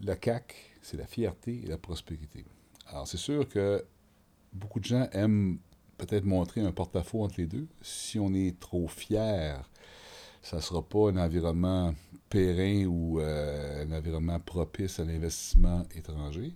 La 0.00 0.16
CAQ, 0.20 0.54
c'est 0.82 0.96
la 0.96 1.06
fierté 1.06 1.62
et 1.64 1.66
la 1.66 1.78
prospérité. 1.78 2.44
Alors, 2.88 3.06
c'est 3.06 3.16
sûr 3.16 3.48
que 3.48 3.84
beaucoup 4.52 4.80
de 4.80 4.84
gens 4.84 5.08
aiment 5.12 5.58
peut-être 5.96 6.24
montrer 6.24 6.60
un 6.60 6.72
porte-à-faux 6.72 7.22
entre 7.22 7.36
les 7.38 7.46
deux. 7.46 7.68
Si 7.80 8.18
on 8.18 8.34
est 8.34 8.58
trop 8.58 8.88
fier, 8.88 9.70
ça 10.42 10.56
ne 10.56 10.60
sera 10.60 10.82
pas 10.82 11.10
un 11.10 11.16
environnement 11.16 11.94
périn 12.28 12.86
ou 12.86 13.20
un 13.20 13.90
environnement 13.92 14.40
propice 14.40 14.98
à 14.98 15.04
l'investissement 15.04 15.84
étranger. 15.94 16.54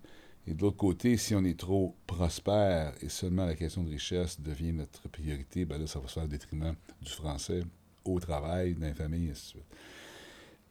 Et 0.49 0.55
de 0.55 0.63
l'autre 0.63 0.79
côté, 0.79 1.19
si 1.19 1.35
on 1.35 1.45
est 1.45 1.59
trop 1.59 1.95
prospère 2.07 2.95
et 3.03 3.11
seulement 3.11 3.45
la 3.45 3.55
question 3.55 3.85
de 3.85 3.91
richesse 3.91 4.41
devient 4.41 4.73
notre 4.73 5.07
priorité, 5.11 5.67
ben 5.67 5.79
là, 5.79 5.87
ça 5.87 5.99
va 5.99 6.09
se 6.09 6.15
faire 6.15 6.25
au 6.25 6.29
détriment 6.29 6.75
du 7.03 7.11
français, 7.11 7.61
au 8.03 8.19
travail, 8.19 8.75
dans 8.75 8.87
les 8.87 8.95
familles, 8.95 9.27
et 9.27 9.31
ainsi 9.33 9.43
de 9.43 9.49
suite. 9.49 9.67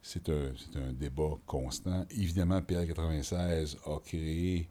C'est 0.02 0.30
un, 0.30 0.52
un, 0.78 0.94
débat 0.94 1.38
constant. 1.46 2.08
Évidemment, 2.10 2.60
Pierre 2.64 2.88
96 2.88 3.78
a 3.86 4.00
créé, 4.00 4.68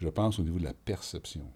je 0.00 0.08
pense, 0.08 0.40
au 0.40 0.42
niveau 0.42 0.58
de 0.58 0.64
la 0.64 0.74
perception, 0.74 1.46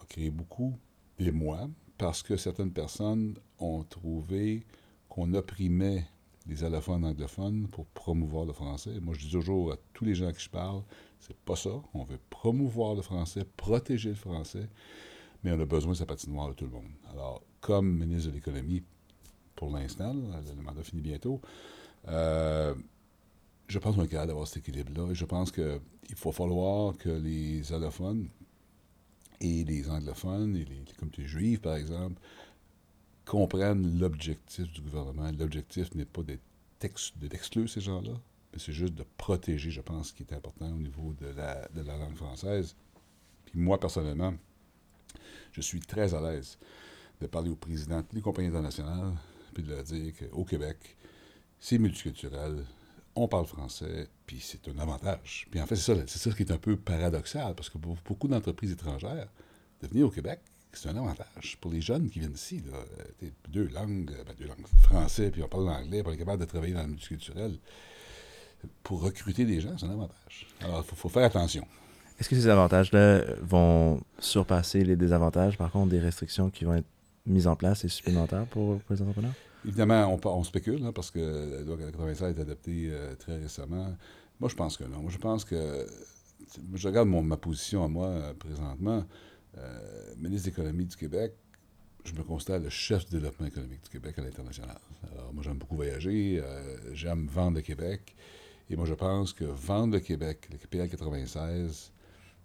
a 0.00 0.04
créé 0.04 0.30
beaucoup 0.30 0.78
d'émoi 1.18 1.68
parce 1.96 2.22
que 2.22 2.36
certaines 2.36 2.72
personnes 2.72 3.34
ont 3.58 3.82
trouvé 3.82 4.64
qu'on 5.08 5.34
opprimait 5.34 6.06
les 6.46 6.62
allophones 6.62 7.04
anglophones 7.04 7.66
pour 7.66 7.86
promouvoir 7.86 8.44
le 8.44 8.52
français. 8.52 9.00
Moi, 9.00 9.14
je 9.14 9.26
dis 9.26 9.32
toujours 9.32 9.72
à 9.72 9.76
tous 9.92 10.04
les 10.04 10.14
gens 10.14 10.28
à 10.28 10.32
qui 10.32 10.44
je 10.44 10.50
parle, 10.50 10.82
c'est 11.20 11.36
pas 11.36 11.56
ça. 11.56 11.70
On 11.94 12.04
veut 12.04 12.18
promouvoir 12.30 12.94
le 12.94 13.02
français, 13.02 13.44
protéger 13.56 14.10
le 14.10 14.14
français, 14.14 14.68
mais 15.42 15.52
on 15.52 15.60
a 15.60 15.64
besoin 15.64 15.92
de 15.92 15.96
sa 15.98 16.06
patinoire 16.06 16.48
de 16.48 16.54
tout 16.54 16.64
le 16.64 16.70
monde. 16.70 16.90
Alors, 17.10 17.42
comme 17.60 17.98
ministre 17.98 18.30
de 18.30 18.34
l'Économie, 18.34 18.82
pour 19.54 19.70
l'instant, 19.70 20.14
le 20.14 20.62
mandat 20.62 20.82
finit 20.82 21.02
bientôt, 21.02 21.40
euh, 22.08 22.74
je 23.66 23.78
pense 23.78 23.96
qu'on 23.96 24.04
est 24.04 24.08
capable 24.08 24.28
d'avoir 24.28 24.46
cet 24.46 24.58
équilibre-là. 24.58 25.12
Je 25.12 25.24
pense 25.24 25.50
qu'il 25.50 25.80
faut 26.14 26.32
falloir 26.32 26.96
que 26.96 27.10
les 27.10 27.72
allophones 27.72 28.28
et 29.40 29.64
les 29.64 29.90
anglophones, 29.90 30.56
et 30.56 30.64
les, 30.64 30.84
les 30.86 30.92
communautés 30.96 31.26
juives, 31.26 31.60
par 31.60 31.76
exemple, 31.76 32.20
comprennent 33.24 33.98
l'objectif 33.98 34.72
du 34.72 34.80
gouvernement. 34.80 35.30
L'objectif 35.38 35.94
n'est 35.94 36.06
pas 36.06 36.22
d'exclure 37.20 37.68
ces 37.68 37.80
gens-là, 37.80 38.14
c'est 38.56 38.72
juste 38.72 38.94
de 38.94 39.04
protéger, 39.16 39.70
je 39.70 39.80
pense, 39.80 40.08
ce 40.08 40.12
qui 40.14 40.22
est 40.22 40.32
important 40.32 40.68
au 40.68 40.78
niveau 40.78 41.14
de 41.14 41.26
la, 41.26 41.68
de 41.68 41.82
la 41.82 41.96
langue 41.96 42.16
française. 42.16 42.74
Puis 43.44 43.58
moi, 43.58 43.78
personnellement, 43.78 44.34
je 45.52 45.60
suis 45.60 45.80
très 45.80 46.14
à 46.14 46.20
l'aise 46.20 46.58
de 47.20 47.26
parler 47.26 47.50
au 47.50 47.56
président 47.56 48.00
de 48.00 48.06
les 48.12 48.20
compagnies 48.20 48.48
internationales, 48.48 49.12
puis 49.54 49.62
de 49.62 49.70
leur 49.70 49.82
dire 49.82 50.12
qu'au 50.14 50.44
Québec, 50.44 50.96
c'est 51.58 51.78
multiculturel, 51.78 52.64
on 53.14 53.26
parle 53.26 53.46
français, 53.46 54.08
puis 54.26 54.40
c'est 54.40 54.68
un 54.68 54.78
avantage. 54.78 55.46
Puis 55.50 55.60
en 55.60 55.66
fait, 55.66 55.76
c'est 55.76 55.94
ça, 55.94 56.06
ça 56.06 56.30
qui 56.30 56.42
est 56.42 56.52
un 56.52 56.58
peu 56.58 56.76
paradoxal, 56.76 57.54
parce 57.54 57.68
que 57.68 57.78
pour 57.78 57.96
beaucoup 58.04 58.28
d'entreprises 58.28 58.72
étrangères, 58.72 59.28
de 59.82 59.86
venir 59.88 60.06
au 60.06 60.10
Québec, 60.10 60.40
c'est 60.72 60.88
un 60.88 60.96
avantage 60.96 61.56
pour 61.60 61.72
les 61.72 61.80
jeunes 61.80 62.08
qui 62.10 62.20
viennent 62.20 62.34
ici. 62.34 62.62
Là. 62.70 62.78
Deux 63.48 63.68
langues, 63.68 64.12
ben, 64.26 64.34
deux 64.38 64.46
langues, 64.46 64.66
français, 64.82 65.30
puis 65.30 65.42
on 65.42 65.48
parle 65.48 65.64
l'anglais, 65.64 66.02
on 66.04 66.12
est 66.12 66.16
capable 66.16 66.40
de 66.40 66.48
travailler 66.48 66.74
dans 66.74 66.82
le 66.82 66.88
multiculturel 66.88 67.58
pour 68.82 69.02
recruter 69.02 69.44
des 69.44 69.60
gens, 69.60 69.76
c'est 69.76 69.86
un 69.86 69.90
avantage. 69.90 70.46
Alors, 70.60 70.84
il 70.88 70.96
faut, 70.96 71.08
faire 71.08 71.24
attention. 71.24 71.66
Est-ce 72.18 72.28
que 72.28 72.36
ces 72.36 72.48
avantages-là 72.48 73.22
vont 73.42 74.00
surpasser 74.18 74.82
les 74.84 74.96
désavantages, 74.96 75.56
par 75.56 75.70
contre, 75.70 75.90
des 75.90 76.00
restrictions 76.00 76.50
qui 76.50 76.64
vont 76.64 76.74
être 76.74 76.86
mises 77.26 77.46
en 77.46 77.54
place 77.54 77.84
et 77.84 77.88
supplémentaires 77.88 78.46
pour, 78.46 78.80
les 78.90 79.02
entrepreneurs? 79.02 79.34
Évidemment, 79.64 80.06
on, 80.14 80.28
on 80.28 80.44
spécule, 80.44 80.84
hein, 80.84 80.92
parce 80.92 81.10
que 81.10 81.20
la 81.58 81.62
loi 81.62 81.76
96 81.76 82.22
a 82.22 82.30
été 82.30 82.40
adoptée 82.40 82.88
euh, 82.90 83.14
très 83.16 83.36
récemment. 83.36 83.94
Moi, 84.40 84.48
je 84.48 84.54
pense 84.54 84.76
que 84.76 84.84
non. 84.84 85.00
Moi, 85.00 85.10
je 85.10 85.18
pense 85.18 85.44
que. 85.44 85.86
Je 86.72 86.88
regarde 86.88 87.08
mon, 87.08 87.22
ma 87.22 87.36
position 87.36 87.84
à 87.84 87.88
moi 87.88 88.06
euh, 88.06 88.32
présentement. 88.34 89.04
Euh, 89.58 90.14
ministre 90.16 90.46
de 90.46 90.50
l'Économie 90.50 90.86
du 90.86 90.96
Québec, 90.96 91.34
je 92.04 92.14
me 92.14 92.22
considère 92.22 92.60
le 92.60 92.70
chef 92.70 93.04
du 93.06 93.16
développement 93.16 93.46
économique 93.46 93.82
du 93.82 93.90
Québec 93.90 94.18
à 94.18 94.22
l'international. 94.22 94.78
Alors, 95.12 95.32
moi, 95.34 95.42
j'aime 95.42 95.58
beaucoup 95.58 95.76
voyager, 95.76 96.42
j'aime 96.92 97.26
vendre 97.26 97.56
le 97.56 97.62
Québec. 97.62 98.14
Et 98.70 98.76
moi, 98.76 98.84
je 98.86 98.94
pense 98.94 99.32
que 99.32 99.44
vendre 99.44 99.94
le 99.94 100.00
Québec, 100.00 100.48
le 100.50 100.58
PL 100.58 100.88
96, 100.88 101.92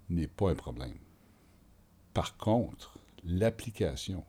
n'est 0.09 0.27
pas 0.27 0.51
un 0.51 0.55
problème. 0.55 0.97
Par 2.13 2.38
contre, 2.38 2.97
l'application 3.25 4.23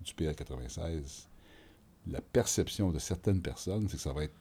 du 0.00 0.14
PL 0.14 0.34
96, 0.34 1.28
la 2.06 2.20
perception 2.20 2.90
de 2.90 2.98
certaines 2.98 3.42
personnes, 3.42 3.88
c'est 3.88 3.96
que 3.96 4.02
ça 4.02 4.12
va 4.12 4.24
être 4.24 4.34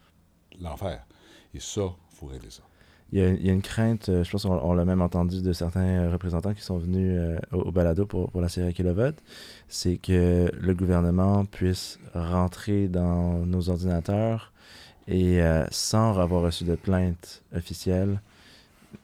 l'enfer. 0.60 1.06
Et 1.54 1.60
ça, 1.60 1.82
il 2.12 2.16
faut 2.16 2.28
régler 2.28 2.50
ça. 2.50 2.64
Il 3.12 3.20
y, 3.20 3.50
a, 3.50 3.52
une 3.52 3.64
crainte, 3.64 4.10
euh, 4.10 4.24
je 4.24 4.30
pense 4.30 4.44
qu'on 4.44 4.74
l'a 4.74 4.86
même 4.86 5.02
entendu 5.02 5.42
de 5.42 5.52
certains 5.52 6.04
euh, 6.04 6.12
représentants 6.12 6.54
qui 6.54 6.62
sont 6.62 6.78
venus 6.78 7.18
euh, 7.18 7.40
au, 7.52 7.72
balado 7.72 8.06
pour, 8.06 8.30
pour 8.30 8.40
la 8.40 8.50
série 8.50 8.72
Kilovote, 8.72 9.16
c'est 9.68 9.98
que 9.98 10.52
le 10.54 10.74
gouvernement 10.76 11.44
puisse 11.46 11.98
rentrer 12.14 12.88
dans 12.88 13.48
nos 13.48 13.70
ordinateurs 13.70 14.54
et 15.10 15.42
euh, 15.42 15.66
sans 15.72 16.18
avoir 16.20 16.44
reçu 16.44 16.64
de 16.64 16.76
plainte 16.76 17.42
officielle, 17.54 18.22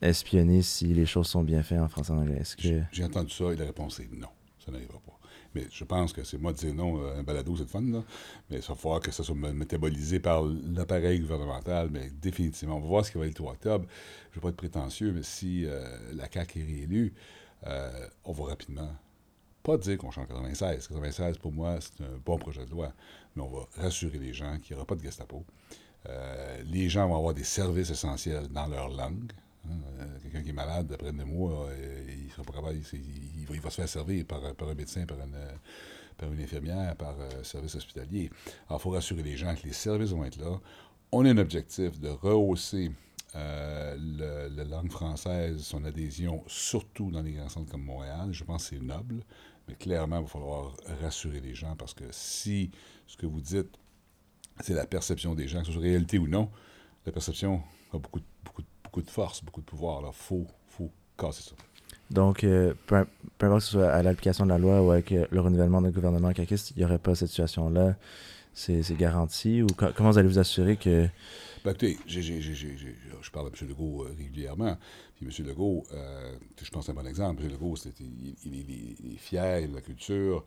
espionner 0.01 0.61
si 0.61 0.85
les 0.93 1.07
choses 1.07 1.27
sont 1.27 1.43
bien 1.43 1.63
faites 1.63 1.79
en 1.79 1.89
français 1.89 2.13
et 2.13 2.15
en 2.15 2.19
anglais. 2.19 2.43
J'ai 2.91 3.03
entendu 3.03 3.31
ça 3.31 3.45
et 3.45 3.55
la 3.55 3.65
réponse 3.65 3.99
est 3.99 4.09
non, 4.13 4.27
ça 4.63 4.71
n'arrivera 4.71 4.99
pas. 4.99 5.17
Mais 5.55 5.65
je 5.71 5.83
pense 5.83 6.13
que 6.13 6.23
c'est 6.23 6.37
moi 6.37 6.51
de 6.53 6.57
dire 6.57 6.75
non, 6.75 7.01
euh, 7.01 7.17
un 7.17 7.23
balado, 7.23 7.55
c'est 7.55 7.63
le 7.63 7.69
fun, 7.69 7.81
là. 7.81 8.03
mais 8.49 8.57
il 8.57 8.61
va 8.61 8.75
falloir 8.75 8.99
que 8.99 9.09
ça 9.09 9.23
soit 9.23 9.35
métabolisé 9.35 10.19
par 10.19 10.43
l'appareil 10.43 11.19
gouvernemental, 11.19 11.89
mais 11.91 12.11
définitivement. 12.21 12.75
On 12.75 12.81
va 12.81 12.87
voir 12.87 13.05
ce 13.05 13.11
qui 13.11 13.17
va 13.17 13.25
être 13.25 13.29
le 13.29 13.35
3 13.35 13.53
octobre. 13.53 13.85
Je 13.87 14.29
ne 14.31 14.35
veux 14.35 14.41
pas 14.41 14.49
être 14.49 14.57
prétentieux, 14.57 15.11
mais 15.11 15.23
si 15.23 15.65
euh, 15.65 16.13
la 16.13 16.29
CAQ 16.31 16.59
est 16.59 16.65
réélue, 16.65 17.13
on 18.25 18.31
va 18.31 18.43
rapidement 18.43 18.91
pas 19.63 19.77
dire 19.77 19.97
qu'on 19.97 20.11
change 20.11 20.27
96. 20.27 20.87
96, 20.87 21.37
pour 21.39 21.51
moi, 21.51 21.79
c'est 21.79 22.03
un 22.03 22.19
bon 22.23 22.37
projet 22.37 22.63
de 22.63 22.69
loi, 22.69 22.93
mais 23.35 23.41
on 23.41 23.47
va 23.47 23.67
rassurer 23.77 24.19
les 24.19 24.33
gens 24.33 24.59
qu'il 24.59 24.75
n'y 24.75 24.77
aura 24.77 24.85
pas 24.85 24.93
de 24.93 25.01
Gestapo. 25.01 25.43
Euh, 26.09 26.61
les 26.65 26.89
gens 26.89 27.07
vont 27.07 27.17
avoir 27.17 27.33
des 27.33 27.43
services 27.43 27.89
essentiels 27.89 28.47
dans 28.47 28.67
leur 28.67 28.89
langue. 28.89 29.31
Hein. 29.65 29.73
Euh, 29.99 30.05
quelqu'un 30.23 30.43
qui 30.43 30.49
est 30.49 30.53
malade, 30.53 30.91
après 30.93 31.11
deux 31.11 31.25
mois, 31.25 31.67
euh, 31.69 32.05
il, 32.07 33.61
va, 33.61 33.69
se 33.69 33.75
faire 33.75 33.89
servir 33.89 34.25
par, 34.25 34.41
un 34.43 34.73
médecin, 34.75 35.05
par 35.05 35.17
une, 35.19 36.41
infirmière, 36.41 36.95
par 36.95 37.15
un 37.19 37.43
service 37.43 37.75
hospitalier. 37.75 38.29
Alors, 38.67 38.79
il 38.79 38.83
faut 38.83 38.89
rassurer 38.91 39.23
les 39.23 39.37
gens 39.37 39.55
que 39.55 39.65
les 39.67 39.73
services 39.73 40.11
vont 40.11 40.25
être 40.25 40.39
là. 40.39 40.59
On 41.11 41.25
a 41.25 41.29
un 41.29 41.37
objectif 41.37 41.99
de 41.99 42.09
rehausser 42.09 42.91
la 43.33 44.63
langue 44.63 44.91
française, 44.91 45.61
son 45.61 45.83
adhésion, 45.83 46.41
surtout 46.47 47.11
dans 47.11 47.21
les 47.21 47.33
grands 47.33 47.49
centres 47.49 47.69
comme 47.69 47.83
Montréal. 47.83 48.29
Je 48.31 48.45
pense 48.45 48.69
que 48.69 48.75
c'est 48.77 48.81
noble, 48.81 49.23
mais 49.67 49.75
clairement, 49.75 50.19
il 50.19 50.21
va 50.23 50.27
falloir 50.27 50.73
rassurer 51.01 51.41
les 51.41 51.53
gens 51.53 51.75
parce 51.75 51.93
que 51.93 52.05
si 52.11 52.71
ce 53.07 53.17
que 53.17 53.25
vous 53.25 53.41
dites 53.41 53.77
c'est 54.61 54.73
la 54.73 54.85
perception 54.85 55.35
des 55.35 55.47
gens, 55.47 55.61
que 55.61 55.67
ce 55.67 55.71
soit 55.73 55.81
réalité 55.81 56.17
ou 56.17 56.27
non. 56.27 56.49
La 57.05 57.11
perception 57.11 57.61
a 57.93 57.97
beaucoup, 57.97 58.21
beaucoup, 58.43 58.63
beaucoup 58.83 59.01
de 59.01 59.09
force, 59.09 59.43
beaucoup 59.43 59.61
de 59.61 59.65
pouvoir. 59.65 60.01
Il 60.05 60.13
faut, 60.13 60.47
faut 60.67 60.91
casser 61.17 61.43
ça. 61.43 61.55
Donc, 62.11 62.43
euh, 62.43 62.73
peu, 62.85 63.05
peu, 63.37 63.47
importe 63.47 63.61
que 63.61 63.65
ce 63.65 63.71
soit 63.73 63.89
à 63.89 64.03
l'application 64.03 64.45
de 64.45 64.51
la 64.51 64.57
loi 64.57 64.81
ou 64.81 64.91
avec 64.91 65.11
euh, 65.11 65.25
le 65.31 65.41
renouvellement 65.41 65.81
d'un 65.81 65.89
gouvernement 65.89 66.33
caquiste, 66.33 66.71
il 66.71 66.79
n'y 66.79 66.85
aurait 66.85 66.99
pas 66.99 67.15
cette 67.15 67.29
situation-là. 67.29 67.95
C'est 68.53 68.95
garanti 68.97 69.61
ou 69.61 69.67
comment 69.95 70.11
allez 70.11 70.29
vous 70.29 70.39
assurer 70.39 70.77
que. 70.77 71.09
Ben, 71.65 71.71
écoutez, 71.71 71.97
j 72.07 72.19
ai, 72.19 72.21
j 72.21 72.51
ai, 72.51 72.55
j 72.55 72.67
ai, 72.87 72.95
je 73.21 73.31
parle 73.31 73.47
à 73.47 73.49
M. 73.49 73.67
Legault 73.67 74.03
euh, 74.03 74.15
régulièrement. 74.17 74.77
Puis 75.17 75.25
M. 75.25 75.45
Legault, 75.45 75.83
euh, 75.93 76.37
je 76.61 76.69
pense 76.69 76.85
c'est 76.85 76.93
un 76.93 76.95
bon 76.95 77.05
exemple. 77.05 77.43
M. 77.43 77.49
Legault, 77.49 77.75
il, 77.99 78.35
il, 78.45 78.95
il, 79.03 79.13
est 79.13 79.17
fier 79.17 79.67
de 79.67 79.75
la 79.75 79.81
culture. 79.81 80.45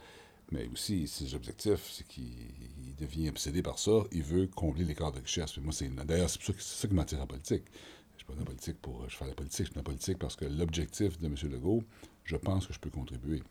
Mais 0.51 0.67
aussi, 0.73 1.07
ses 1.07 1.35
objectifs, 1.35 1.91
c'est 1.93 2.07
qu'il 2.07 2.95
devient 2.99 3.29
obsédé 3.29 3.63
par 3.63 3.79
ça. 3.79 4.05
Il 4.13 4.23
veut 4.23 4.47
combler 4.47 4.85
l'écart 4.85 5.13
de 5.13 5.21
richesse. 5.21 5.57
moi, 5.59 5.73
c'est 5.73 5.89
d'ailleurs, 6.07 6.31
c'est 6.31 6.43
ça, 6.43 6.53
ça 6.59 6.89
qui 6.89 6.95
m'attire 6.95 7.21
en 7.21 7.27
politique. 7.27 7.65
Je 7.67 8.15
ne 8.15 8.19
suis 8.19 8.27
pas 8.27 8.33
dans 8.33 8.41
la 8.41 8.47
politique 8.47 8.81
pour. 8.81 9.09
Je 9.09 9.17
fais 9.17 9.27
la 9.27 9.35
politique, 9.35 9.59
je 9.59 9.65
suis 9.65 9.75
dans 9.75 9.81
la 9.81 9.85
politique 9.85 10.19
parce 10.19 10.37
que 10.37 10.47
l'objectif 10.47 11.19
de 11.19 11.27
M. 11.27 11.35
Legault, 11.53 11.85
je 12.25 12.37
pense 12.37 12.67
que 12.67 12.73
je 12.73 12.81
peux 12.81 12.91
contribuer. 12.91 13.43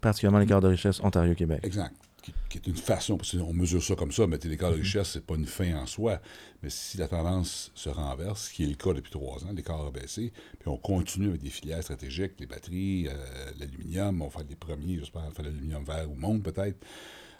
particulièrement 0.00 0.38
l'écart 0.38 0.60
de 0.60 0.68
richesse 0.68 1.00
Ontario-Québec. 1.00 1.60
Exact. 1.64 1.94
Qui, 2.22 2.34
qui 2.50 2.58
est 2.58 2.66
une 2.66 2.76
façon, 2.76 3.16
parce 3.16 3.36
qu'on 3.36 3.52
mesure 3.52 3.82
ça 3.82 3.94
comme 3.94 4.10
ça, 4.10 4.26
mais 4.26 4.38
l'écart 4.38 4.72
de 4.72 4.76
richesse, 4.76 5.10
c'est 5.12 5.24
pas 5.24 5.36
une 5.36 5.46
fin 5.46 5.76
en 5.76 5.86
soi. 5.86 6.20
Mais 6.62 6.70
si 6.70 6.98
la 6.98 7.06
tendance 7.06 7.70
se 7.74 7.88
renverse, 7.88 8.48
ce 8.48 8.52
qui 8.52 8.64
est 8.64 8.66
le 8.66 8.74
cas 8.74 8.92
depuis 8.92 9.12
trois 9.12 9.44
ans, 9.44 9.52
l'écart 9.54 9.80
a 9.86 9.90
baissé, 9.90 10.32
puis 10.58 10.68
on 10.68 10.76
continue 10.76 11.28
avec 11.28 11.40
des 11.40 11.50
filières 11.50 11.82
stratégiques, 11.82 12.32
les 12.40 12.46
batteries, 12.46 13.06
euh, 13.08 13.14
l'aluminium, 13.58 14.20
on 14.20 14.26
va 14.26 14.30
faire 14.30 14.46
les 14.48 14.56
premiers, 14.56 14.98
j'espère, 14.98 15.32
faire 15.32 15.44
l'aluminium 15.44 15.84
vert 15.84 16.10
ou 16.10 16.16
monde 16.16 16.42
peut-être. 16.42 16.84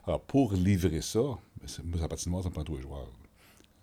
Alors, 0.05 0.23
pour 0.23 0.55
livrer 0.55 1.03
ça, 1.03 1.21
ben, 1.21 1.69
moi, 1.85 2.01
ça 2.01 2.09
patinoire, 2.09 2.43
ça 2.43 2.49
me 2.49 2.55
prend 2.55 2.65
tous 2.65 2.77
les 2.77 2.83
joueurs. 2.83 3.11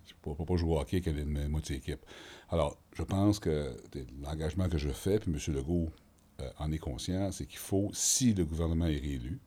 Je 0.08 0.30
ne 0.30 0.36
peux 0.36 0.46
pas 0.46 0.56
jouer 0.56 0.76
au 0.76 0.80
hockey 0.80 0.98
avec 1.06 1.08
une 1.08 1.48
moitié 1.50 1.76
équipe. 1.76 2.06
Alors, 2.50 2.78
je 2.94 3.04
pense 3.04 3.40
que 3.40 3.76
l'engagement 4.24 4.70
que 4.70 4.78
je 4.78 4.90
fais, 4.90 5.20
puis 5.20 5.32
M. 5.32 5.54
Legault 5.54 5.90
euh, 6.42 6.50
en 6.58 6.72
est 6.72 6.80
conscient, 6.80 7.32
c'est 7.32 7.46
qu'il 7.46 7.60
faut, 7.60 7.90
si 7.94 8.34
le 8.34 8.46
gouvernement 8.46 8.88
est 8.88 9.00
réélu, 9.00 9.40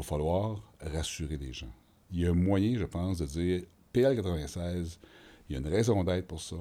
va 0.00 0.06
falloir 0.06 0.62
rassurer 0.80 1.36
les 1.36 1.52
gens. 1.52 1.72
Il 2.12 2.20
y 2.20 2.26
a 2.26 2.30
un 2.30 2.34
moyen, 2.34 2.76
je 2.78 2.84
pense, 2.84 3.18
de 3.18 3.26
dire 3.26 3.62
PL 3.92 4.16
96, 4.16 4.98
il 5.48 5.52
y 5.52 5.56
a 5.56 5.60
une 5.60 5.68
raison 5.68 6.02
d'être 6.04 6.26
pour 6.26 6.40
ça, 6.40 6.56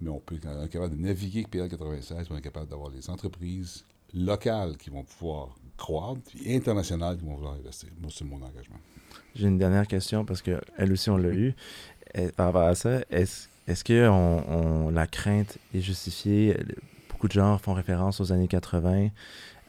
mais 0.00 0.10
on 0.10 0.18
peut 0.18 0.38
on 0.44 0.64
est 0.64 0.68
capable 0.68 0.96
de 0.96 1.00
naviguer 1.00 1.40
avec 1.40 1.50
PL 1.50 1.68
96, 1.68 2.26
on 2.30 2.36
est 2.36 2.42
capable 2.42 2.68
d'avoir 2.68 2.90
des 2.90 3.08
entreprises 3.10 3.84
locales 4.14 4.76
qui 4.76 4.90
vont 4.90 5.04
pouvoir 5.04 5.54
croître, 5.76 6.20
puis 6.22 6.54
internationales 6.54 7.16
qui 7.16 7.24
vont 7.24 7.34
vouloir 7.34 7.54
investir. 7.54 7.88
Moi, 8.00 8.10
c'est 8.12 8.24
mon 8.24 8.36
engagement. 8.36 8.78
J'ai 9.34 9.48
une 9.48 9.58
dernière 9.58 9.86
question 9.86 10.24
parce 10.24 10.42
qu'elle 10.42 10.92
aussi, 10.92 11.10
on 11.10 11.16
l'a 11.16 11.30
eu. 11.30 11.54
Par 12.36 12.46
rapport 12.46 12.62
à 12.62 12.74
ça, 12.74 13.00
est-ce 13.10 13.48
est 13.66 13.82
que 13.84 14.90
la 14.90 15.06
crainte 15.06 15.58
est 15.74 15.80
justifiée? 15.80 16.56
Beaucoup 17.08 17.28
de 17.28 17.32
gens 17.32 17.56
font 17.58 17.72
référence 17.72 18.20
aux 18.20 18.32
années 18.32 18.48
80, 18.48 19.08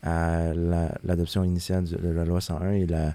à 0.03 0.53
la- 0.53 0.97
l'adoption 1.03 1.43
initiale 1.43 1.85
de 1.85 2.09
la 2.09 2.25
loi 2.25 2.41
101 2.41 2.71
et 2.73 2.85
la, 2.85 3.13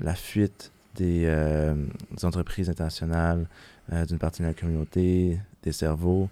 la 0.00 0.14
fuite 0.14 0.70
des, 0.96 1.24
euh, 1.26 1.74
des 2.16 2.24
entreprises 2.24 2.70
internationales, 2.70 3.46
euh, 3.92 4.04
d'une 4.06 4.18
partie 4.18 4.42
de 4.42 4.46
la 4.46 4.54
communauté, 4.54 5.38
des 5.62 5.72
cerveaux. 5.72 6.28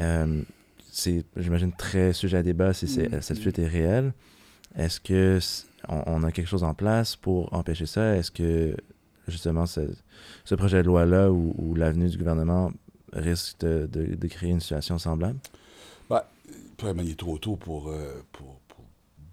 Euh, 0.00 0.42
c'est, 0.90 1.24
j'imagine, 1.36 1.72
très 1.72 2.12
sujet 2.12 2.38
à 2.38 2.42
débat 2.42 2.72
si 2.72 2.86
cette 2.88 3.38
fuite 3.38 3.58
est 3.58 3.66
réelle. 3.66 4.12
Est-ce 4.76 5.00
que 5.00 5.38
c- 5.40 5.64
on, 5.88 6.02
on 6.06 6.22
a 6.22 6.32
quelque 6.32 6.48
chose 6.48 6.64
en 6.64 6.74
place 6.74 7.16
pour 7.16 7.52
empêcher 7.54 7.86
ça? 7.86 8.16
Est-ce 8.16 8.30
que 8.30 8.76
justement 9.28 9.66
ce, 9.66 9.80
ce 10.44 10.54
projet 10.54 10.78
de 10.82 10.86
loi-là 10.86 11.30
ou, 11.30 11.54
ou 11.58 11.74
l'avenue 11.74 12.08
du 12.08 12.18
gouvernement 12.18 12.72
risque 13.12 13.60
de, 13.60 13.88
de- 13.90 14.14
de 14.14 14.26
créer 14.28 14.50
une 14.50 14.60
situation 14.60 14.98
semblable? 14.98 15.38
Probablement, 16.76 17.06
il 17.06 17.12
est 17.12 17.18
trop 17.18 17.38
tôt 17.38 17.56
pour, 17.56 17.92
pour 18.32 18.60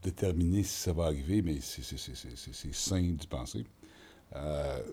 déterminer 0.01 0.63
si 0.63 0.77
ça 0.77 0.93
va 0.93 1.05
arriver, 1.05 1.41
mais 1.41 1.59
c'est 1.61 2.73
sain 2.73 3.01
d'y 3.01 3.27
penser. 3.27 3.65
Euh, 4.35 4.83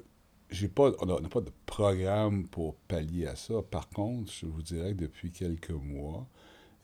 pas, 0.74 0.92
on 1.00 1.20
n'a 1.20 1.28
pas 1.28 1.40
de 1.40 1.52
programme 1.66 2.46
pour 2.46 2.76
pallier 2.76 3.26
à 3.26 3.36
ça. 3.36 3.62
Par 3.62 3.88
contre, 3.88 4.32
je 4.32 4.46
vous 4.46 4.62
dirais 4.62 4.94
que 4.94 5.00
depuis 5.00 5.30
quelques 5.30 5.70
mois, 5.70 6.26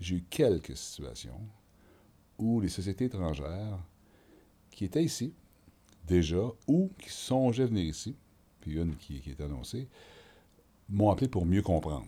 j'ai 0.01 0.17
eu 0.17 0.25
quelques 0.29 0.77
situations 0.77 1.41
où 2.39 2.61
les 2.61 2.69
sociétés 2.69 3.07
étrangères 3.07 3.79
qui 4.71 4.85
étaient 4.85 5.05
ici 5.05 5.33
déjà 6.07 6.51
ou 6.67 6.91
qui 6.99 7.11
songeaient 7.11 7.67
venir 7.67 7.85
ici, 7.85 8.17
puis 8.61 8.75
une 8.75 8.97
qui, 8.97 9.21
qui 9.21 9.31
est 9.31 9.41
annoncée, 9.41 9.89
m'ont 10.89 11.11
appelé 11.11 11.29
pour 11.29 11.47
mieux 11.47 11.63
comprendre 11.63 12.07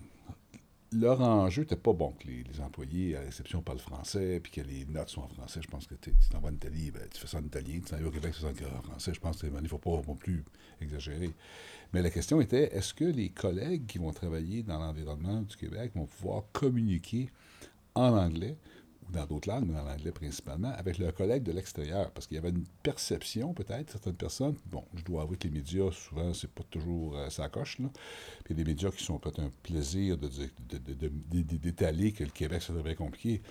leur 0.94 1.20
enjeu 1.20 1.62
n'était 1.62 1.76
pas 1.76 1.92
bon 1.92 2.12
que 2.12 2.26
les, 2.26 2.60
employés 2.60 3.16
à 3.16 3.20
réception 3.20 3.62
parlent 3.62 3.78
français, 3.78 4.40
puis 4.40 4.52
que 4.52 4.60
les 4.60 4.84
notes 4.86 5.10
sont 5.10 5.22
en 5.22 5.28
français. 5.28 5.60
Je 5.62 5.68
pense 5.68 5.86
que 5.86 5.94
tu 5.94 6.12
t'en 6.30 6.40
vas 6.40 6.48
en 6.48 6.54
Italie, 6.54 6.90
ben, 6.90 7.02
tu 7.12 7.20
fais 7.20 7.26
ça 7.26 7.38
en 7.38 7.44
italien, 7.44 7.74
tu 7.74 7.90
t'en 7.90 7.96
vas 7.96 8.06
au 8.06 8.10
Québec, 8.10 8.32
tu 8.34 8.40
fais 8.40 8.64
ça 8.64 8.78
en 8.78 8.82
français. 8.82 9.12
Je 9.14 9.20
pense 9.20 9.40
qu'il 9.40 9.52
ne 9.52 9.68
faut 9.68 9.78
pas 9.78 10.02
non 10.06 10.16
plus 10.16 10.44
exagérer. 10.80 11.30
Mais 11.92 12.02
la 12.02 12.10
question 12.10 12.40
était, 12.40 12.74
est-ce 12.76 12.94
que 12.94 13.04
les 13.04 13.30
collègues 13.30 13.86
qui 13.86 13.98
vont 13.98 14.12
travailler 14.12 14.62
dans 14.62 14.78
l'environnement 14.78 15.42
du 15.42 15.56
Québec 15.56 15.92
vont 15.94 16.06
pouvoir 16.06 16.44
communiquer 16.52 17.30
en 17.94 18.16
anglais 18.16 18.56
dans 19.14 19.26
d'autres 19.26 19.48
langues, 19.48 19.66
mais 19.66 19.78
en 19.78 19.86
anglais 19.86 20.12
principalement, 20.12 20.72
avec 20.76 20.98
leurs 20.98 21.14
collègues 21.14 21.42
de 21.42 21.52
l'extérieur? 21.52 22.10
Parce 22.10 22.26
qu'il 22.26 22.36
y 22.36 22.38
avait 22.38 22.50
une 22.50 22.64
perception, 22.82 23.54
peut-être, 23.54 23.90
certaines 23.90 24.16
personnes, 24.16 24.56
bon, 24.66 24.84
je 24.94 25.02
dois 25.02 25.22
avouer 25.22 25.36
que 25.36 25.44
les 25.44 25.54
médias, 25.54 25.90
souvent, 25.90 26.34
c'est 26.34 26.50
pas 26.50 26.64
toujours 26.70 27.16
euh, 27.16 27.30
ça 27.30 27.48
coche, 27.48 27.78
là. 27.78 27.88
Puis 28.44 28.54
des 28.54 28.64
médias 28.64 28.90
qui 28.90 29.04
sont 29.04 29.18
peut-être 29.18 29.40
un 29.40 29.50
plaisir 29.62 30.18
de, 30.18 30.28
d'étaler 31.58 32.12
que 32.12 32.24
le 32.24 32.30
Québec, 32.30 32.62
devrait 32.68 32.92
être 32.92 32.98
compliqué. 32.98 33.42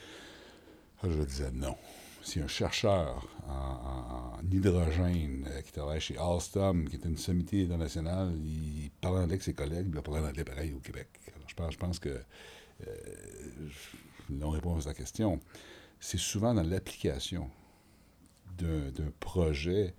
Ah, 1.02 1.08
Je 1.10 1.24
disais 1.24 1.52
non. 1.52 1.76
Si 2.22 2.40
un 2.40 2.48
chercheur 2.48 3.28
en, 3.50 4.40
hydrogène 4.50 5.46
euh, 5.50 5.62
qui 5.62 5.74
travaille 5.74 6.00
chez 6.00 6.18
Alstom, 6.18 6.88
qui 6.88 6.96
est 6.96 7.06
une 7.06 7.18
sommité 7.18 7.66
internationale, 7.66 8.32
il 8.46 8.92
parle 9.02 9.16
anglais 9.16 9.34
avec 9.34 9.44
ses 9.44 9.54
collègues, 9.54 9.88
il 9.88 9.96
va 9.96 10.02
parler 10.02 10.22
anglais 10.22 10.46
pareil 10.46 10.74
au 10.74 10.80
Québec. 10.80 11.10
Alors, 11.36 11.72
je, 11.72 11.78
pense, 11.78 12.00
que 12.00 12.10
euh, 12.10 12.86
non 14.34 14.50
réponse 14.50 14.86
à 14.86 14.90
la 14.90 14.96
question. 14.96 15.40
C'est 16.00 16.20
souvent 16.20 16.54
dans 16.54 16.64
l'application 16.64 17.50
d'un, 18.58 18.92
projet 19.20 19.94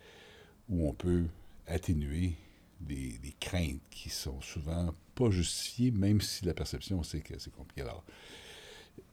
où 0.68 0.88
on 0.88 0.92
peut 0.92 1.24
atténuer 1.66 2.34
des, 2.80 3.18
craintes 3.40 3.80
qui 3.90 4.10
sont 4.10 4.40
souvent 4.40 4.94
pas 5.14 5.30
justifiées, 5.30 5.90
même 5.90 6.20
si 6.20 6.44
la 6.44 6.54
perception 6.54 7.02
c'est 7.02 7.20
que 7.20 7.38
c'est 7.38 7.52
compliqué. 7.52 7.82
Alors, 7.82 8.04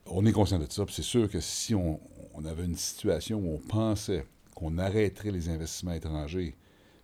on 0.06 0.24
est 0.26 0.32
conscient 0.32 0.58
de 0.58 0.66
ça, 0.70 0.84
c'est 0.88 1.02
sûr 1.02 1.28
que 1.30 1.40
si 1.40 1.74
on 1.74 2.00
avait 2.44 2.64
une 2.64 2.76
situation 2.76 3.38
où 3.38 3.54
on 3.54 3.58
pensait 3.58 4.26
qu'on 4.54 4.78
arrêterait 4.78 5.30
les 5.30 5.48
investissements 5.48 5.92
étrangers, 5.92 6.54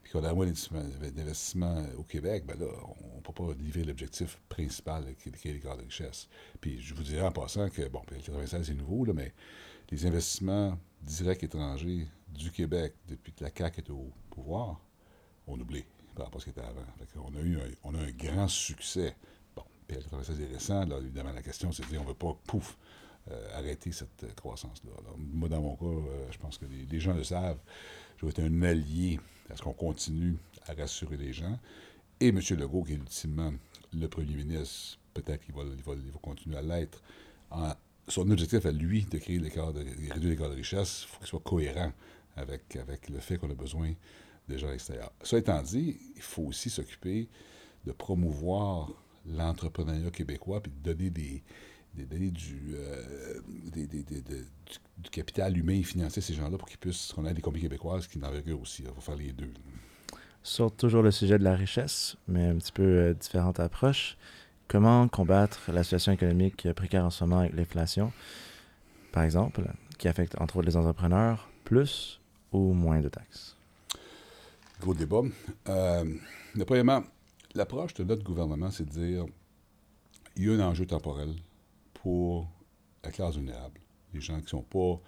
puis 0.08 0.18
qu'on 0.18 0.24
aurait 0.24 0.34
moins 0.34 0.46
d'investissements- 0.46 1.10
d'investissements 1.14 1.84
au 1.98 2.02
Québec, 2.02 2.46
ben 2.46 2.58
là, 2.58 2.66
on 3.12 3.16
ne 3.16 3.20
peut 3.20 3.32
pas 3.34 3.52
livrer 3.60 3.84
l'objectif 3.84 4.40
principal 4.48 5.04
qui 5.16 5.28
est 5.28 5.52
l'écart 5.52 5.76
de 5.76 5.82
richesse. 5.82 6.28
Puis 6.62 6.80
je 6.80 6.94
vous 6.94 7.02
dirais 7.02 7.26
en 7.26 7.30
passant 7.30 7.68
que, 7.68 7.86
bon, 7.88 8.00
le 8.10 8.16
96 8.16 8.66
c'est 8.68 8.74
nouveau, 8.74 9.04
là, 9.04 9.12
mais 9.12 9.34
les 9.90 10.06
investissements 10.06 10.78
directs 11.02 11.42
étrangers 11.42 12.06
du 12.26 12.50
Québec 12.50 12.94
depuis 13.06 13.34
que 13.34 13.44
la 13.44 13.50
CAQ 13.54 13.82
est 13.82 13.90
au 13.90 14.10
pouvoir, 14.30 14.80
on 15.46 15.60
oublie 15.60 15.84
par 16.14 16.24
rapport 16.24 16.38
à 16.38 16.40
ce 16.40 16.44
qui 16.46 16.50
était 16.58 16.62
avant. 16.62 16.86
On, 17.16 17.36
a 17.36 17.40
eu 17.42 17.58
un, 17.58 17.68
on 17.84 17.94
a 17.94 17.98
un 17.98 18.10
grand 18.10 18.48
succès. 18.48 19.14
Bon, 19.54 19.64
PL 19.86 20.02
96 20.04 20.40
est 20.40 20.46
récent, 20.46 20.86
là, 20.86 21.00
évidemment, 21.00 21.32
la 21.32 21.42
question, 21.42 21.70
c'est 21.70 21.82
de 21.82 21.88
dire, 21.88 22.00
on 22.00 22.04
ne 22.04 22.08
veut 22.08 22.14
pas, 22.14 22.34
pouf, 22.46 22.78
euh, 23.30 23.58
arrêter 23.58 23.92
cette 23.92 24.24
euh, 24.24 24.32
croissance-là. 24.34 24.90
Moi, 25.18 25.50
dans 25.50 25.60
mon 25.60 25.76
cas, 25.76 25.84
euh, 25.84 26.28
je 26.30 26.38
pense 26.38 26.56
que 26.56 26.64
les, 26.64 26.86
les 26.86 26.98
gens 26.98 27.12
le 27.12 27.24
savent, 27.24 27.60
vais 28.22 28.30
être 28.30 28.40
un 28.40 28.62
allié 28.62 29.20
à 29.50 29.56
ce 29.56 29.62
qu'on 29.62 29.72
continue 29.72 30.36
à 30.66 30.74
rassurer 30.74 31.16
les 31.16 31.32
gens. 31.32 31.58
Et 32.20 32.28
M. 32.28 32.40
Legault, 32.50 32.82
qui 32.82 32.92
est 32.92 32.96
ultimement 32.96 33.52
le 33.92 34.08
premier 34.08 34.34
ministre, 34.34 34.98
peut-être 35.14 35.44
qu'il 35.44 35.54
va, 35.54 35.62
il 35.62 35.82
va, 35.82 35.92
il 35.94 36.10
va 36.10 36.18
continuer 36.20 36.56
à 36.56 36.62
l'être, 36.62 37.02
son 38.08 38.30
objectif 38.30 38.64
à 38.66 38.72
lui 38.72 39.04
de 39.04 39.18
créer 39.18 39.38
l'écart 39.38 39.72
de, 39.72 39.80
réduire 39.80 40.30
l'écart 40.30 40.50
de 40.50 40.54
richesse, 40.54 41.04
il 41.04 41.08
faut 41.08 41.18
qu'il 41.18 41.26
soit 41.26 41.40
cohérent 41.40 41.92
avec, 42.36 42.76
avec 42.76 43.08
le 43.08 43.18
fait 43.18 43.38
qu'on 43.38 43.50
a 43.50 43.54
besoin 43.54 43.92
de 44.48 44.56
gens 44.56 44.72
extérieurs. 44.72 45.12
Ça 45.22 45.38
étant 45.38 45.60
dit, 45.62 45.98
il 46.16 46.22
faut 46.22 46.44
aussi 46.44 46.70
s'occuper 46.70 47.28
de 47.84 47.92
promouvoir 47.92 48.90
l'entrepreneuriat 49.26 50.10
québécois 50.10 50.62
puis 50.62 50.72
de 50.72 50.92
donner 50.92 51.10
des, 51.10 51.42
des 51.94 52.04
donner 52.04 52.30
du, 52.30 52.74
euh, 52.74 53.40
des- 53.72 53.86
des- 53.86 54.02
des- 54.04 54.20
de- 54.20 54.36
du, 54.36 54.78
du 54.98 55.10
capital 55.10 55.56
humain 55.56 55.74
et 55.74 55.82
financier 55.82 56.22
ces 56.22 56.34
gens-là 56.34 56.56
pour 56.58 56.68
qu'ils 56.68 56.78
puissent, 56.78 57.12
qu'on 57.12 57.26
ait 57.26 57.34
des 57.34 57.42
compagnies 57.42 57.64
québécoises 57.64 58.06
qui 58.06 58.18
n'envergurent 58.18 58.60
aussi. 58.60 58.82
Il 58.82 58.88
faut 58.94 59.00
faire 59.00 59.16
les 59.16 59.32
deux. 59.32 59.52
Sur 60.42 60.70
toujours 60.70 61.02
le 61.02 61.10
sujet 61.10 61.38
de 61.38 61.44
la 61.44 61.54
richesse, 61.56 62.16
mais 62.28 62.46
un 62.46 62.56
petit 62.56 62.72
peu 62.72 62.82
euh, 62.82 63.14
différente 63.14 63.58
approche. 63.60 64.16
Comment 64.68 65.08
combattre 65.08 65.72
la 65.72 65.82
situation 65.82 66.12
économique 66.12 66.66
euh, 66.66 66.74
précaire 66.74 67.04
en 67.04 67.10
ce 67.10 67.24
moment 67.24 67.40
avec 67.40 67.54
l'inflation, 67.54 68.12
par 69.12 69.24
exemple, 69.24 69.62
qui 69.98 70.08
affecte 70.08 70.40
entre 70.40 70.58
autres 70.58 70.68
les 70.68 70.76
entrepreneurs, 70.76 71.48
plus 71.64 72.20
ou 72.52 72.72
moins 72.72 73.00
de 73.00 73.08
taxes? 73.08 73.56
Gros 74.80 74.94
débat. 74.94 75.22
Euh, 75.68 76.04
premièrement, 76.66 77.02
l'approche 77.54 77.94
de 77.94 78.04
notre 78.04 78.22
gouvernement, 78.22 78.70
c'est 78.70 78.84
de 78.84 78.90
dire 78.90 79.24
il 80.36 80.44
y 80.44 80.50
a 80.50 80.52
un 80.52 80.60
enjeu 80.60 80.86
temporel 80.86 81.34
pour 82.08 82.48
la 83.04 83.10
classe 83.10 83.34
vulnérable. 83.34 83.82
Les 84.14 84.22
gens 84.22 84.40
qui 84.40 84.48
sont 84.48 84.62
pas, 84.62 84.98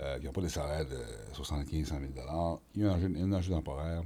euh, 0.00 0.18
n'ont 0.18 0.30
pas 0.30 0.42
des 0.42 0.50
salaires 0.50 0.84
de 0.84 0.98
75 1.32 1.88
100 1.88 2.00
000 2.14 2.60
Il 2.74 2.82
y 2.82 2.84
a 2.84 2.92
un 2.92 2.96
enjeu, 2.96 3.06
un 3.16 3.32
enjeu 3.32 3.54
temporaire 3.54 4.02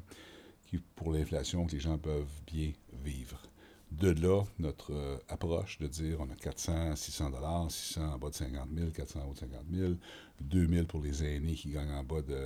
qui, 0.64 0.78
pour 0.78 1.12
l'inflation, 1.12 1.66
que 1.66 1.72
les 1.72 1.80
gens 1.80 1.98
peuvent 1.98 2.30
bien 2.46 2.70
vivre. 3.02 3.42
De 3.90 4.10
là, 4.10 4.44
notre 4.60 4.92
euh, 4.92 5.16
approche 5.28 5.78
de 5.80 5.88
dire 5.88 6.18
on 6.20 6.30
a 6.30 6.36
400, 6.36 6.94
600 6.94 7.30
dollars, 7.30 7.72
600 7.72 8.14
en 8.14 8.18
bas 8.18 8.30
de 8.30 8.34
50 8.34 8.68
000, 8.72 8.90
400 8.90 9.20
en 9.20 9.28
haut 9.28 9.34
de 9.34 9.38
50 9.38 9.60
000, 9.72 9.94
2 10.40 10.68
000 10.68 10.86
pour 10.86 11.02
les 11.02 11.24
aînés 11.24 11.54
qui 11.54 11.70
gagnent 11.70 11.90
en 11.90 12.04
bas 12.04 12.22
de 12.22 12.38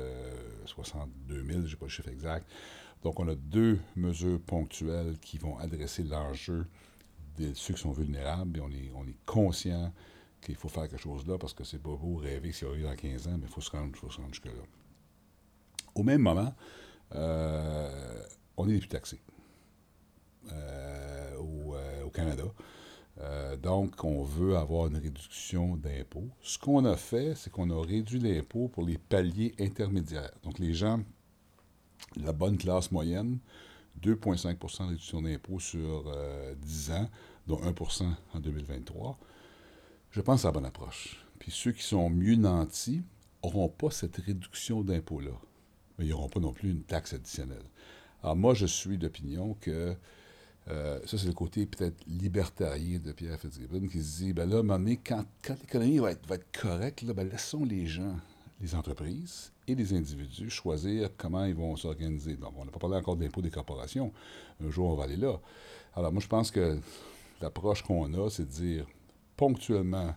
62 0.65 1.45
000, 1.45 1.61
je 1.67 1.73
n'ai 1.73 1.77
pas 1.77 1.85
le 1.85 1.91
chiffre 1.91 2.09
exact. 2.09 2.49
Donc, 3.03 3.21
on 3.21 3.29
a 3.29 3.35
deux 3.35 3.79
mesures 3.95 4.41
ponctuelles 4.41 5.19
qui 5.21 5.37
vont 5.37 5.59
adresser 5.59 6.03
l'enjeu 6.03 6.67
ceux 7.55 7.75
qui 7.75 7.81
sont 7.81 7.93
vulnérables 7.93 8.59
et 8.59 8.61
on 8.61 8.71
est, 8.71 8.93
on 8.95 9.07
est 9.07 9.19
conscient 9.27 9.93
qu'il 10.41 10.55
faut 10.55 10.69
faire 10.69 10.89
quelque 10.89 11.01
chose 11.03 11.27
là 11.27 11.39
parce 11.39 11.53
que 11.53 11.65
c'est 11.65 11.83
pas 11.83 11.95
beau 11.95 12.17
rêver 12.17 12.51
que 12.51 12.57
ça 12.57 12.67
arrive 12.67 12.85
dans 12.85 12.95
15 12.95 13.29
ans, 13.29 13.39
mais 13.39 13.47
il 13.47 13.53
faut 13.53 13.61
se 13.61 13.71
rendre, 13.71 13.99
rendre 14.01 14.29
jusque-là. 14.29 14.53
Au 15.95 16.03
même 16.03 16.23
moment, 16.23 16.55
euh, 17.15 18.23
on 18.57 18.69
est 18.69 18.73
les 18.73 18.79
plus 18.79 18.89
taxés 18.89 19.21
euh, 20.53 21.37
au, 21.37 21.75
euh, 21.75 22.05
au 22.05 22.11
Canada. 22.11 22.45
Donc, 23.61 24.05
on 24.05 24.23
veut 24.23 24.57
avoir 24.57 24.87
une 24.87 24.97
réduction 24.97 25.77
d'impôts. 25.77 26.29
Ce 26.41 26.57
qu'on 26.57 26.85
a 26.85 26.97
fait, 26.97 27.35
c'est 27.35 27.51
qu'on 27.51 27.69
a 27.71 27.85
réduit 27.85 28.21
l'impôt 28.21 28.69
pour 28.69 28.85
les 28.85 28.97
paliers 28.97 29.57
intermédiaires. 29.59 30.31
Donc, 30.45 30.61
les 30.61 30.73
gens, 30.73 31.01
la 32.15 32.33
bonne 32.33 32.57
classe 32.57 32.93
moyenne, 32.93 33.41
2,5% 34.03 34.85
de 34.85 34.89
réduction 34.89 35.23
d'impôt 35.23 35.59
sur 35.59 36.05
euh, 36.07 36.55
10 36.57 36.91
ans, 36.93 37.11
dont 37.47 37.61
1% 37.61 38.05
en 38.35 38.41
2023. 38.41 39.19
Je 40.11 40.21
pense 40.21 40.43
c'est 40.43 40.49
la 40.49 40.53
bonne 40.53 40.67
approche. 40.67 41.25
Puis 41.39 41.53
ceux 41.53 41.73
qui 41.73 41.83
sont 41.83 42.11
mieux 42.11 42.37
nantis 42.37 43.03
n'auront 43.43 43.69
pas 43.69 43.91
cette 43.91 44.17
réduction 44.17 44.83
d'impôt-là. 44.83 45.39
Mais 45.99 46.07
ils 46.07 46.11
n'auront 46.11 46.29
pas 46.29 46.41
non 46.41 46.53
plus 46.53 46.71
une 46.71 46.83
taxe 46.83 47.13
additionnelle. 47.13 47.65
Alors 48.23 48.37
moi, 48.37 48.55
je 48.55 48.67
suis 48.67 48.99
d'opinion 48.99 49.57
que 49.61 49.95
euh, 50.71 51.01
ça, 51.07 51.17
c'est 51.17 51.27
le 51.27 51.33
côté 51.33 51.67
peut-être 51.67 51.97
libertarien 52.07 52.99
de 52.99 53.13
Pierre 53.13 53.39
Fitzgibbon 53.41 53.87
qui 53.89 54.03
se 54.03 54.19
dit, 54.19 54.33
ben 54.33 54.49
là, 54.49 54.57
à 54.57 54.59
un 54.61 54.63
moment 54.63 54.79
donné, 54.79 54.99
quand, 54.99 55.25
quand 55.43 55.57
l'économie 55.61 55.99
va 55.99 56.11
être, 56.11 56.27
va 56.27 56.35
être 56.35 56.61
correcte, 56.61 57.05
ben 57.05 57.29
laissons 57.29 57.65
les 57.65 57.87
gens, 57.87 58.17
les 58.61 58.75
entreprises 58.75 59.53
et 59.67 59.75
les 59.75 59.95
individus 59.95 60.51
choisir 60.51 61.11
comment 61.17 61.45
ils 61.45 61.55
vont 61.55 61.77
s'organiser. 61.77 62.37
Donc, 62.37 62.55
on 62.57 62.65
n'a 62.65 62.71
pas 62.71 62.79
parlé 62.79 62.97
encore 62.97 63.17
d'impôt 63.17 63.41
des 63.41 63.51
corporations. 63.51 64.13
Un 64.65 64.71
jour, 64.71 64.91
on 64.91 64.95
va 64.95 65.05
aller 65.05 65.17
là. 65.17 65.41
Alors, 65.95 66.13
moi, 66.13 66.21
je 66.21 66.27
pense 66.29 66.51
que 66.51 66.79
l'approche 67.41 67.83
qu'on 67.83 68.13
a, 68.15 68.31
c'est 68.31 68.45
de 68.45 68.51
dire 68.51 68.87
ponctuellement 69.37 70.15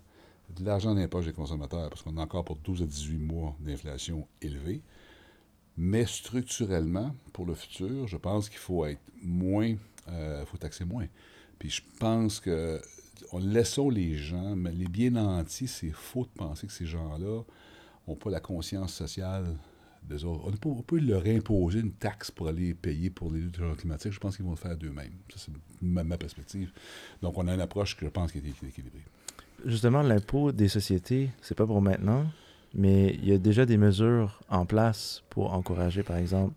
de 0.56 0.66
l'argent 0.66 0.94
d'impôt 0.96 1.22
des 1.22 1.34
consommateurs, 1.34 1.90
parce 1.90 2.02
qu'on 2.02 2.18
a 2.18 2.22
encore 2.22 2.44
pour 2.44 2.58
12 2.58 2.82
à 2.82 2.86
18 2.86 3.18
mois 3.18 3.56
d'inflation 3.60 4.28
élevée. 4.42 4.82
Mais 5.78 6.06
structurellement, 6.06 7.16
pour 7.32 7.46
le 7.46 7.54
futur, 7.54 8.08
je 8.08 8.18
pense 8.18 8.50
qu'il 8.50 8.60
faut 8.60 8.86
être 8.86 9.02
moins, 9.22 9.76
euh, 10.10 10.46
faut 10.46 10.58
taxer 10.58 10.84
moins. 10.84 11.08
Puis 11.60 11.70
je 11.70 11.82
pense 12.00 12.40
que, 12.40 12.82
on, 13.32 13.40
laissons 13.40 13.90
les 13.90 14.18
gens, 14.18 14.56
mais 14.56 14.72
les 14.72 14.88
bien 14.88 15.12
nantis, 15.12 15.68
c'est 15.68 15.92
faux 15.92 16.24
de 16.24 16.32
penser 16.38 16.68
que 16.68 16.74
ces 16.74 16.86
gens-là 16.86 17.44
n'ont 18.08 18.16
pas 18.16 18.30
la 18.30 18.40
conscience 18.40 18.94
sociale 18.94 19.46
des 20.04 20.26
autres. 20.26 20.44
On, 20.46 20.52
peut, 20.52 20.70
on 20.70 20.82
peut 20.82 21.00
leur 21.00 21.26
imposer 21.26 21.80
une 21.80 21.94
taxe 21.94 22.32
pour 22.32 22.48
aller 22.48 22.74
payer 22.74 23.10
pour 23.10 23.32
les 23.32 23.40
luttes 23.40 23.60
climatiques. 23.78 24.12
Je 24.12 24.20
pense 24.20 24.36
qu'ils 24.36 24.46
vont 24.46 24.52
le 24.52 24.58
faire 24.58 24.76
d'eux-mêmes. 24.76 25.14
Ça, 25.30 25.38
c'est 25.38 25.52
ma, 25.82 26.04
ma, 26.04 26.18
perspective. 26.18 26.72
Donc, 27.22 27.38
on 27.38 27.48
a 27.48 27.54
une 27.54 27.62
approche 27.62 27.96
que 27.96 28.06
je 28.06 28.12
pense 28.12 28.32
qui 28.32 28.40
est 28.40 28.48
équilibrée. 28.48 29.04
Justement, 29.66 30.02
l'impôt 30.02 30.52
des 30.52 30.68
sociétés, 30.68 31.30
c'est 31.42 31.56
pas 31.56 31.68
pour 31.68 31.82
maintenant, 31.82 32.26
mais 32.74 33.14
il 33.22 33.30
y 33.30 33.34
a 33.34 33.38
déjà 33.38 33.66
des 33.66 33.78
mesures 33.78 34.42
en 34.50 34.66
place 34.66 35.24
pour 35.30 35.54
encourager, 35.54 36.02
par 36.04 36.18
exemple, 36.18 36.54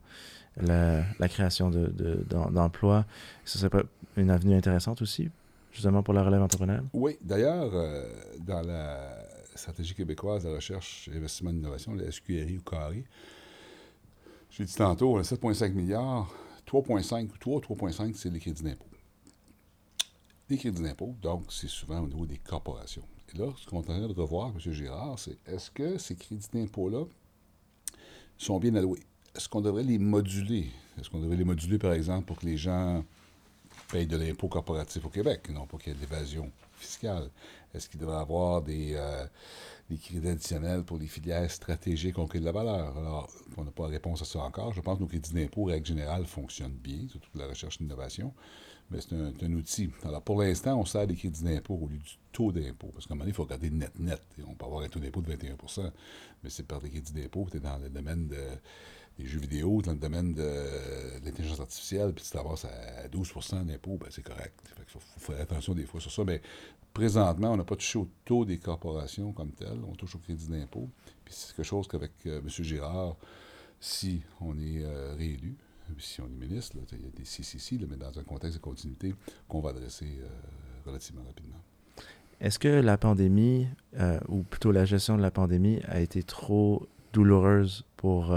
la, 0.57 1.03
la 1.19 1.29
création 1.29 1.69
de, 1.71 1.89
de, 1.89 2.25
d'emplois. 2.29 3.05
Ce 3.45 3.59
serait 3.59 3.71
pas 3.71 3.83
une 4.17 4.31
avenue 4.31 4.55
intéressante 4.55 5.03
aussi, 5.03 5.29
justement 5.73 6.03
pour 6.03 6.15
la 6.15 6.23
relève 6.23 6.41
entrepreneuriale? 6.41 6.85
Oui, 6.93 7.19
d'ailleurs, 7.21 7.71
euh, 7.75 8.07
dans 8.47 8.63
la 8.63 9.19
stratégie 9.55 9.95
québécoise 9.95 10.45
de 10.45 10.51
recherche, 10.51 11.09
investissement 11.13 11.51
et 11.51 11.55
innovation, 11.55 11.95
la 11.95 12.11
SQRI 12.11 12.59
ou 12.59 12.63
CARI, 12.63 13.05
j'ai 14.51 14.65
dit 14.65 14.75
tantôt, 14.75 15.15
on 15.15 15.19
a 15.19 15.23
7,5 15.23 15.73
milliards, 15.73 16.33
3,5, 16.67 17.29
3, 17.39 17.61
3,5, 17.61 18.15
c'est 18.15 18.31
les 18.31 18.39
crédits 18.39 18.63
d'impôt. 18.63 18.87
Les 20.49 20.57
crédits 20.59 20.83
d'impôt, 20.83 21.17
donc, 21.21 21.47
c'est 21.51 21.69
souvent 21.69 22.01
au 22.01 22.07
niveau 22.07 22.27
des 22.27 22.39
corporations. 22.39 23.03
Et 23.35 23.39
là, 23.39 23.53
ce 23.57 23.67
qu'on 23.67 23.83
est 23.83 23.91
en 23.91 23.99
train 23.99 24.07
de 24.07 24.21
revoir, 24.21 24.53
M. 24.55 24.73
Girard, 24.73 25.19
c'est 25.19 25.37
est-ce 25.47 25.71
que 25.71 25.99
ces 25.99 26.15
crédits 26.15 26.49
d'impôt-là 26.53 27.05
sont 28.39 28.59
bien 28.59 28.75
alloués? 28.75 29.03
Est-ce 29.35 29.49
qu'on 29.49 29.61
devrait 29.61 29.83
les 29.83 29.99
moduler? 29.99 30.71
Est-ce 30.99 31.11
qu'on 31.11 31.21
devrait 31.21 31.37
les 31.37 31.45
moduler, 31.45 31.79
par 31.79 31.93
exemple, 31.93 32.27
pour 32.27 32.39
que 32.39 32.47
les 32.47 32.57
gens 32.57 33.05
payent 33.91 34.07
de 34.07 34.17
l'impôt 34.17 34.49
corporatif 34.49 35.05
au 35.05 35.09
Québec, 35.09 35.49
non 35.51 35.67
pas 35.67 35.79
qu'il 35.79 35.89
y 35.89 35.91
ait 35.91 35.97
de 35.97 36.01
l'évasion 36.01 36.53
fiscale? 36.77 37.29
Est-ce 37.75 37.89
qu'il 37.89 38.01
devrait 38.01 38.19
avoir 38.19 38.63
des, 38.63 38.93
euh, 38.95 39.27
des 39.91 39.97
crédits 39.97 40.29
additionnels 40.29 40.85
pour 40.85 40.99
les 40.99 41.07
filières 41.07 41.51
stratégiques 41.51 42.15
qu'on 42.15 42.27
crée 42.27 42.41
de 42.41 42.45
la 42.45 42.53
valeur? 42.53 42.97
Alors, 42.97 43.31
on 43.57 43.65
n'a 43.65 43.71
pas 43.71 43.87
de 43.87 43.93
réponse 43.93 44.23
à 44.23 44.25
ça 44.25 44.41
encore. 44.41 44.73
Je 44.73 44.81
pense 44.81 44.99
que 44.99 45.03
nos 45.03 45.09
crédits 45.09 45.33
d'impôt, 45.35 45.65
règle 45.65 45.87
générale, 45.87 46.27
fonctionnent 46.27 46.79
bien, 46.83 47.09
surtout 47.09 47.31
la 47.35 47.47
recherche 47.47 47.77
et 47.81 47.85
l'innovation 47.85 48.33
mais 48.91 49.01
c'est 49.01 49.15
un, 49.15 49.33
un, 49.41 49.53
outil. 49.55 49.91
Alors, 50.05 50.23
pour 50.23 50.43
l'instant, 50.43 50.79
on 50.79 50.85
sert 50.85 51.07
des 51.07 51.17
crédits 51.17 51.43
d'impôt 51.43 51.79
au 51.81 51.89
lieu 51.89 51.97
du 51.97 52.19
taux 52.33 52.53
d'impôt. 52.53 52.91
Parce 52.93 53.07
qu'à 53.07 53.15
un 53.15 53.17
moment 53.17 53.25
donné, 53.25 53.31
il 53.31 53.35
faut 53.35 53.45
regarder 53.45 53.71
net-net. 53.71 54.21
On 54.47 54.55
peut 54.55 54.67
avoir 54.67 54.83
un 54.83 54.89
taux 54.89 55.01
d'impôt 55.01 55.23
de 55.23 55.33
21% 55.33 55.91
mais 56.43 56.51
c'est 56.51 56.65
par 56.65 56.81
des 56.81 56.91
crédits 56.91 57.13
d'impôt. 57.13 57.47
Tu 57.51 57.57
es 57.57 57.61
dans 57.61 57.79
le 57.79 57.89
domaine 57.89 58.29
de, 58.29 58.37
des 59.19 59.27
jeux 59.27 59.39
vidéo, 59.39 59.81
dans 59.81 59.93
le 59.93 59.99
domaine 59.99 60.35
de, 60.35 61.25
l'intelligence 61.25 61.61
artificielle, 61.61 62.13
puis 62.13 62.25
tu 62.25 62.31
t'avances 62.31 62.65
à 62.65 63.09
12 63.09 63.33
d'impôt, 63.65 63.97
ben, 64.01 64.09
c'est 64.11 64.25
correct. 64.25 64.59
Il 64.79 64.85
faut, 64.87 65.01
faire 65.19 65.41
attention 65.41 65.75
des 65.75 65.85
fois 65.85 66.01
sur 66.01 66.11
ça. 66.11 66.25
Mais 66.25 66.43
présentement, 66.93 67.53
on 67.53 67.57
n'a 67.57 67.65
pas 67.65 67.77
touché 67.77 67.99
au 67.99 68.09
taux 68.25 68.45
des 68.45 68.59
corporations 68.59 69.33
comme 69.33 69.53
tel. 69.53 69.79
On 69.89 69.95
touche 69.95 70.17
au 70.17 70.19
crédit 70.19 70.49
d'impôt. 70.49 70.89
Puis 71.25 71.35
c'est 71.37 71.55
quelque 71.55 71.65
chose 71.65 71.87
qu'avec 71.87 72.13
euh, 72.27 72.41
M. 72.41 72.49
Girard, 72.49 73.17
si 73.81 74.23
on 74.41 74.59
est 74.59 74.83
euh, 74.83 75.15
réélu, 75.17 75.57
si 75.99 76.21
on 76.21 76.27
est 76.27 76.47
ministre, 76.47 76.77
il 76.93 77.03
y 77.03 77.07
a 77.07 77.11
des 77.11 77.25
CCC, 77.25 77.79
mais 77.89 77.97
dans 77.97 78.19
un 78.19 78.25
contexte 78.25 78.57
de 78.57 78.63
continuité 78.63 79.15
qu'on 79.49 79.61
va 79.61 79.71
adresser 79.71 80.07
euh, 80.07 80.27
relativement 80.87 81.23
rapidement. 81.25 81.61
Est-ce 82.41 82.59
que 82.59 82.69
la 82.69 82.99
pandémie, 82.99 83.69
ou 84.29 84.43
plutôt 84.43 84.73
la 84.73 84.85
gestion 84.85 85.17
de 85.17 85.23
la 85.23 85.31
pandémie, 85.31 85.81
a 85.87 86.01
été 86.01 86.25
trop 86.25 86.89
douloureuse 87.13 87.85
pour 87.97 88.35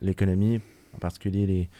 l'économie, 0.00 0.60
en 0.94 0.98
particulier 0.98 1.46
les 1.46 1.70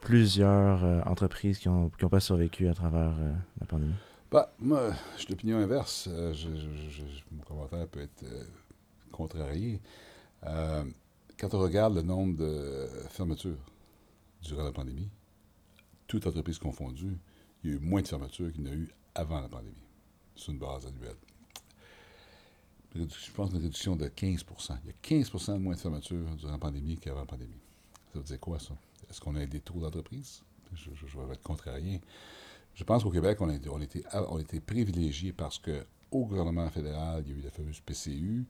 plusieurs 0.00 0.84
euh, 0.84 1.00
entreprises 1.02 1.58
qui 1.58 1.68
n'ont 1.68 1.90
qui 1.90 2.04
ont 2.04 2.08
pas 2.08 2.20
survécu 2.20 2.68
à 2.68 2.74
travers 2.74 3.14
euh, 3.18 3.32
la 3.60 3.66
pandémie? 3.66 3.94
Bah, 4.30 4.52
moi, 4.58 4.90
je 5.14 5.22
suis 5.22 5.28
d'opinion 5.28 5.58
inverse. 5.58 6.08
Je, 6.08 6.32
je, 6.34 7.02
mon 7.32 7.42
commentaire 7.44 7.86
peut 7.86 8.00
être 8.00 8.24
contrarié. 9.10 9.80
quand 10.42 11.54
on 11.54 11.58
regarde 11.58 11.94
le 11.94 12.02
nombre 12.02 12.36
de 12.36 12.86
fermetures, 13.08 13.56
durant 14.42 14.64
la 14.64 14.72
pandémie, 14.72 15.08
toute 16.06 16.26
entreprise 16.26 16.58
confondue, 16.58 17.16
il 17.62 17.70
y 17.70 17.72
a 17.72 17.76
eu 17.76 17.80
moins 17.80 18.02
de 18.02 18.08
fermetures 18.08 18.52
qu'il 18.52 18.64
n'y 18.64 18.70
a 18.70 18.74
eu 18.74 18.88
avant 19.14 19.40
la 19.40 19.48
pandémie, 19.48 19.74
sur 20.34 20.52
une 20.52 20.58
base 20.58 20.86
annuelle. 20.86 21.16
Je 22.94 23.30
pense 23.32 23.50
une 23.50 23.58
réduction 23.58 23.96
de 23.96 24.06
15% 24.06 24.76
Il 24.84 25.14
y 25.14 25.18
a 25.18 25.22
15% 25.22 25.54
de 25.54 25.58
moins 25.58 25.74
de 25.74 25.80
fermetures 25.80 26.36
durant 26.36 26.52
la 26.52 26.58
pandémie 26.58 26.96
qu'avant 26.96 27.20
la 27.20 27.26
pandémie. 27.26 27.60
Ça 28.12 28.18
veut 28.18 28.24
dire 28.24 28.40
quoi, 28.40 28.58
ça? 28.58 28.74
Est-ce 29.10 29.20
qu'on 29.20 29.36
a 29.36 29.46
des 29.46 29.60
taux 29.60 29.80
d'entreprise? 29.80 30.42
Je, 30.74 30.90
je, 30.94 31.06
je, 31.06 31.18
vais 31.18 31.32
être 31.32 31.42
contrarien. 31.42 31.98
Je 32.74 32.84
pense 32.84 33.02
qu'au 33.02 33.10
Québec, 33.10 33.38
on 33.40 33.48
a, 33.48 33.54
été, 33.54 33.68
on, 33.68 33.80
était, 33.80 34.02
on 34.12 34.38
était 34.38 34.60
privilégié 34.60 35.32
parce 35.32 35.58
qu'au 35.58 36.24
gouvernement 36.24 36.68
fédéral, 36.70 37.24
il 37.26 37.32
y 37.32 37.34
a 37.34 37.38
eu 37.38 37.42
la 37.42 37.50
fameuse 37.50 37.80
PCU, 37.80 38.46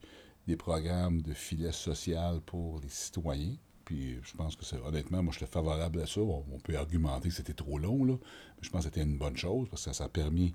des 0.47 0.57
programmes 0.57 1.21
de 1.21 1.33
filet 1.33 1.71
social 1.71 2.41
pour 2.41 2.79
les 2.81 2.89
citoyens, 2.89 3.55
puis 3.89 4.19
je 4.21 4.35
pense 4.35 4.55
que 4.55 4.63
c'est 4.65 4.79
honnêtement, 4.81 5.23
moi, 5.23 5.33
je 5.33 5.39
suis 5.39 5.47
favorable 5.47 5.99
à 6.01 6.05
ça. 6.05 6.21
On, 6.21 6.59
peut 6.63 6.77
argumenter 6.77 7.29
que 7.29 7.33
c'était 7.33 7.55
trop 7.55 7.79
long, 7.79 8.03
là. 8.03 8.13
Mais 8.13 8.61
je 8.61 8.69
pense 8.69 8.81
que 8.85 8.91
c'était 8.91 9.01
une 9.01 9.17
bonne 9.17 9.35
chose 9.35 9.67
parce 9.67 9.83
que 9.83 9.93
ça 9.93 10.03
a 10.03 10.09
permis, 10.09 10.53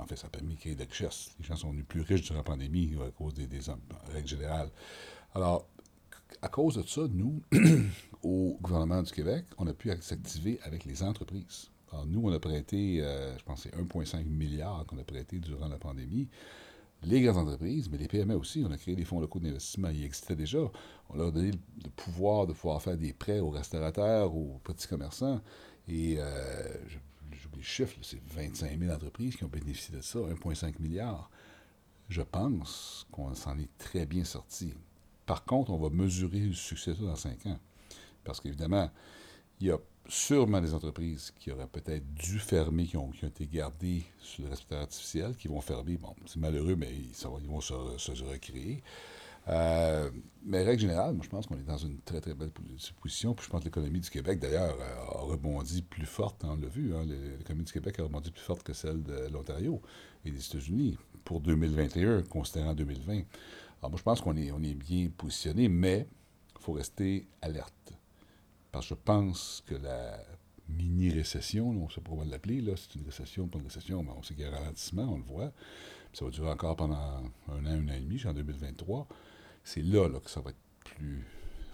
en 0.00 0.06
fait, 0.06 0.16
ça 0.16 0.26
a 0.26 0.30
permis 0.30 0.54
de 0.54 0.60
créer 0.60 0.74
de 0.74 0.80
la 0.80 0.86
richesse. 0.86 1.30
Les 1.38 1.44
gens 1.44 1.56
sont 1.56 1.68
devenus 1.68 1.86
plus 1.86 2.00
riches 2.00 2.22
durant 2.22 2.38
la 2.38 2.42
pandémie 2.42 2.96
à 3.06 3.10
cause 3.10 3.34
des, 3.34 3.46
des 3.46 3.60
règles 4.12 4.28
générales. 4.28 4.70
Alors, 5.34 5.66
à 6.42 6.48
cause 6.48 6.76
de 6.76 6.82
ça, 6.82 7.02
nous, 7.10 7.42
au 8.22 8.58
gouvernement 8.60 9.02
du 9.02 9.12
Québec, 9.12 9.44
on 9.58 9.66
a 9.66 9.72
pu 9.72 9.90
s'activer 10.00 10.58
avec 10.62 10.84
les 10.84 11.02
entreprises. 11.02 11.70
Alors, 11.92 12.06
nous, 12.06 12.20
on 12.24 12.32
a 12.32 12.38
prêté, 12.38 13.00
euh, 13.00 13.36
je 13.36 13.44
pense, 13.44 13.62
c'est 13.62 13.74
1,5 13.74 14.24
milliard 14.24 14.84
qu'on 14.86 14.98
a 14.98 15.04
prêté 15.04 15.38
durant 15.38 15.68
la 15.68 15.78
pandémie 15.78 16.28
les 17.02 17.22
grandes 17.22 17.48
entreprises, 17.48 17.88
mais 17.90 17.98
les 17.98 18.08
PME 18.08 18.34
aussi. 18.34 18.62
On 18.66 18.70
a 18.70 18.76
créé 18.76 18.94
des 18.94 19.04
fonds 19.04 19.20
locaux 19.20 19.40
d'investissement. 19.40 19.88
Ils 19.88 20.04
existaient 20.04 20.36
déjà. 20.36 20.58
On 21.08 21.16
leur 21.16 21.28
a 21.28 21.30
donné 21.30 21.50
le 21.50 21.90
pouvoir 21.90 22.46
de 22.46 22.52
pouvoir 22.52 22.82
faire 22.82 22.96
des 22.96 23.12
prêts 23.12 23.40
aux 23.40 23.50
restaurateurs, 23.50 24.34
aux 24.34 24.60
petits 24.62 24.86
commerçants. 24.86 25.40
Et 25.88 26.16
euh, 26.18 26.72
j'oublie 26.88 27.09
le 27.56 27.62
chiffre, 27.62 27.96
c'est 28.02 28.22
25 28.34 28.78
000 28.78 28.92
entreprises 28.92 29.36
qui 29.36 29.44
ont 29.44 29.48
bénéficié 29.48 29.96
de 29.96 30.00
ça, 30.00 30.18
1,5 30.18 30.80
milliard. 30.80 31.30
Je 32.08 32.22
pense 32.22 33.06
qu'on 33.12 33.34
s'en 33.34 33.58
est 33.58 33.70
très 33.78 34.06
bien 34.06 34.24
sorti. 34.24 34.74
Par 35.26 35.44
contre, 35.44 35.70
on 35.70 35.78
va 35.78 35.90
mesurer 35.90 36.40
le 36.40 36.52
succès 36.52 36.94
ça 36.94 37.02
dans 37.02 37.16
5 37.16 37.46
ans. 37.46 37.58
Parce 38.24 38.40
qu'évidemment, 38.40 38.90
il 39.60 39.68
y 39.68 39.70
a 39.70 39.78
sûrement 40.08 40.60
des 40.60 40.74
entreprises 40.74 41.32
qui 41.38 41.50
auraient 41.52 41.68
peut-être 41.68 42.12
dû 42.14 42.38
fermer, 42.38 42.86
qui 42.86 42.96
ont, 42.96 43.12
été 43.22 43.46
gardées 43.46 44.04
sur 44.18 44.44
le 44.44 44.50
respirateur 44.50 44.82
artificiel, 44.82 45.36
qui 45.36 45.48
vont 45.48 45.60
fermer. 45.60 45.96
Bon, 45.96 46.14
c'est 46.26 46.38
malheureux, 46.38 46.76
mais 46.76 46.92
ils, 46.92 47.12
ils 47.42 47.48
vont 47.48 47.60
se, 47.60 47.72
recréer. 48.24 48.82
Euh, 49.48 50.10
mais 50.44 50.62
règle 50.62 50.80
générale, 50.80 51.14
moi, 51.14 51.24
je 51.24 51.28
pense 51.28 51.46
qu'on 51.46 51.56
est 51.56 51.62
dans 51.62 51.76
une 51.76 52.00
très, 52.00 52.20
très 52.20 52.34
belle 52.34 52.50
position. 52.50 53.34
Puis 53.34 53.44
je 53.46 53.50
pense 53.50 53.60
que 53.60 53.66
l'économie 53.66 54.00
du 54.00 54.10
Québec, 54.10 54.38
d'ailleurs, 54.38 54.76
a 54.80 55.20
rebondi 55.20 55.82
plus 55.82 56.06
forte, 56.06 56.44
on 56.44 56.56
l'a 56.56 56.68
vu. 56.68 56.94
Hein, 56.94 57.04
l'économie 57.38 57.64
du 57.64 57.72
Québec 57.72 57.98
a 58.00 58.04
rebondi 58.04 58.30
plus 58.30 58.42
forte 58.42 58.62
que 58.62 58.72
celle 58.72 59.02
de 59.02 59.28
l'Ontario 59.32 59.80
et 60.24 60.30
des 60.30 60.44
États-Unis 60.44 60.96
pour 61.24 61.40
2021, 61.40 62.22
considérant 62.22 62.74
2020. 62.74 63.12
Alors 63.80 63.90
moi, 63.90 63.98
je 63.98 64.02
pense 64.02 64.20
qu'on 64.20 64.36
est, 64.36 64.50
on 64.52 64.62
est 64.62 64.74
bien 64.74 65.08
positionné, 65.16 65.68
mais 65.68 66.06
il 66.58 66.62
faut 66.62 66.72
rester 66.72 67.26
alerte 67.40 67.94
Parce 68.72 68.86
que 68.86 68.94
je 68.94 69.00
pense 69.00 69.62
que 69.66 69.74
la 69.74 70.18
mini-récession, 70.68 71.68
on 71.68 71.88
sait 71.88 72.00
pas 72.00 72.10
comment 72.10 72.24
l'appeler, 72.24 72.60
là, 72.60 72.74
c'est 72.76 72.94
une 72.98 73.04
récession, 73.04 73.48
pas 73.48 73.58
une 73.58 73.64
récession, 73.64 74.02
mais 74.02 74.10
on 74.16 74.22
sait 74.22 74.34
qu'il 74.34 74.44
y 74.44 74.46
a 74.46 74.50
un 74.50 74.58
ralentissement, 74.58 75.04
on 75.04 75.16
le 75.16 75.24
voit. 75.24 75.52
Ça 76.12 76.24
va 76.24 76.30
durer 76.30 76.50
encore 76.50 76.76
pendant 76.76 76.94
un 77.48 77.64
an, 77.64 77.68
un 77.68 77.88
an 77.88 77.92
et 77.92 78.00
demi, 78.00 78.14
jusqu'en 78.14 78.34
2023. 78.34 79.06
C'est 79.64 79.82
là, 79.82 80.08
là 80.08 80.18
que 80.20 80.30
ça 80.30 80.40
va 80.40 80.50
être 80.50 80.56
plus. 80.96 81.24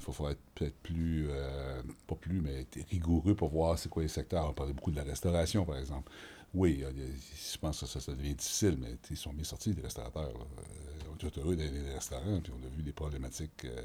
Il 0.08 0.12
faut 0.14 0.28
être 0.28 0.38
peut-être 0.54 0.76
plus, 0.82 1.26
euh, 1.30 1.82
pas 2.06 2.14
plus, 2.14 2.40
mais 2.40 2.60
être 2.60 2.78
rigoureux 2.90 3.34
pour 3.34 3.48
voir 3.48 3.76
c'est 3.78 3.88
quoi 3.88 4.02
les 4.02 4.08
secteurs. 4.08 4.48
On 4.50 4.52
parlait 4.52 4.72
beaucoup 4.72 4.92
de 4.92 4.96
la 4.96 5.02
restauration, 5.02 5.64
par 5.64 5.78
exemple. 5.78 6.12
Oui, 6.54 6.84
a- 6.84 6.90
je 6.90 7.58
pense 7.58 7.80
que 7.80 7.86
ça, 7.86 7.98
ça 8.00 8.12
devient 8.12 8.34
difficile, 8.34 8.78
mais 8.80 8.96
ils 9.10 9.16
sont 9.16 9.32
bien 9.32 9.42
sortis, 9.44 9.72
les 9.72 9.82
restaurateurs. 9.82 10.32
là. 10.32 10.44
Euh, 10.58 11.10
On 11.20 11.26
est 11.26 11.38
heureux 11.38 11.56
d'aller 11.56 11.70
dans 11.70 11.86
les 11.88 11.94
restaurants, 11.94 12.40
puis 12.40 12.52
on 12.56 12.64
a 12.66 12.68
vu 12.76 12.82
des 12.82 12.92
problématiques 12.92 13.64
euh, 13.64 13.82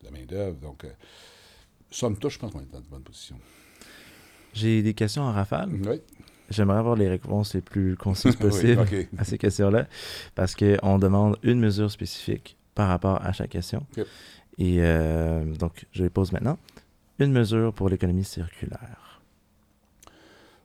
de 0.00 0.04
la 0.06 0.10
main-d'œuvre. 0.10 0.56
Donc, 0.58 0.84
euh, 0.84 0.90
somme 1.90 2.16
toute, 2.18 2.32
je 2.32 2.38
pense 2.38 2.50
qu'on 2.52 2.60
est 2.62 2.72
dans 2.72 2.80
de 2.80 2.86
bonnes 2.86 3.02
positions. 3.04 3.38
J'ai 4.52 4.82
des 4.82 4.94
questions 4.94 5.22
en 5.22 5.32
rafale. 5.32 5.70
Oui. 5.86 6.00
J'aimerais 6.48 6.78
avoir 6.78 6.96
les 6.96 7.08
réponses 7.08 7.54
les 7.54 7.60
plus 7.60 7.96
concises 7.96 8.34
Oui, 8.40 8.48
possibles 8.48 8.86
à 9.18 9.24
ces 9.24 9.38
questions-là, 9.38 9.86
parce 10.34 10.56
qu'on 10.56 10.98
demande 10.98 11.38
une 11.44 11.60
mesure 11.60 11.90
spécifique 11.92 12.56
par 12.80 12.88
rapport 12.88 13.20
à 13.22 13.30
chaque 13.32 13.50
question. 13.50 13.86
Et 14.56 14.78
euh, 14.78 15.44
donc, 15.54 15.86
je 15.92 16.02
les 16.02 16.08
pose 16.08 16.32
maintenant. 16.32 16.56
Une 17.18 17.30
mesure 17.30 17.74
pour 17.74 17.90
l'économie 17.90 18.24
circulaire. 18.24 19.20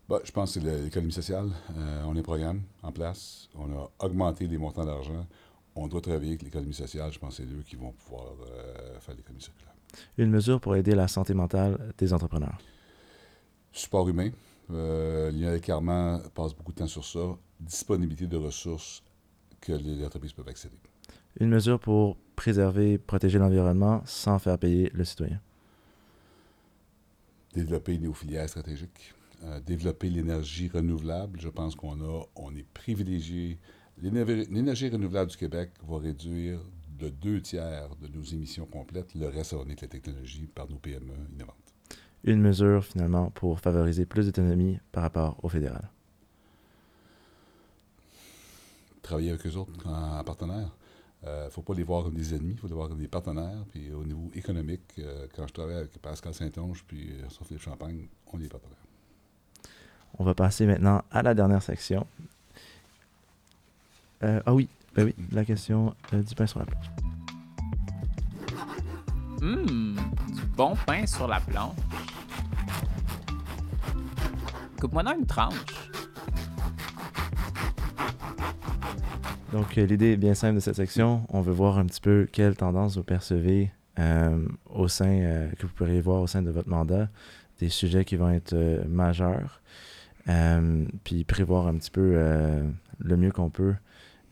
Bah, 0.07 0.21
je 0.23 0.31
pense 0.31 0.53
que 0.53 0.61
c'est 0.61 0.81
l'économie 0.83 1.11
sociale. 1.11 1.49
Euh, 1.77 2.03
on 2.05 2.15
a 2.15 2.19
un 2.19 2.23
programme 2.23 2.61
en 2.83 2.93
place. 2.93 3.49
On 3.53 3.69
a 3.77 3.91
augmenté 3.99 4.47
les 4.47 4.57
montants 4.57 4.85
d'argent. 4.85 5.27
On 5.75 5.89
doit 5.89 5.99
travailler 5.99 6.29
avec 6.29 6.43
l'économie 6.43 6.73
sociale. 6.73 7.11
Je 7.11 7.19
pense 7.19 7.35
que 7.35 7.43
c'est 7.43 7.49
eux 7.49 7.63
qui 7.67 7.75
vont 7.75 7.91
pouvoir 7.91 8.27
euh, 8.49 8.97
faire 9.01 9.13
l'économie 9.13 9.41
circulaire. 9.41 9.73
Une 10.17 10.29
mesure 10.29 10.61
pour 10.61 10.73
aider 10.77 10.95
la 10.95 11.09
santé 11.09 11.33
mentale 11.33 11.93
des 11.97 12.13
entrepreneurs. 12.13 12.59
Support 13.73 14.07
humain. 14.07 14.29
Lionel 14.69 15.59
Carman 15.59 16.21
passe 16.33 16.53
beaucoup 16.53 16.71
de 16.71 16.77
temps 16.77 16.87
sur 16.87 17.03
ça. 17.03 17.35
Disponibilité 17.59 18.25
de 18.25 18.37
ressources 18.37 19.03
que 19.59 19.73
les 19.73 20.05
entreprises 20.05 20.31
peuvent 20.31 20.47
accéder. 20.47 20.77
Une 21.39 21.49
mesure 21.49 21.79
pour 21.79 22.17
préserver, 22.35 22.97
protéger 22.97 23.39
l'environnement 23.39 24.01
sans 24.05 24.39
faire 24.39 24.57
payer 24.57 24.89
le 24.93 25.03
citoyen. 25.03 25.41
Développer 27.53 27.97
nos 27.97 28.13
filières 28.13 28.49
stratégiques. 28.49 29.13
Euh, 29.43 29.59
développer 29.59 30.09
l'énergie 30.09 30.69
renouvelable. 30.69 31.39
Je 31.39 31.49
pense 31.49 31.75
qu'on 31.75 31.99
a, 32.01 32.23
on 32.35 32.55
est 32.55 32.65
privilégié. 32.73 33.59
L'énergie 34.01 34.89
renouvelable 34.89 35.31
du 35.31 35.37
Québec 35.37 35.71
va 35.87 35.99
réduire 35.99 36.59
de 36.97 37.09
deux 37.09 37.41
tiers 37.41 37.89
de 38.01 38.07
nos 38.07 38.23
émissions 38.23 38.65
complètes. 38.65 39.13
Le 39.13 39.27
reste, 39.27 39.51
ça 39.51 39.57
va 39.57 39.63
venir 39.63 39.75
de 39.75 39.81
la 39.81 39.87
technologie 39.87 40.47
par 40.47 40.69
nos 40.69 40.77
PME 40.77 41.13
innovantes. 41.33 41.55
Une 42.23 42.41
mesure, 42.41 42.83
finalement, 42.83 43.29
pour 43.31 43.59
favoriser 43.59 44.05
plus 44.05 44.25
d'autonomie 44.25 44.79
par 44.91 45.03
rapport 45.03 45.37
au 45.43 45.49
fédéral. 45.49 45.89
Travailler 49.01 49.31
avec 49.31 49.45
eux 49.45 49.55
autres 49.55 49.71
en, 49.85 50.19
en 50.19 50.23
partenaire. 50.23 50.75
Il 51.25 51.45
ne 51.45 51.49
faut 51.49 51.63
pas 51.63 51.73
les 51.73 51.83
voir 51.83 52.03
comme 52.03 52.13
des 52.13 52.35
ennemis, 52.35 52.51
il 52.51 52.57
faut 52.57 52.67
les 52.67 52.73
voir 52.73 52.87
comme 52.87 52.99
des 52.99 53.07
partenaires. 53.07 53.65
Puis 53.71 53.91
au 53.91 54.03
niveau 54.03 54.29
économique, 54.35 54.81
euh, 54.99 55.27
quand 55.35 55.47
je 55.47 55.53
travaille 55.53 55.77
avec 55.77 55.91
Pascal 55.99 56.33
Saint-Onge 56.33 56.83
puis 56.87 57.09
euh, 57.11 57.29
Sophie 57.29 57.57
Champagne, 57.57 58.07
on 58.31 58.39
est 58.39 58.47
partenaires. 58.47 58.77
On 60.17 60.23
va 60.23 60.33
passer 60.33 60.65
maintenant 60.65 61.03
à 61.11 61.23
la 61.23 61.33
dernière 61.33 61.61
section. 61.61 62.05
Euh, 64.23 64.41
ah 64.45 64.53
oui, 64.53 64.69
ben 64.95 65.05
oui, 65.05 65.15
la 65.31 65.43
question 65.43 65.93
euh, 66.13 66.21
du 66.21 66.33
pain 66.35 66.47
sur 66.47 66.59
la 66.59 66.65
planche. 66.65 66.85
Hum, 69.41 69.95
du 70.33 70.41
bon 70.55 70.75
pain 70.85 71.05
sur 71.05 71.27
la 71.27 71.39
planche. 71.39 71.75
Coupe-moi 74.79 75.03
dans 75.03 75.15
une 75.15 75.25
tranche. 75.25 75.84
Donc, 79.55 79.77
euh, 79.77 79.85
l'idée 79.85 80.11
est 80.11 80.17
bien 80.17 80.33
simple 80.33 80.55
de 80.55 80.59
cette 80.59 80.75
section. 80.75 81.25
On 81.29 81.39
veut 81.39 81.53
voir 81.53 81.77
un 81.77 81.85
petit 81.85 82.01
peu 82.01 82.27
quelle 82.29 82.57
tendance 82.57 82.97
vous 82.97 83.05
percevez 83.05 83.71
euh, 83.99 84.45
au 84.65 84.89
sein, 84.89 85.07
euh, 85.07 85.49
que 85.51 85.65
vous 85.65 85.71
pourriez 85.71 86.01
voir 86.01 86.21
au 86.21 86.27
sein 86.27 86.41
de 86.41 86.51
votre 86.51 86.67
mandat, 86.67 87.07
des 87.59 87.69
sujets 87.69 88.03
qui 88.03 88.17
vont 88.17 88.29
être 88.31 88.53
majeurs, 88.89 89.61
puis 91.05 91.23
prévoir 91.23 91.67
un 91.67 91.75
petit 91.75 91.89
peu 91.89 92.19
le 92.99 93.15
mieux 93.15 93.31
qu'on 93.31 93.49
peut 93.49 93.75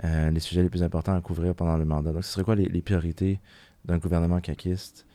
les 0.03 0.41
sujets 0.41 0.61
les 0.61 0.69
plus 0.69 0.83
importants 0.83 1.15
à 1.15 1.21
couvrir 1.21 1.55
pendant 1.55 1.77
le 1.77 1.85
mandat. 1.85 2.11
Donc, 2.11 2.25
ce 2.25 2.33
serait 2.33 2.43
quoi 2.43 2.55
les, 2.55 2.81
priorités 2.81 3.39
d'un 3.85 3.99
gouvernement 3.99 4.41
caquiste 4.41 5.05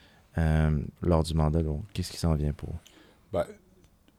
lors 1.03 1.23
du 1.23 1.35
mandat? 1.35 1.63
Donc, 1.63 1.85
qu'est-ce 1.93 2.11
qui 2.11 2.17
s'en 2.17 2.35
vient 2.35 2.55
pour? 2.55 2.75
Ben, 3.31 3.45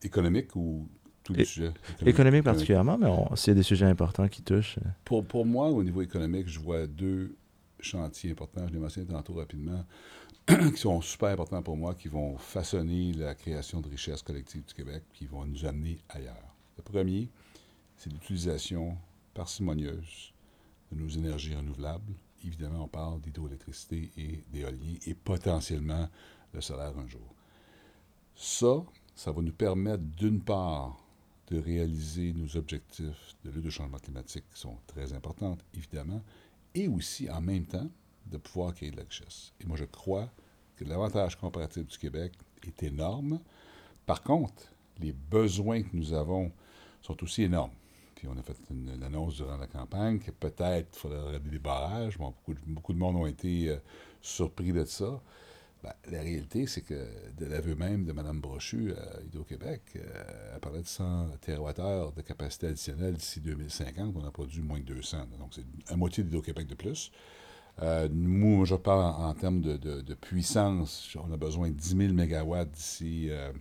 économique 0.03 0.55
ou 0.55 0.87
tous 1.33 1.37
les 1.37 1.43
É- 1.43 1.45
sujets? 1.45 1.73
Économique 2.05 2.43
particulièrement, 2.43 2.97
mais 2.97 3.07
s'il 3.35 3.51
y 3.51 3.55
a 3.55 3.55
des 3.55 3.63
sujets 3.63 3.85
importants 3.85 4.27
qui 4.27 4.41
touchent. 4.41 4.77
euh, 4.79 4.89
Pour, 5.05 5.25
pour 5.25 5.45
moi, 5.45 5.67
au 5.69 5.83
niveau 5.83 6.01
économique, 6.01 6.47
je 6.47 6.59
vois 6.59 6.87
deux 6.87 7.35
chantiers 7.79 8.31
importants, 8.31 8.67
je 8.67 8.73
l'ai 8.73 8.79
mentionné 8.79 9.07
tantôt 9.07 9.33
rapidement, 9.33 9.85
qui 10.47 10.77
sont 10.77 10.99
super 11.01 11.29
importants 11.29 11.61
pour 11.61 11.77
moi, 11.77 11.93
qui 11.95 12.07
vont 12.07 12.37
façonner 12.37 13.13
la 13.13 13.35
création 13.35 13.81
de 13.81 13.87
richesses 13.89 14.21
collectives 14.23 14.65
du 14.65 14.73
Québec, 14.73 15.03
qui 15.13 15.25
vont 15.27 15.45
nous 15.45 15.65
amener 15.65 15.99
ailleurs. 16.09 16.55
Le 16.77 16.83
premier, 16.83 17.29
c'est 17.95 18.11
l'utilisation 18.11 18.97
parcimonieuse 19.33 20.33
de 20.91 20.99
nos 21.01 21.07
énergies 21.09 21.55
renouvelables. 21.55 22.13
Évidemment, 22.45 22.83
on 22.85 22.87
parle 22.87 23.19
d'hydroélectricité 23.21 24.11
et 24.17 24.43
d'éolien 24.51 24.95
et 25.05 25.13
potentiellement 25.13 26.09
le 26.53 26.61
solaire 26.61 26.93
un 26.97 27.07
jour. 27.07 27.33
Ça, 28.35 28.83
ça 29.15 29.31
va 29.31 29.41
nous 29.41 29.51
permettre 29.51 30.03
d'une 30.03 30.39
part 30.41 30.97
de 31.49 31.59
réaliser 31.59 32.33
nos 32.33 32.57
objectifs 32.57 33.35
de 33.43 33.49
lutte 33.49 33.65
au 33.65 33.71
changement 33.71 33.97
climatique 33.97 34.45
qui 34.53 34.59
sont 34.59 34.77
très 34.87 35.13
importants, 35.13 35.57
évidemment, 35.73 36.21
et 36.75 36.87
aussi 36.87 37.29
en 37.29 37.41
même 37.41 37.65
temps 37.65 37.89
de 38.27 38.37
pouvoir 38.37 38.73
créer 38.73 38.91
de 38.91 38.97
la 38.97 39.03
richesse. 39.03 39.53
Et 39.59 39.65
moi, 39.65 39.75
je 39.75 39.85
crois 39.85 40.29
que 40.75 40.85
l'avantage 40.85 41.35
comparatif 41.35 41.87
du 41.87 41.97
Québec 41.97 42.33
est 42.65 42.83
énorme. 42.83 43.39
Par 44.05 44.21
contre, 44.21 44.63
les 44.99 45.11
besoins 45.11 45.81
que 45.81 45.89
nous 45.93 46.13
avons 46.13 46.51
sont 47.01 47.21
aussi 47.23 47.43
énormes. 47.43 47.71
Puis 48.15 48.27
on 48.27 48.37
a 48.37 48.43
fait 48.43 48.57
une, 48.69 49.01
annonce 49.01 49.35
durant 49.35 49.57
la 49.57 49.67
campagne 49.67 50.19
que 50.19 50.31
peut-être 50.31 50.89
il 50.93 50.99
faudrait 50.99 51.39
des 51.39 51.59
barrages. 51.59 52.17
Bon, 52.17 52.33
beaucoup, 52.45 52.59
beaucoup 52.67 52.93
de 52.93 52.97
monde 52.97 53.15
ont 53.15 53.25
été 53.25 53.69
euh, 53.69 53.77
surpris 54.21 54.73
de 54.73 54.83
ça. 54.83 55.21
Ben, 55.81 55.93
la 56.11 56.21
réalité, 56.21 56.67
c'est 56.67 56.81
que 56.81 57.07
de 57.37 57.45
l'aveu 57.45 57.73
même 57.75 58.03
de 58.03 58.11
Mme 58.11 58.41
Brochu 58.41 58.91
à 58.93 59.21
Hydro-Québec, 59.23 59.81
euh, 59.95 60.51
elle 60.53 60.59
parlait 60.59 60.81
de 60.81 60.87
100 60.87 61.29
TWh 61.41 62.13
de 62.15 62.21
capacité 62.21 62.67
additionnelle 62.67 63.13
d'ici 63.13 63.39
2050. 63.39 64.13
On 64.17 64.25
a 64.25 64.31
produit 64.31 64.61
moins 64.61 64.79
de 64.79 64.83
200. 64.83 65.17
là. 65.17 65.37
Donc, 65.37 65.53
c'est 65.53 65.63
la 65.89 65.95
moitié 65.95 66.23
d'Hydro-Québec 66.23 66.67
de 66.67 66.75
plus. 66.75 67.11
Euh, 67.81 68.09
moi, 68.11 68.65
je 68.65 68.75
parle 68.75 69.05
en, 69.23 69.33
termes 69.33 69.61
de, 69.61 69.77
de- 69.77 70.13
puissance. 70.15 71.15
On 71.15 71.31
a 71.31 71.37
besoin 71.37 71.69
de 71.69 71.75
10 71.75 71.95
000 71.95 72.13
MW 72.13 72.65
d'ici 72.65 73.27
euh, 73.29 73.53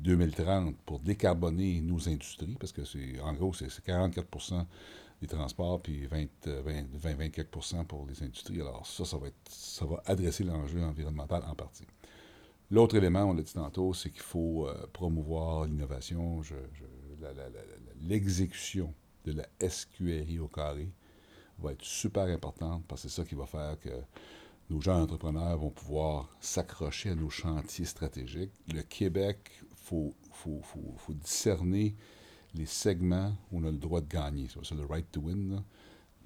2030 0.00 0.76
pour 0.84 0.98
décarboner 0.98 1.80
nos 1.80 2.08
industries, 2.08 2.56
parce 2.58 2.72
que 2.72 2.84
c'est 2.84 3.20
en 3.20 3.32
gros, 3.32 3.52
c'est 3.54 3.68
44 3.84 4.26
des 5.20 5.26
transports, 5.26 5.80
puis 5.82 6.06
20, 6.06 6.26
euh, 6.46 6.62
20, 6.62 6.86
20, 6.92 7.14
20 7.14 7.28
quelques 7.30 7.50
pour 7.86 8.06
les 8.06 8.22
industries. 8.22 8.60
Alors 8.60 8.86
ça, 8.86 9.04
ça 9.04 9.18
va, 9.18 9.28
être, 9.28 9.36
ça 9.48 9.84
va 9.84 10.02
adresser 10.06 10.44
l'enjeu 10.44 10.82
environnemental 10.82 11.42
en 11.46 11.54
partie. 11.54 11.86
L'autre 12.70 12.96
élément, 12.96 13.24
on 13.24 13.34
l'a 13.34 13.42
dit 13.42 13.52
tantôt, 13.52 13.92
c'est 13.92 14.10
qu'il 14.10 14.22
faut 14.22 14.68
euh, 14.68 14.86
promouvoir 14.92 15.66
l'innovation, 15.66 16.40
l'exécution 18.00 18.94
de 19.24 19.32
la 19.32 19.46
SQRI 19.68 20.38
au 20.38 20.48
carré 20.48 20.90
va 21.58 21.72
être 21.72 21.84
super 21.84 22.24
importante 22.24 22.84
parce 22.88 23.02
que 23.02 23.08
c'est 23.08 23.20
ça 23.20 23.28
qui 23.28 23.34
va 23.34 23.44
faire 23.44 23.78
que 23.78 23.90
nos 24.70 24.80
gens 24.80 25.02
entrepreneurs 25.02 25.58
vont 25.58 25.70
pouvoir 25.70 26.28
s'accrocher 26.40 27.10
à 27.10 27.14
nos 27.14 27.28
chantiers 27.28 27.84
stratégiques. 27.84 28.52
Le 28.72 28.82
Québec, 28.82 29.50
il 29.62 29.76
faut, 29.76 30.14
faut, 30.30 30.60
faut, 30.62 30.94
faut 30.96 31.12
discerner 31.12 31.96
les 32.54 32.66
segments 32.66 33.36
où 33.50 33.60
on 33.60 33.64
a 33.64 33.70
le 33.70 33.78
droit 33.78 34.00
de 34.00 34.08
gagner. 34.08 34.46
C'est 34.52 34.64
ça, 34.64 34.74
le 34.74 34.84
right 34.84 35.10
to 35.10 35.20
win. 35.20 35.62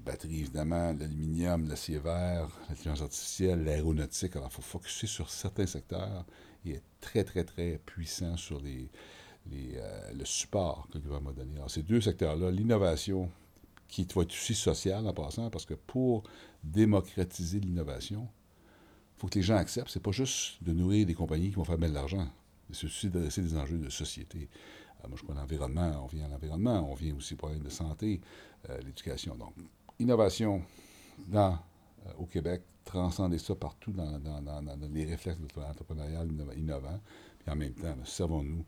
Batterie, 0.04 0.40
évidemment, 0.40 0.92
l'aluminium, 0.92 1.66
l'acier 1.66 1.98
vert, 1.98 2.48
l'intelligence 2.68 3.02
artificielle, 3.02 3.64
l'aéronautique. 3.64 4.36
Alors, 4.36 4.48
il 4.50 4.54
faut 4.54 4.62
focuser 4.62 5.06
sur 5.06 5.30
certains 5.30 5.66
secteurs 5.66 6.26
et 6.66 6.72
être 6.72 6.84
très, 7.00 7.24
très, 7.24 7.44
très 7.44 7.80
puissant 7.86 8.36
sur 8.36 8.60
les, 8.60 8.90
les, 9.50 9.72
euh, 9.76 10.12
le 10.12 10.24
support 10.26 10.88
que 10.90 10.98
le 10.98 11.04
gouvernement 11.04 11.30
a 11.30 11.32
donné. 11.34 11.56
Alors, 11.56 11.70
ces 11.70 11.82
deux 11.82 12.02
secteurs-là, 12.02 12.50
l'innovation, 12.50 13.30
qui 13.88 14.06
va 14.14 14.22
être 14.22 14.32
aussi 14.32 14.54
sociale 14.54 15.06
en 15.06 15.12
passant, 15.14 15.50
parce 15.50 15.64
que 15.64 15.74
pour 15.74 16.24
démocratiser 16.62 17.60
l'innovation, 17.60 18.28
il 19.16 19.20
faut 19.20 19.28
que 19.28 19.38
les 19.38 19.42
gens 19.42 19.56
acceptent. 19.56 19.90
C'est 19.90 20.02
pas 20.02 20.10
juste 20.10 20.62
de 20.62 20.72
nourrir 20.72 21.06
des 21.06 21.14
compagnies 21.14 21.50
qui 21.50 21.56
vont 21.56 21.64
faire 21.64 21.78
bien 21.78 21.88
de 21.88 21.94
l'argent. 21.94 22.26
C'est 22.72 22.86
aussi 22.86 23.08
d'adresser 23.08 23.42
des 23.42 23.56
enjeux 23.56 23.78
de 23.78 23.90
société. 23.90 24.48
Euh, 25.04 25.08
moi, 25.08 25.16
je 25.18 25.22
crois 25.22 25.34
l'environnement, 25.34 26.02
on 26.04 26.06
vient 26.06 26.24
à 26.26 26.28
l'environnement, 26.28 26.88
on 26.90 26.94
vient 26.94 27.14
aussi 27.14 27.34
pour 27.34 27.48
problèmes 27.48 27.64
de 27.64 27.70
santé, 27.70 28.20
euh, 28.70 28.78
l'éducation. 28.80 29.34
Donc, 29.36 29.52
innovation 29.98 30.62
dans, 31.28 31.52
euh, 32.06 32.10
au 32.18 32.26
Québec, 32.26 32.62
transcender 32.84 33.38
ça 33.38 33.54
partout 33.54 33.92
dans, 33.92 34.18
dans- 34.18 34.42
dans- 34.42 34.62
les 34.92 35.04
réflexes 35.06 35.38
de 35.40 35.46
l'entrepreneuriat 35.60 36.24
innova- 36.24 36.56
innovant. 36.58 37.00
Et 37.46 37.50
en 37.50 37.56
même 37.56 37.72
temps, 37.72 37.94
ben, 37.96 38.04
servons-nous 38.04 38.64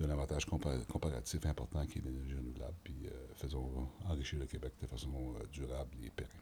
de 0.00 0.06
l'avantage 0.06 0.46
comparatif 0.46 1.44
important 1.44 1.84
qui 1.86 1.98
est 1.98 2.02
l'énergie 2.02 2.34
renouvelable, 2.34 2.74
puis 2.82 2.94
euh, 3.06 3.10
faisons 3.34 3.68
enrichir 4.08 4.38
le 4.38 4.46
Québec 4.46 4.72
de 4.80 4.86
façon 4.86 5.10
durable 5.52 5.90
et 6.02 6.10
pérenne. 6.10 6.32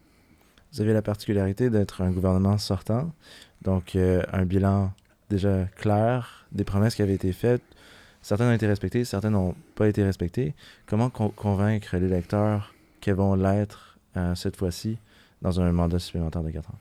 Vous 0.73 0.81
avez 0.81 0.93
la 0.93 1.03
particularité 1.03 1.71
d'être 1.71 2.03
un 2.03 2.13
gouvernement 2.13 2.59
sortant, 2.59 3.11
donc 3.63 3.97
un 3.97 4.45
bilan 4.45 4.93
déjà 5.31 5.65
clair, 5.77 6.47
des 6.53 6.63
promesses 6.65 6.95
qui 6.95 7.03
avaient 7.03 7.15
été 7.15 7.33
faites. 7.33 7.63
Certaines 8.23 8.49
ont 8.49 8.55
été 8.55 8.67
respectées, 8.67 9.05
certaines 9.05 9.33
n'ont 9.33 9.55
pas 9.75 9.89
été 9.89 10.03
respectées. 10.03 10.55
Comment 10.87 11.11
convaincre 11.11 11.97
les 11.97 12.09
lecteurs 12.09 12.75
qu'elles 13.01 13.15
vont 13.15 13.35
l'être 13.35 13.99
cette 14.35 14.57
fois-ci 14.57 14.99
dans 15.43 15.61
un 15.61 15.71
mandat 15.73 15.99
supplémentaire 15.99 16.43
de 16.43 16.51
4 16.51 16.71
ans? 16.71 16.79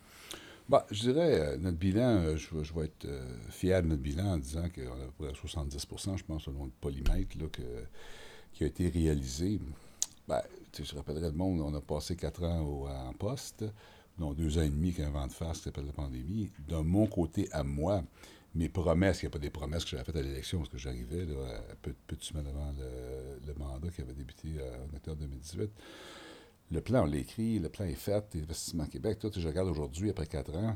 Bah, 0.69 0.85
je 0.91 1.03
dirais, 1.03 1.39
euh, 1.39 1.57
notre 1.57 1.77
bilan, 1.77 2.17
euh, 2.17 2.35
je, 2.35 2.73
vais 2.73 2.85
être 2.85 3.05
euh, 3.05 3.25
fier 3.49 3.81
de 3.81 3.87
notre 3.87 4.01
bilan 4.01 4.33
en 4.33 4.37
disant 4.37 4.67
qu'on 4.67 4.99
a 4.99 5.03
à 5.03 5.07
peu 5.17 5.25
près 5.25 5.33
70% 5.33 6.17
je 6.17 6.23
pense, 6.25 6.43
selon 6.43 6.65
le 6.65 6.71
polymètre 6.81 7.37
que, 7.51 7.61
qui 8.51 8.63
a 8.65 8.67
été 8.67 8.89
réalisé. 8.89 9.61
Ben, 10.27 10.41
je 10.77 10.95
rappellerai 10.95 11.27
le 11.27 11.37
monde, 11.37 11.61
on 11.61 11.73
a 11.73 11.79
passé 11.79 12.17
quatre 12.17 12.43
ans 12.43 12.85
en 12.89 13.13
poste, 13.13 13.63
dont 14.19 14.33
deux 14.33 14.57
ans 14.57 14.63
et 14.63 14.69
demi 14.69 14.91
qu'un 14.91 15.09
vent 15.09 15.27
de 15.27 15.31
face 15.31 15.59
qui 15.59 15.63
s'appelle 15.63 15.85
la 15.85 15.93
pandémie. 15.93 16.51
De 16.67 16.75
mon 16.75 17.07
côté 17.07 17.47
à 17.53 17.63
moi, 17.63 18.03
mes 18.55 18.69
promesses, 18.69 19.21
il 19.21 19.25
n'y 19.25 19.27
a 19.27 19.31
pas 19.31 19.39
des 19.39 19.49
promesses 19.49 19.83
que 19.83 19.91
j'avais 19.91 20.03
faites 20.03 20.15
à 20.15 20.21
l'élection 20.21 20.59
parce 20.59 20.69
que 20.69 20.77
j'arrivais 20.77 21.25
peu, 21.81 21.93
peu 22.07 22.15
de 22.15 22.23
semaines 22.23 22.47
avant 22.47 22.71
le, 22.71 23.45
le, 23.45 23.53
mandat 23.53 23.89
qui 23.89 24.01
avait 24.01 24.13
débuté 24.13 24.49
en 24.61 24.95
octobre 24.95 25.17
2018 25.21 25.69
le 26.71 26.81
plan, 26.81 27.03
on 27.03 27.05
l'écrit, 27.05 27.59
le 27.59 27.69
plan 27.69 27.85
est 27.85 27.93
fait, 27.93 28.35
Investissement 28.35 28.85
Québec, 28.85 29.19
tout, 29.19 29.31
je 29.35 29.47
regarde 29.47 29.69
aujourd'hui, 29.69 30.09
après 30.09 30.27
quatre 30.27 30.53
ans, 30.55 30.75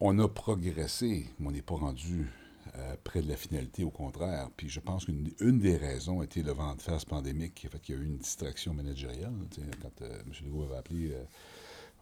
on 0.00 0.18
a 0.18 0.28
progressé, 0.28 1.26
mais 1.38 1.48
on 1.48 1.50
n'est 1.50 1.62
pas 1.62 1.74
rendu 1.74 2.30
euh, 2.76 2.96
près 3.04 3.22
de 3.22 3.28
la 3.28 3.36
finalité, 3.36 3.84
au 3.84 3.90
contraire. 3.90 4.48
Puis 4.56 4.68
je 4.68 4.80
pense 4.80 5.04
qu'une 5.04 5.58
des 5.58 5.76
raisons 5.76 6.22
était 6.22 6.42
le 6.42 6.52
vent 6.52 6.74
de 6.74 6.82
face 6.82 7.04
pandémique 7.04 7.54
qui 7.54 7.66
a 7.66 7.70
fait 7.70 7.78
qu'il 7.80 7.94
y 7.94 7.98
a 7.98 8.00
eu 8.00 8.06
une 8.06 8.18
distraction 8.18 8.72
managériale. 8.72 9.32
Quand 9.82 10.02
euh, 10.02 10.22
M. 10.26 10.32
Legault 10.44 10.64
avait 10.64 10.76
appelé 10.76 11.12
euh, 11.12 11.22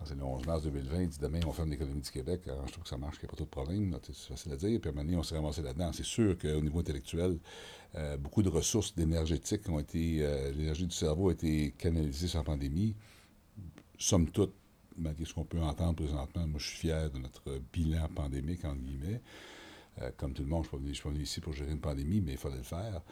c'est 0.04 0.16
le 0.16 0.24
11 0.24 0.46
mars 0.46 0.62
2020, 0.62 1.02
il 1.02 1.08
dit 1.08 1.18
demain, 1.18 1.40
on 1.46 1.52
ferme 1.52 1.70
l'économie 1.70 2.00
du 2.00 2.10
Québec. 2.10 2.42
Alors, 2.46 2.66
je 2.66 2.72
trouve 2.72 2.84
que 2.84 2.88
ça 2.88 2.96
marche, 2.96 3.18
qu'il 3.18 3.26
n'y 3.26 3.28
a 3.28 3.32
pas 3.32 3.36
trop 3.36 3.44
de 3.44 3.50
problème. 3.50 3.98
C'est 4.02 4.28
facile 4.28 4.52
à 4.52 4.56
dire. 4.56 4.80
Puis 4.80 4.90
à 4.90 5.18
on 5.18 5.22
s'est 5.22 5.34
ramassé 5.34 5.62
là-dedans. 5.62 5.92
C'est 5.92 6.04
sûr 6.04 6.38
qu'au 6.38 6.60
niveau 6.60 6.80
intellectuel, 6.80 7.38
euh, 7.96 8.16
beaucoup 8.16 8.42
de 8.42 8.48
ressources 8.48 8.94
d'énergétique 8.94 9.68
ont 9.68 9.78
été. 9.78 10.18
Euh, 10.20 10.52
l'énergie 10.52 10.86
du 10.86 10.94
cerveau 10.94 11.28
a 11.28 11.32
été 11.32 11.72
canalisée 11.76 12.28
sur 12.28 12.38
la 12.38 12.44
pandémie. 12.44 12.94
Somme 13.98 14.30
toute, 14.30 14.54
malgré 14.96 15.24
ce 15.24 15.34
qu'on 15.34 15.44
peut 15.44 15.60
entendre 15.60 15.96
présentement, 15.96 16.46
moi, 16.46 16.58
je 16.58 16.66
suis 16.66 16.78
fier 16.78 17.10
de 17.10 17.18
notre 17.18 17.60
bilan 17.72 18.08
pandémique, 18.14 18.64
entre 18.64 18.80
guillemets. 18.80 19.20
Euh, 20.00 20.10
comme 20.16 20.32
tout 20.32 20.42
le 20.42 20.48
monde, 20.48 20.64
je 20.70 20.76
ne 20.76 20.92
suis 20.92 21.02
pas 21.02 21.10
venu 21.10 21.22
ici 21.22 21.40
pour 21.40 21.52
gérer 21.52 21.72
une 21.72 21.80
pandémie, 21.80 22.20
mais 22.20 22.32
il 22.32 22.38
fallait 22.38 22.56
le 22.56 22.62
faire. 22.62 23.02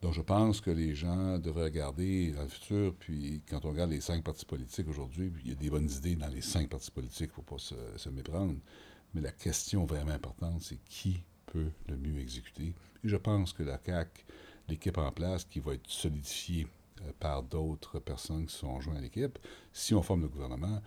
Donc, 0.00 0.12
je 0.12 0.20
pense 0.20 0.60
que 0.60 0.70
les 0.70 0.94
gens 0.94 1.38
devraient 1.38 1.64
regarder 1.64 2.30
dans 2.30 2.42
le 2.42 2.48
futur, 2.48 2.94
puis 2.94 3.42
quand 3.48 3.64
on 3.64 3.70
regarde 3.70 3.90
les 3.90 4.00
cinq 4.00 4.22
partis 4.22 4.44
politiques 4.44 4.88
aujourd'hui, 4.88 5.32
il 5.44 5.48
y 5.48 5.52
a 5.52 5.56
des 5.56 5.70
bonnes 5.70 5.90
idées 5.90 6.14
dans 6.14 6.28
les 6.28 6.40
cinq 6.40 6.68
partis 6.68 6.92
politiques, 6.92 7.30
il 7.36 7.40
ne 7.40 7.44
faut 7.46 7.56
pas 7.56 7.58
se, 7.58 8.08
méprendre. 8.08 8.54
Mais 9.14 9.20
la 9.20 9.32
question 9.32 9.86
vraiment 9.86 10.12
importante, 10.12 10.62
c'est 10.62 10.78
qui 10.84 11.22
peut 11.46 11.70
le 11.88 11.96
mieux 11.96 12.20
exécuter. 12.20 12.74
Et 13.02 13.08
je 13.08 13.16
pense 13.16 13.52
que 13.52 13.64
la 13.64 13.78
CAC, 13.78 14.24
l'équipe 14.68 14.98
en 14.98 15.10
place, 15.10 15.44
qui 15.44 15.58
va 15.58 15.74
être 15.74 15.88
solidifiée 15.88 16.68
euh, 17.00 17.10
par 17.18 17.42
d'autres 17.42 17.98
personnes 17.98 18.46
qui 18.46 18.54
sont 18.54 18.80
jointes 18.80 18.98
à 18.98 19.00
l'équipe, 19.00 19.38
si 19.72 19.94
on 19.94 20.02
forme 20.02 20.22
le 20.22 20.28
gouvernement, 20.28 20.80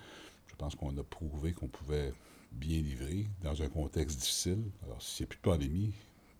je 0.47 0.55
pense 0.55 0.75
qu'on 0.75 0.95
a 0.97 1.03
prouvé 1.03 1.51
qu'on 1.51 1.67
pouvait 1.67 2.13
bien 2.51 2.81
livrer 2.81 3.27
dans 3.41 3.61
un 3.61 3.67
contexte 3.67 4.19
difficile. 4.19 4.63
Alors, 4.85 5.01
s'il 5.01 5.25
n'y 5.25 5.27
a 5.27 5.29
plus 5.29 5.37
de 5.37 5.41
pandémie, 5.41 5.93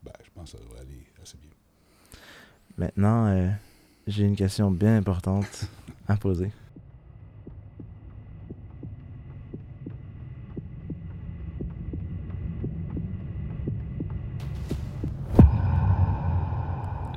ben, 0.03 0.13
je 0.23 0.29
pense 0.33 0.51
que 0.51 0.57
ça 0.57 0.63
devrait 0.63 0.81
aller 0.81 1.05
assez 1.21 1.37
bien. 1.37 1.51
Maintenant, 2.77 3.27
euh, 3.27 3.49
j'ai 4.07 4.23
une 4.23 4.35
question 4.35 4.71
bien 4.71 4.97
importante 4.97 5.67
à 6.07 6.15
poser. 6.15 6.51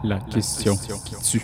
La 0.02 0.20
question 0.20 0.76
qui 0.76 1.16
tue. 1.22 1.42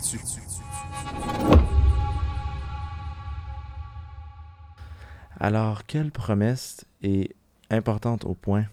Alors, 5.38 5.86
quelle 5.86 6.10
promesse 6.10 6.84
est 7.02 7.34
importante 7.70 8.26
au 8.26 8.34
point 8.34 8.66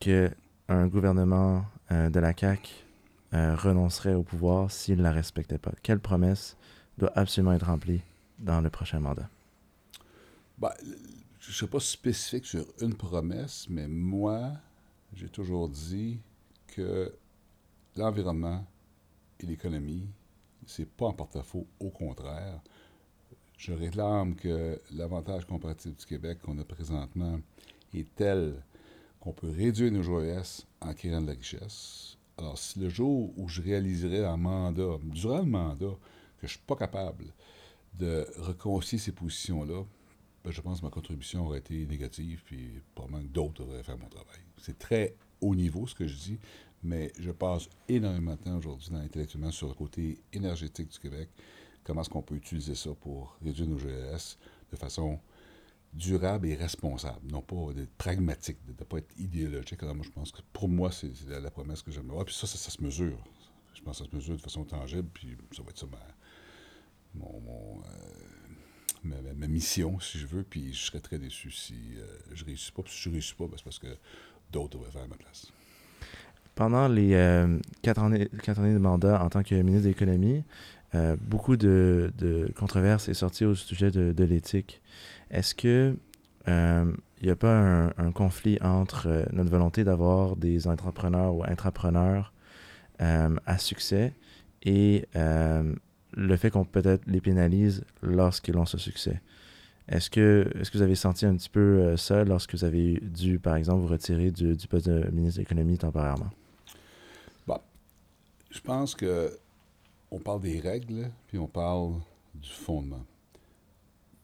que 0.00 0.28
un 0.68 0.88
gouvernement 0.88 1.64
euh, 1.92 2.10
de 2.10 2.18
la 2.18 2.32
CAQ 2.36 2.89
euh, 3.32 3.54
renoncerait 3.54 4.14
au 4.14 4.22
pouvoir 4.22 4.70
s'il 4.70 4.98
ne 4.98 5.02
la 5.02 5.12
respectait 5.12 5.58
pas? 5.58 5.72
Quelle 5.82 6.00
promesse 6.00 6.56
doit 6.98 7.12
absolument 7.14 7.52
être 7.52 7.66
remplie 7.66 8.00
dans 8.38 8.60
le 8.60 8.70
prochain 8.70 9.00
mandat? 9.00 9.28
Ben, 10.58 10.72
je 11.38 11.48
ne 11.48 11.54
suis 11.54 11.66
pas 11.66 11.80
spécifique 11.80 12.46
sur 12.46 12.66
une 12.80 12.94
promesse, 12.94 13.66
mais 13.70 13.88
moi, 13.88 14.52
j'ai 15.14 15.28
toujours 15.28 15.68
dit 15.68 16.20
que 16.66 17.12
l'environnement 17.96 18.64
et 19.40 19.46
l'économie, 19.46 20.06
c'est 20.66 20.88
pas 20.88 21.06
en 21.06 21.12
porte-à-faux, 21.12 21.66
au 21.80 21.90
contraire. 21.90 22.60
Je 23.56 23.72
réclame 23.72 24.34
que 24.36 24.80
l'avantage 24.92 25.46
comparatif 25.46 25.96
du 25.96 26.06
Québec 26.06 26.38
qu'on 26.42 26.58
a 26.58 26.64
présentement 26.64 27.40
est 27.94 28.14
tel 28.14 28.62
qu'on 29.18 29.32
peut 29.32 29.50
réduire 29.50 29.92
nos 29.92 30.08
OES 30.08 30.66
en 30.80 30.94
créant 30.94 31.20
de 31.20 31.26
la 31.26 31.34
richesse, 31.34 32.16
alors, 32.40 32.58
si 32.58 32.78
le 32.78 32.88
jour 32.88 33.32
où 33.36 33.48
je 33.48 33.62
réaliserai 33.62 34.24
un 34.24 34.36
mandat, 34.36 34.98
durant 35.04 35.38
le 35.38 35.44
mandat, 35.44 35.96
que 36.38 36.46
je 36.46 36.46
ne 36.46 36.48
suis 36.48 36.66
pas 36.66 36.76
capable 36.76 37.26
de 37.94 38.26
reconcilier 38.38 39.00
ces 39.00 39.12
positions-là, 39.12 39.84
ben, 40.44 40.50
je 40.50 40.60
pense 40.60 40.80
que 40.80 40.86
ma 40.86 40.90
contribution 40.90 41.46
aurait 41.46 41.58
été 41.58 41.86
négative, 41.86 42.42
puis 42.44 42.82
probablement 42.94 43.22
que 43.22 43.32
d'autres 43.32 43.64
auraient 43.64 43.82
fait 43.82 43.96
mon 43.96 44.08
travail. 44.08 44.40
C'est 44.58 44.78
très 44.78 45.14
haut 45.40 45.54
niveau 45.54 45.86
ce 45.86 45.94
que 45.94 46.06
je 46.06 46.16
dis, 46.16 46.38
mais 46.82 47.12
je 47.18 47.30
passe 47.30 47.68
énormément 47.88 48.32
de 48.32 48.40
temps 48.40 48.56
aujourd'hui 48.56 48.90
dans 48.90 48.98
intellectuellement 48.98 49.50
sur 49.50 49.68
le 49.68 49.74
côté 49.74 50.18
énergétique 50.32 50.88
du 50.88 50.98
Québec. 50.98 51.28
Comment 51.84 52.00
est-ce 52.00 52.10
qu'on 52.10 52.22
peut 52.22 52.36
utiliser 52.36 52.74
ça 52.74 52.90
pour 53.00 53.36
réduire 53.44 53.68
nos 53.68 53.78
GES 53.78 54.38
de 54.70 54.76
façon 54.76 55.18
durable 55.92 56.46
et 56.46 56.54
responsable, 56.54 57.30
non 57.30 57.42
pas 57.42 57.72
d'être 57.74 57.92
pragmatique, 57.96 58.58
de 58.64 58.70
ne 58.70 58.84
pas 58.84 58.98
être 58.98 59.12
idéologique. 59.18 59.82
Alors 59.82 59.94
moi, 59.94 60.04
je 60.04 60.12
pense 60.12 60.30
que 60.30 60.40
pour 60.52 60.68
moi, 60.68 60.90
c'est 60.92 61.12
la, 61.28 61.50
promesse 61.50 61.82
que 61.82 61.90
j'aime. 61.90 62.10
Ah, 62.18 62.24
puis 62.24 62.34
ça, 62.34 62.46
ça, 62.46 62.70
se 62.70 62.82
mesure. 62.82 63.18
Je 63.74 63.82
pense 63.82 63.98
que 63.98 64.04
ça 64.04 64.10
se 64.10 64.16
mesure 64.16 64.36
de 64.36 64.40
façon 64.40 64.64
tangible, 64.64 65.08
puis 65.12 65.36
ça 65.52 65.62
va 65.62 65.70
être 65.70 65.78
ça 65.78 65.86
ma, 65.86 65.98
mon, 67.14 67.82
euh, 69.04 69.32
ma, 69.34 69.46
mission, 69.48 69.98
si 69.98 70.18
je 70.18 70.26
veux, 70.26 70.44
puis 70.44 70.72
je 70.72 70.84
serais 70.84 71.00
très 71.00 71.18
déçu 71.18 71.50
si 71.50 71.74
euh, 71.96 72.06
je 72.32 72.42
ne 72.42 72.46
réussis 72.46 72.72
pas. 72.72 72.82
Puis 72.82 72.92
si 72.92 73.02
je 73.02 73.08
ne 73.08 73.14
réussis 73.14 73.34
pas, 73.34 73.46
ben, 73.46 73.54
c'est 73.56 73.64
parce 73.64 73.78
que 73.78 73.96
d'autres 74.52 74.78
devraient 74.78 74.92
faire 74.92 75.02
à 75.02 75.08
ma 75.08 75.16
place. 75.16 75.52
Pendant 76.54 76.88
les 76.88 77.14
euh, 77.14 77.58
quatre, 77.82 78.02
années, 78.02 78.28
quatre 78.42 78.60
années 78.60 78.74
de 78.74 78.78
mandat 78.78 79.22
en 79.24 79.30
tant 79.30 79.42
que 79.42 79.54
ministre 79.54 79.84
de 79.84 79.88
l'Économie, 79.88 80.44
beaucoup 81.20 81.56
de, 81.56 82.12
de 82.18 82.50
controverses 82.56 83.08
est 83.08 83.14
sorties 83.14 83.44
au 83.44 83.54
sujet 83.54 83.90
de, 83.90 84.12
de 84.12 84.24
l'éthique. 84.24 84.80
Est-ce 85.30 85.54
que 85.54 85.94
il 86.46 86.52
euh, 86.52 86.92
n'y 87.22 87.30
a 87.30 87.36
pas 87.36 87.90
un, 87.98 88.12
conflit 88.12 88.58
entre 88.62 89.06
euh, 89.06 89.24
notre 89.32 89.50
volonté 89.50 89.84
d'avoir 89.84 90.36
des 90.36 90.66
entrepreneurs 90.66 91.34
ou 91.34 91.44
intrapreneurs 91.44 92.32
euh, 93.02 93.36
à 93.46 93.58
succès 93.58 94.14
et 94.62 95.06
le 95.14 96.36
fait 96.36 96.50
qu'on 96.50 96.64
peut-être 96.64 97.06
les 97.06 97.20
pénalise 97.20 97.84
lorsqu'ils 98.02 98.56
ont 98.58 98.66
ce 98.66 98.78
succès? 98.78 99.22
Est-ce 99.88 100.10
que, 100.10 100.50
est 100.60 100.68
que 100.68 100.76
vous 100.76 100.82
avez 100.82 100.96
senti 100.96 101.24
un 101.24 101.36
petit 101.36 101.48
peu 101.48 101.96
ça 101.96 102.24
lorsque 102.24 102.54
vous 102.54 102.64
avez 102.64 103.00
dû, 103.00 103.38
par 103.38 103.56
exemple, 103.56 103.80
vous 103.82 103.88
retirer 103.88 104.30
du, 104.30 104.56
poste 104.68 104.88
de 104.88 105.08
ministre 105.12 105.36
de 105.36 105.42
l'Économie 105.42 105.78
temporairement? 105.78 106.30
Bah, 107.46 107.62
je 108.50 108.60
pense 108.60 108.94
que 108.94 109.32
on 110.10 110.18
parle 110.18 110.40
des 110.40 110.60
règles, 110.60 111.10
puis 111.26 111.38
on 111.38 111.48
parle 111.48 111.94
du 112.34 112.50
fondement 112.50 113.04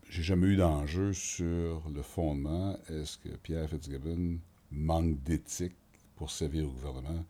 j'ai 0.09 0.23
jamais 0.23 0.47
eu 0.47 0.57
d'enjeu 0.57 1.13
sur 1.13 1.83
le 1.93 2.03
fondement. 2.03 2.77
Est-ce 2.89 3.19
que 3.19 3.29
Pierre 3.29 3.69
Fitzgibbon 3.69 4.39
manque 4.71 5.23
d'éthique 5.23 5.77
pour 6.17 6.31
servir 6.31 6.67
au 6.67 6.71
gouvernement? 6.71 7.25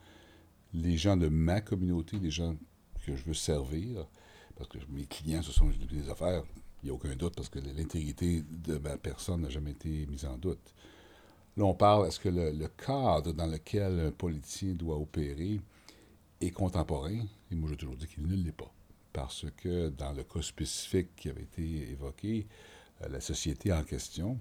Les 0.74 0.96
gens 0.96 1.16
de 1.16 1.28
ma 1.28 1.60
communauté, 1.60 2.18
les 2.18 2.30
gens 2.30 2.54
que 3.04 3.16
je 3.16 3.24
veux 3.24 3.34
servir, 3.34 4.06
parce 4.56 4.68
que 4.68 4.78
mes 4.90 5.06
clients, 5.06 5.42
ce 5.42 5.52
sont 5.52 5.70
des 5.90 6.10
affaires, 6.10 6.42
il 6.82 6.86
n'y 6.86 6.90
a 6.90 6.94
aucun 6.94 7.14
doute, 7.16 7.34
parce 7.34 7.48
que 7.48 7.58
l'intégrité 7.58 8.44
de 8.50 8.78
ma 8.78 8.96
personne 8.96 9.42
n'a 9.42 9.48
jamais 9.48 9.70
été 9.70 10.06
mise 10.06 10.24
en 10.24 10.36
doute. 10.36 10.74
Là, 11.56 11.64
on 11.64 11.74
parle, 11.74 12.06
est-ce 12.06 12.20
que 12.20 12.28
le, 12.28 12.68
cadre 12.68 13.32
dans 13.32 13.46
lequel 13.46 13.98
un 14.00 14.10
politicien 14.10 14.74
doit 14.74 14.96
opérer 14.96 15.60
est 16.40 16.50
contemporain? 16.50 17.24
Et 17.50 17.54
moi, 17.54 17.70
j'ai 17.70 17.76
toujours 17.76 17.96
dit 17.96 18.06
qu'il 18.06 18.26
ne 18.26 18.34
l'est 18.34 18.52
pas 18.52 18.72
parce 19.12 19.46
que 19.56 19.88
dans 19.88 20.12
le 20.12 20.24
cas 20.24 20.42
spécifique 20.42 21.16
qui 21.16 21.30
avait 21.30 21.44
été 21.44 21.90
évoqué, 21.90 22.46
euh, 23.02 23.08
la 23.08 23.20
société 23.20 23.72
en 23.72 23.82
question, 23.82 24.38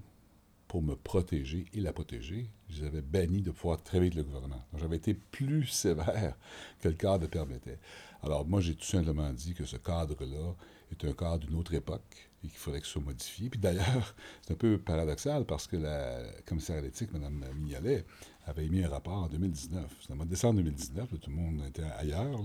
pour 0.68 0.82
me 0.82 0.94
protéger 0.94 1.64
et 1.72 1.80
la 1.80 1.92
protéger, 1.92 2.50
je 2.68 2.80
les 2.80 2.86
avais 2.86 3.00
bannis 3.00 3.40
de 3.40 3.52
pouvoir 3.52 3.82
travailler 3.82 4.12
avec 4.12 4.16
le 4.16 4.24
gouvernement. 4.24 4.62
Donc, 4.72 4.80
j'avais 4.80 4.96
été 4.96 5.14
plus 5.14 5.66
sévère 5.68 6.36
que 6.80 6.88
le 6.88 6.94
cadre 6.94 7.26
permettait. 7.26 7.78
Alors, 8.22 8.46
moi, 8.46 8.60
j'ai 8.60 8.74
tout 8.74 8.84
simplement 8.84 9.32
dit 9.32 9.54
que 9.54 9.64
ce 9.64 9.76
cadre-là 9.76 10.54
est 10.90 11.04
un 11.04 11.12
cadre 11.12 11.46
d'une 11.46 11.56
autre 11.56 11.74
époque 11.74 12.28
et 12.44 12.48
qu'il 12.48 12.58
faudrait 12.58 12.80
que 12.80 12.86
ce 12.86 12.92
soit 12.92 13.02
modifié. 13.02 13.48
Puis 13.48 13.60
d'ailleurs, 13.60 14.14
c'est 14.42 14.52
un 14.52 14.56
peu 14.56 14.78
paradoxal 14.78 15.44
parce 15.46 15.66
que 15.66 15.76
la 15.76 16.22
commissaire 16.44 16.78
à 16.78 16.80
l'éthique, 16.80 17.12
Mme 17.12 17.44
Mignolet, 17.54 18.04
avait 18.46 18.66
émis 18.66 18.84
un 18.84 18.88
rapport 18.88 19.24
en 19.24 19.28
2019. 19.28 19.96
C'était 20.00 20.12
en 20.12 20.24
décembre 20.24 20.56
2019, 20.56 21.08
tout 21.20 21.30
le 21.30 21.36
monde 21.36 21.62
était 21.66 21.82
ailleurs. 21.82 22.40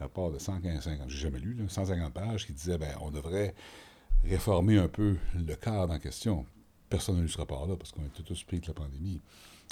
Rapport 0.00 0.30
de 0.30 0.38
115, 0.38 0.88
j'ai 1.06 1.18
jamais 1.18 1.38
lu, 1.38 1.56
150 1.68 2.12
pages, 2.12 2.46
qui 2.46 2.52
disait 2.52 2.78
ben, 2.78 2.94
on 3.00 3.10
devrait 3.10 3.54
réformer 4.24 4.78
un 4.78 4.88
peu 4.88 5.16
le 5.34 5.54
cadre 5.54 5.92
en 5.92 5.98
question. 5.98 6.46
Personne 6.88 7.16
n'a 7.16 7.22
lu 7.22 7.28
ce 7.28 7.38
rapport-là 7.38 7.76
parce 7.76 7.92
qu'on 7.92 8.04
était 8.04 8.22
tous 8.22 8.44
pris 8.44 8.60
de 8.60 8.66
la 8.66 8.74
pandémie. 8.74 9.20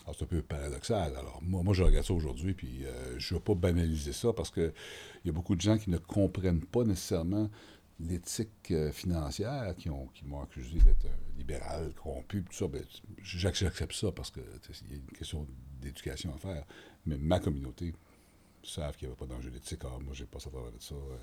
Alors, 0.05 0.17
c'est 0.17 0.25
un 0.25 0.29
peu 0.29 0.43
paradoxal. 0.43 1.17
Alors, 1.17 1.41
moi, 1.43 1.63
moi 1.63 1.73
je 1.73 1.83
regarde 1.83 2.05
ça 2.05 2.13
aujourd'hui, 2.13 2.55
puis 2.55 2.85
euh, 2.85 3.19
je 3.19 3.35
ne 3.35 3.39
vais 3.39 3.45
pas 3.45 3.55
banaliser 3.55 4.13
ça 4.13 4.33
parce 4.33 4.51
qu'il 4.51 4.73
y 5.25 5.29
a 5.29 5.33
beaucoup 5.33 5.55
de 5.55 5.61
gens 5.61 5.79
qui 5.79 5.91
ne 5.91 5.99
comprennent 5.99 6.65
pas 6.65 6.85
nécessairement 6.85 7.49
l'éthique 8.01 8.71
euh, 8.73 8.91
financière, 8.91 9.75
qui, 9.77 9.89
ont, 9.89 10.07
qui 10.09 10.25
m'ont 10.25 10.43
accusé 10.43 10.79
d'être 10.79 11.07
libéral, 11.39 11.93
corrompu, 11.95 12.43
tout 12.43 12.53
ça. 12.53 12.67
Ben, 12.67 12.83
j'accepte 13.23 13.93
ça 13.93 14.11
parce 14.13 14.31
qu'il 14.31 14.43
y 14.43 14.95
a 14.95 14.97
une 14.97 15.17
question 15.17 15.47
d'éducation 15.81 16.35
à 16.35 16.39
faire. 16.39 16.65
Mais 17.07 17.17
ma 17.17 17.39
communauté 17.39 17.95
savent 18.65 18.97
qu'il 18.97 19.09
n'y 19.09 19.15
avait 19.15 19.27
pas 19.27 19.33
d'enjeu 19.33 19.51
d'éthique. 19.51 19.85
Alors, 19.85 20.01
moi, 20.01 20.15
j'ai 20.15 20.27
pas 20.27 20.39
à 20.39 20.41
travers 20.41 20.73
de 20.73 20.81
ça, 20.81 20.95
euh, 20.95 21.17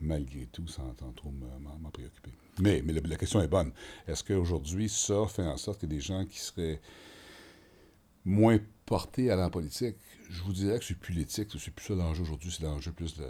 malgré 0.00 0.46
tout, 0.46 0.66
sans, 0.66 0.94
trop 0.94 1.30
m'en 1.30 1.90
préoccuper. 1.90 2.32
Mais, 2.60 2.82
mais 2.84 2.92
la, 2.92 3.16
question 3.16 3.40
est 3.40 3.48
bonne. 3.48 3.72
Est-ce 4.06 4.24
qu'aujourd'hui, 4.24 4.88
ça 4.88 5.26
fait 5.26 5.42
en 5.42 5.56
sorte 5.56 5.80
que 5.80 5.86
des 5.86 6.00
gens 6.00 6.24
qui 6.24 6.38
seraient 6.38 6.80
moins 8.24 8.58
portés 8.84 9.30
à 9.30 9.36
la 9.36 9.50
politique, 9.50 9.96
je 10.28 10.42
vous 10.42 10.52
dirais 10.52 10.78
que 10.78 10.84
c'est 10.84 10.98
plus 10.98 11.14
l'éthique, 11.14 11.48
c'est 11.58 11.70
plus 11.70 11.86
ça 11.86 11.94
l'enjeu 11.94 12.22
aujourd'hui, 12.22 12.50
c'est 12.50 12.64
l'enjeu 12.64 12.92
plus 12.92 13.16
de 13.16 13.24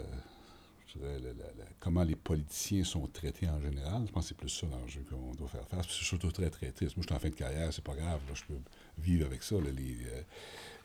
comment 1.79 2.03
les 2.03 2.15
politiciens 2.15 2.83
sont 2.83 3.07
traités 3.07 3.47
en 3.47 3.61
général. 3.61 4.03
Je 4.07 4.11
pense 4.11 4.25
que 4.25 4.29
c'est 4.29 4.37
plus 4.37 4.49
ça 4.49 4.67
l'enjeu 4.67 5.05
qu'on 5.09 5.33
doit 5.35 5.47
faire 5.47 5.67
face. 5.67 5.85
C'est 5.87 6.05
surtout 6.05 6.31
très, 6.31 6.49
très 6.49 6.71
triste. 6.71 6.97
Moi, 6.97 7.03
je 7.03 7.07
suis 7.07 7.15
en 7.15 7.19
fin 7.19 7.29
de 7.29 7.35
carrière, 7.35 7.71
c'est 7.73 7.83
pas 7.83 7.95
grave. 7.95 8.19
je 8.33 8.43
peux 8.45 8.59
vivre 8.97 9.25
avec 9.25 9.43
ça, 9.43 9.55
les, 9.55 9.97
euh, 10.07 10.21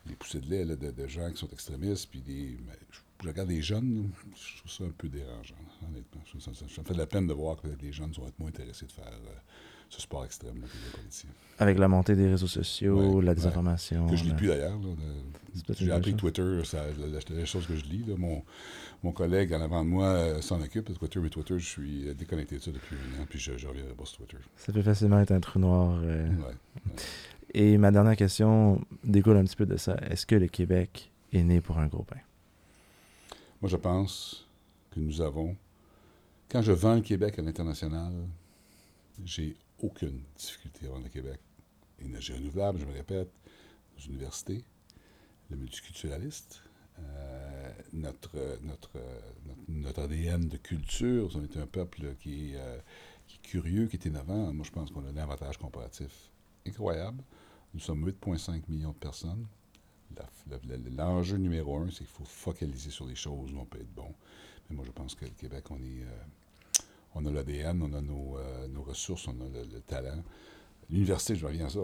les 0.07 0.15
poussées 0.15 0.39
de 0.39 0.49
lait 0.49 0.65
de, 0.65 1.07
gens 1.07 1.29
qui 1.31 1.37
sont 1.37 1.49
extrémistes. 1.49 2.09
Puis 2.09 2.21
des, 2.21 2.57
je 3.23 3.27
regarde 3.27 3.49
les 3.49 3.61
jeunes, 3.61 4.09
je 4.35 4.57
trouve 4.59 4.71
ça 4.71 4.83
un 4.83 4.93
peu 4.97 5.07
dérangeant, 5.07 5.55
honnêtement. 5.87 6.21
Ça, 6.39 6.51
me 6.51 6.83
fait 6.83 6.93
de 6.93 6.97
la 6.97 7.07
peine 7.07 7.27
de 7.27 7.33
voir 7.33 7.55
que 7.61 7.67
les 7.81 7.91
jeunes 7.91 8.11
vont 8.11 8.27
être 8.27 8.37
moins 8.39 8.49
intéressés 8.49 8.85
de 8.85 8.91
faire 8.91 9.05
euh, 9.07 9.33
ce 9.89 10.01
sport 10.01 10.25
extrême 10.25 10.61
là, 10.61 10.67
que 10.67 10.73
les 10.73 10.91
politiciens. 10.91 11.29
Avec 11.57 11.77
la 11.77 11.87
montée 11.87 12.15
des 12.15 12.27
réseaux 12.27 12.47
sociaux, 12.47 13.21
la 13.21 13.33
désinformation. 13.33 14.07
Que 14.07 14.15
je 14.15 14.25
ne 14.25 14.29
lis 14.29 14.35
plus 14.35 14.47
d'ailleurs. 14.47 14.77
J'ai 15.79 15.91
appris 15.91 16.15
Twitter, 16.15 16.61
c'est 16.65 16.77
la, 17.29 17.45
chose 17.45 17.65
que 17.65 17.75
je 17.75 17.85
lis. 17.85 18.03
Mon, 18.17 18.43
mon 19.03 19.11
collègue 19.13 19.53
en 19.53 19.61
avant 19.61 19.83
de 19.85 19.89
moi 19.89 20.07
euh, 20.07 20.41
s'en 20.41 20.61
occupe 20.61 20.89
de 20.89 20.93
Twitter, 20.93 21.19
mais 21.19 21.29
Twitter, 21.29 21.57
je 21.57 21.65
suis 21.65 22.15
déconnecté 22.15 22.57
de 22.57 22.61
ça 22.61 22.71
depuis 22.71 22.95
un 22.95 23.21
an, 23.21 23.25
puis 23.29 23.39
je, 23.39 23.57
je 23.57 23.67
reviendrai 23.67 23.93
pas 23.93 24.05
sur 24.05 24.17
Twitter. 24.17 24.37
Ça 24.57 24.73
peut 24.73 24.81
facilement 24.81 25.19
être 25.21 25.31
un 25.31 25.39
trou 25.39 25.59
noir. 25.59 25.97
Euh. 26.03 26.27
Et 27.57 27.77
ma 27.77 27.89
dernière 27.89 28.17
question 28.17 28.81
découle 29.01 29.37
un 29.37 29.45
petit 29.45 29.55
peu 29.55 29.65
de 29.65 29.77
ça. 29.77 29.95
Est-ce 30.09 30.25
que 30.25 30.35
le 30.35 30.49
Québec 30.49 31.09
est 31.31 31.41
né 31.41 31.61
pour 31.61 31.77
un 31.77 31.87
gros 31.87 32.03
pain? 32.03 32.19
Moi, 33.61 33.69
je 33.69 33.77
pense 33.77 34.45
que 34.91 34.99
nous 34.99 35.21
avons. 35.21 35.55
Quand 36.49 36.61
je 36.61 36.73
vends 36.73 36.95
le 36.95 37.01
Québec 37.01 37.39
à 37.39 37.41
l'international, 37.41 38.11
j'ai 39.23 39.55
aucune 39.81 40.19
difficulté 40.35 40.87
à 40.87 40.89
vendre 40.89 41.03
le 41.03 41.09
Québec. 41.09 41.39
Énergie 42.03 42.33
renouvelable, 42.33 42.79
je 42.81 42.85
me 42.87 42.91
répète, 42.91 43.31
nos 43.97 44.03
universités, 44.03 44.61
le 45.49 45.55
multiculturaliste, 45.55 46.61
euh, 46.99 47.71
notre, 47.93 48.37
notre, 48.63 48.99
notre, 49.69 50.01
ADN 50.01 50.49
de 50.49 50.57
culture. 50.57 51.29
On 51.35 51.41
est 51.41 51.55
un 51.55 51.67
peuple 51.67 52.15
qui 52.19 52.51
euh, 52.55 52.77
qui 53.29 53.37
est 53.37 53.47
curieux, 53.47 53.87
qui 53.87 53.95
est 53.95 54.05
innovant. 54.07 54.51
Moi, 54.51 54.65
je 54.65 54.71
pense 54.71 54.91
qu'on 54.91 55.05
a 55.05 55.09
un 55.09 55.23
avantage 55.23 55.57
comparatif 55.57 56.11
incroyable. 56.67 57.23
Nous 57.75 57.81
sommes 57.81 58.07
8,5 58.07 58.61
millions 58.69 58.91
de 58.91 58.95
personnes. 58.95 59.45
L'enjeu 60.95 61.35
numéro 61.35 61.77
un, 61.77 61.87
c'est 61.89 62.05
qu'il 62.05 62.07
faut 62.07 62.23
focaliser 62.23 62.89
sur 62.89 63.05
les 63.05 63.15
choses 63.15 63.51
où 63.53 63.59
on 63.59 63.65
peut 63.65 63.79
être 63.81 63.93
bon. 63.93 64.13
Mais 64.69 64.77
moi, 64.77 64.85
je 64.87 64.91
pense 64.91 65.13
que 65.13 65.25
le 65.25 65.31
Québec, 65.31 65.65
on 65.71 65.75
est. 65.75 66.03
Euh, 66.03 66.81
on 67.15 67.25
a 67.25 67.31
l'ADN, 67.31 67.81
on 67.81 67.91
a 67.93 67.99
nos, 67.99 68.37
euh, 68.37 68.67
nos, 68.69 68.81
ressources, 68.81 69.27
on 69.27 69.31
a 69.31 69.49
le, 69.73 69.81
talent. 69.81 70.23
L'université, 70.89 71.35
je 71.35 71.45
reviens 71.45 71.65
à 71.65 71.69
ça. 71.69 71.79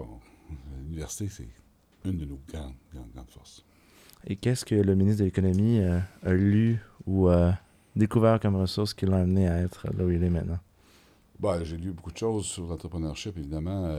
L'université, 0.78 1.28
c'est 1.28 1.50
une 2.06 2.18
de 2.18 2.26
nos 2.26 2.40
grandes, 2.48 2.74
grandes, 2.94 3.12
grandes 3.14 3.30
forces. 3.30 3.66
Et 4.26 4.38
qu'est-ce 4.38 4.64
que 4.64 4.76
le 4.76 4.96
ministre 4.96 5.20
de 5.20 5.26
l'Économie 5.26 5.80
euh, 5.80 6.00
a 6.24 6.32
lu 6.32 6.80
ou 7.06 7.28
a 7.28 7.58
découvert 7.98 8.40
comme 8.40 8.56
ressource 8.56 8.94
qui 8.94 9.06
l'a 9.06 9.18
amené 9.18 9.50
à 9.50 9.58
être 9.58 9.88
là 9.94 10.06
où 10.06 10.10
il 10.10 10.24
est 10.24 10.30
maintenant? 10.30 10.60
Bah, 11.38 11.62
j'ai 11.66 11.76
lu 11.76 11.92
beaucoup 11.92 12.12
de 12.12 12.18
choses 12.18 12.46
sur 12.46 12.66
l'entrepreneurship, 12.68 13.38
évidemment. 13.38 13.94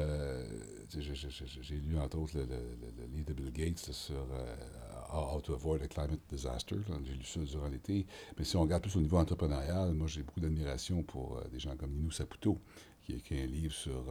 Euh, 0.96 1.30
j'ai 1.60 1.76
lu, 1.76 1.98
entre 1.98 2.18
autres, 2.18 2.36
le, 2.36 3.06
livre 3.14 3.28
de 3.28 3.32
Bill 3.32 3.52
Gates 3.52 3.92
sur 3.92 4.14
euh, 4.14 4.56
How 5.12 5.40
to 5.40 5.54
Avoid 5.54 5.82
a 5.82 5.88
Climate 5.88 6.20
Disaster. 6.28 6.76
J'ai 7.04 7.14
lu 7.14 7.24
ça 7.24 7.40
durant 7.40 7.68
l'été. 7.68 8.06
Mais 8.38 8.44
si 8.44 8.56
on 8.56 8.62
regarde 8.62 8.82
plus 8.82 8.96
au 8.96 9.00
niveau 9.00 9.18
entrepreneurial, 9.18 9.92
moi, 9.92 10.06
j'ai 10.06 10.22
beaucoup 10.22 10.40
d'admiration 10.40 11.02
pour 11.02 11.40
des 11.50 11.58
gens 11.58 11.76
comme 11.76 11.92
Ninou 11.92 12.10
Saputo, 12.10 12.58
qui 13.02 13.14
a 13.14 13.16
écrit 13.16 13.40
un 13.40 13.46
livre 13.46 13.74
sur, 13.74 14.04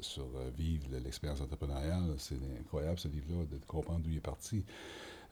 sur 0.00 0.26
vivre 0.56 0.86
l'expérience 1.04 1.40
entrepreneuriale. 1.40 2.14
C'est 2.18 2.38
incroyable, 2.58 2.98
ce 2.98 3.08
livre-là, 3.08 3.44
de 3.44 3.58
comprendre 3.66 4.00
d'où 4.00 4.10
il 4.10 4.18
est 4.18 4.20
parti. 4.20 4.64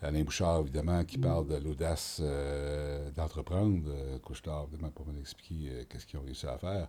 Alain 0.03 0.25
Bouchard, 0.25 0.61
évidemment, 0.61 1.03
qui 1.05 1.17
parle 1.17 1.47
de 1.47 1.57
l'audace 1.57 2.21
euh, 2.23 3.11
d'entreprendre. 3.13 3.83
Euh, 3.89 4.19
Couchetard, 4.19 4.67
évidemment, 4.69 4.91
pour 4.91 5.07
m'expliquer 5.07 5.71
euh, 5.71 5.85
qu'est-ce 5.89 6.07
qu'ils 6.07 6.19
ont 6.19 6.23
réussi 6.23 6.47
à 6.47 6.59
faire. 6.59 6.89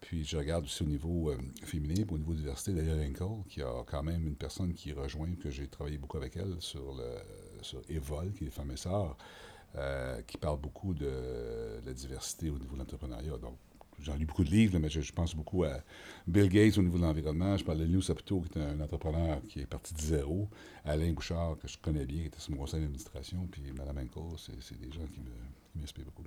Puis 0.00 0.24
je 0.24 0.36
regarde 0.36 0.64
aussi 0.64 0.82
au 0.82 0.86
niveau 0.86 1.30
euh, 1.30 1.38
féminin, 1.64 2.04
au 2.10 2.18
niveau 2.18 2.34
diversité, 2.34 2.72
d'ailleurs, 2.72 2.98
Hinkle, 2.98 3.48
qui 3.48 3.62
a 3.62 3.84
quand 3.86 4.02
même 4.02 4.26
une 4.26 4.36
personne 4.36 4.72
qui 4.72 4.92
rejoint, 4.92 5.34
que 5.42 5.50
j'ai 5.50 5.66
travaillé 5.66 5.98
beaucoup 5.98 6.16
avec 6.16 6.36
elle 6.36 6.56
sur, 6.60 6.94
le, 6.94 7.16
sur 7.62 7.80
Evol, 7.88 8.32
qui 8.32 8.46
est 8.46 8.50
Femmes 8.50 8.72
et 8.72 10.22
qui 10.26 10.38
parle 10.38 10.58
beaucoup 10.58 10.94
de 10.94 11.80
la 11.84 11.92
diversité 11.92 12.48
au 12.48 12.58
niveau 12.58 12.74
de 12.74 12.78
l'entrepreneuriat. 12.78 13.36
Donc, 13.36 13.58
J'en 14.02 14.14
lis 14.14 14.24
beaucoup 14.24 14.44
de 14.44 14.50
livres, 14.50 14.78
mais 14.78 14.88
je, 14.90 15.12
pense 15.12 15.34
beaucoup 15.34 15.64
à 15.64 15.80
Bill 16.26 16.48
Gates 16.48 16.76
au 16.78 16.82
niveau 16.82 16.98
de 16.98 17.02
l'environnement. 17.02 17.56
Je 17.56 17.64
parle 17.64 17.78
de 17.78 17.84
Lou 17.84 18.02
Saputo, 18.02 18.40
qui 18.40 18.58
est 18.58 18.62
un, 18.62 18.80
entrepreneur 18.80 19.40
qui 19.48 19.60
est 19.60 19.66
parti 19.66 19.94
de 19.94 20.00
zéro. 20.00 20.48
Alain 20.84 21.12
Bouchard, 21.12 21.56
que 21.58 21.66
je 21.66 21.78
connais 21.78 22.04
bien, 22.04 22.20
qui 22.20 22.26
était 22.26 22.40
sur 22.40 22.52
mon 22.52 22.58
conseil 22.58 22.80
d'administration. 22.80 23.46
Puis 23.50 23.62
Mme 23.72 23.98
Enco, 23.98 24.36
c'est 24.38 24.78
des 24.78 24.92
gens 24.92 25.06
qui 25.06 25.20
m'inspirent 25.74 26.04
beaucoup. 26.04 26.24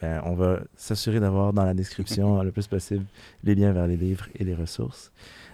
Ben, 0.00 0.20
on 0.24 0.34
va 0.34 0.60
s'assurer 0.76 1.20
d'avoir 1.20 1.52
dans 1.52 1.64
la 1.64 1.74
description 1.74 2.42
le 2.42 2.52
plus 2.52 2.66
possible 2.66 3.04
les 3.44 3.54
liens 3.54 3.72
vers 3.72 3.86
les 3.86 3.96
livres 3.96 4.26
et 4.34 4.44
les 4.44 4.54
ressources. 4.54 5.12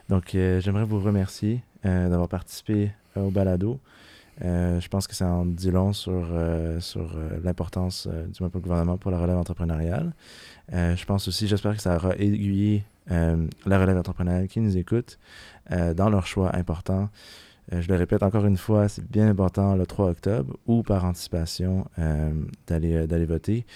Donc, 0.09 0.35
euh, 0.35 0.61
j'aimerais 0.61 0.85
vous 0.85 1.01
remercier 1.01 1.63
euh, 1.85 2.09
d'avoir 2.09 2.29
participé 2.29 2.93
au 3.17 3.31
balado. 3.31 3.79
Euh, 4.43 4.81
je 4.81 4.89
pense 4.89 5.07
que 5.07 5.15
ça 5.15 5.27
en 5.27 5.45
dit 5.45 5.71
long 5.71 5.93
sur, 5.93 6.27
sur 6.81 7.15
l'importance 7.45 8.09
du 8.09 8.61
gouvernement 8.61 8.97
pour 8.97 9.11
la 9.11 9.19
relève 9.19 9.37
entrepreneuriale. 9.37 10.13
Euh, 10.73 10.97
je 10.97 11.05
pense 11.05 11.29
aussi, 11.29 11.49
j'espère 11.49 11.77
que 11.77 11.83
ça 11.83 11.97
aura 11.97 12.17
aiguillé 12.17 12.85
euh, 13.11 13.47
la 13.67 13.79
relève 13.79 13.97
entrepreneuriale 13.97 14.49
qui 14.49 14.61
nous 14.61 14.77
écoute 14.77 15.19
euh, 15.71 15.93
dans 15.93 16.09
leurs 16.09 16.27
choix 16.27 16.55
importants. 16.55 17.11
Je 17.71 17.89
le 17.89 17.97
répète 17.97 18.23
encore 18.23 18.45
une 18.47 18.57
fois, 18.57 18.89
c'est 18.89 19.09
bien 19.09 19.29
important 19.29 19.77
le 19.77 19.87
3 19.87 20.11
octobre 20.11 20.57
ou 20.67 20.83
par 20.83 21.05
anticipation 21.05 21.87
d'aller 22.67 23.07
d'aller 23.07 23.25
voter. 23.25 23.67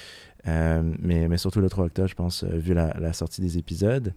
mais, 0.45 1.29
mais 1.29 1.37
surtout 1.39 1.61
le 1.61 1.69
3 1.69 1.87
octobre, 1.87 2.09
je 2.09 2.15
pense, 2.15 2.45
vu 2.45 2.75
la, 2.75 3.13
sortie 3.13 3.41
des 3.41 3.59
épisodes. 3.59 4.13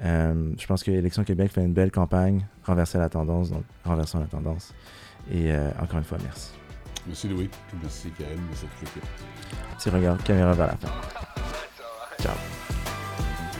je 0.00 0.66
pense 0.66 0.82
que 0.82 0.90
Élection 0.90 1.24
Québec 1.24 1.52
fait 1.52 1.62
une 1.62 1.72
belle 1.72 1.92
campagne, 1.92 2.46
renverser 2.64 2.98
la 2.98 3.08
tendance, 3.08 3.50
donc 3.50 3.64
renversons 3.84 4.18
la 4.18 4.26
tendance. 4.26 4.74
Et 5.32 5.52
encore 5.80 5.98
une 5.98 6.04
fois, 6.04 6.18
merci. 6.22 6.52
Merci 7.06 7.28
Louis, 7.28 7.50
merci 7.80 8.10
Karine, 8.16 8.40
merci 8.48 8.66
l'équipe. 8.80 9.02
Petit 9.76 9.90
regard, 9.90 10.22
caméra 10.22 10.52
vers 10.54 10.66
la 10.68 10.76
fin. 10.76 10.88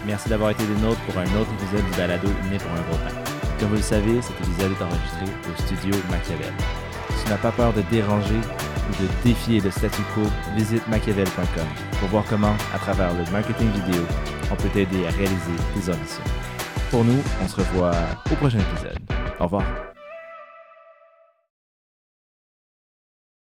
Merci 0.06 0.28
d'avoir 0.28 0.50
été 0.50 0.66
des 0.66 0.76
nôtres 0.80 1.00
pour 1.02 1.18
un 1.18 1.40
autre 1.40 1.52
épisode 1.54 1.84
du 1.84 1.96
balado 1.96 2.28
Né 2.50 2.58
pour 2.58 2.70
un 2.70 2.82
gros 2.82 2.98
pain. 2.98 3.21
Comme 3.62 3.70
vous 3.70 3.76
le 3.76 3.82
savez, 3.82 4.20
cet 4.20 4.40
épisode 4.40 4.72
est 4.72 4.82
enregistré 4.82 5.24
au 5.48 5.62
studio 5.62 5.96
Machiavel. 6.10 6.52
Si 7.16 7.24
tu 7.24 7.30
n'as 7.30 7.36
pas 7.36 7.52
peur 7.52 7.72
de 7.72 7.80
déranger 7.92 8.34
ou 8.34 9.02
de 9.02 9.08
défier 9.22 9.60
le 9.60 9.70
statu 9.70 10.02
quo, 10.16 10.22
visite 10.56 10.82
machiavel.com 10.88 11.66
pour 12.00 12.08
voir 12.08 12.24
comment, 12.28 12.56
à 12.74 12.78
travers 12.78 13.14
le 13.14 13.22
marketing 13.30 13.70
vidéo, 13.70 14.02
on 14.50 14.56
peut 14.56 14.68
t'aider 14.70 15.06
à 15.06 15.10
réaliser 15.10 15.54
tes 15.74 15.92
ambitions. 15.92 16.24
Pour 16.90 17.04
nous, 17.04 17.22
on 17.40 17.46
se 17.46 17.54
revoit 17.54 17.94
au 18.32 18.34
prochain 18.34 18.58
épisode. 18.58 18.98
Au 19.38 19.44
revoir. 19.44 19.91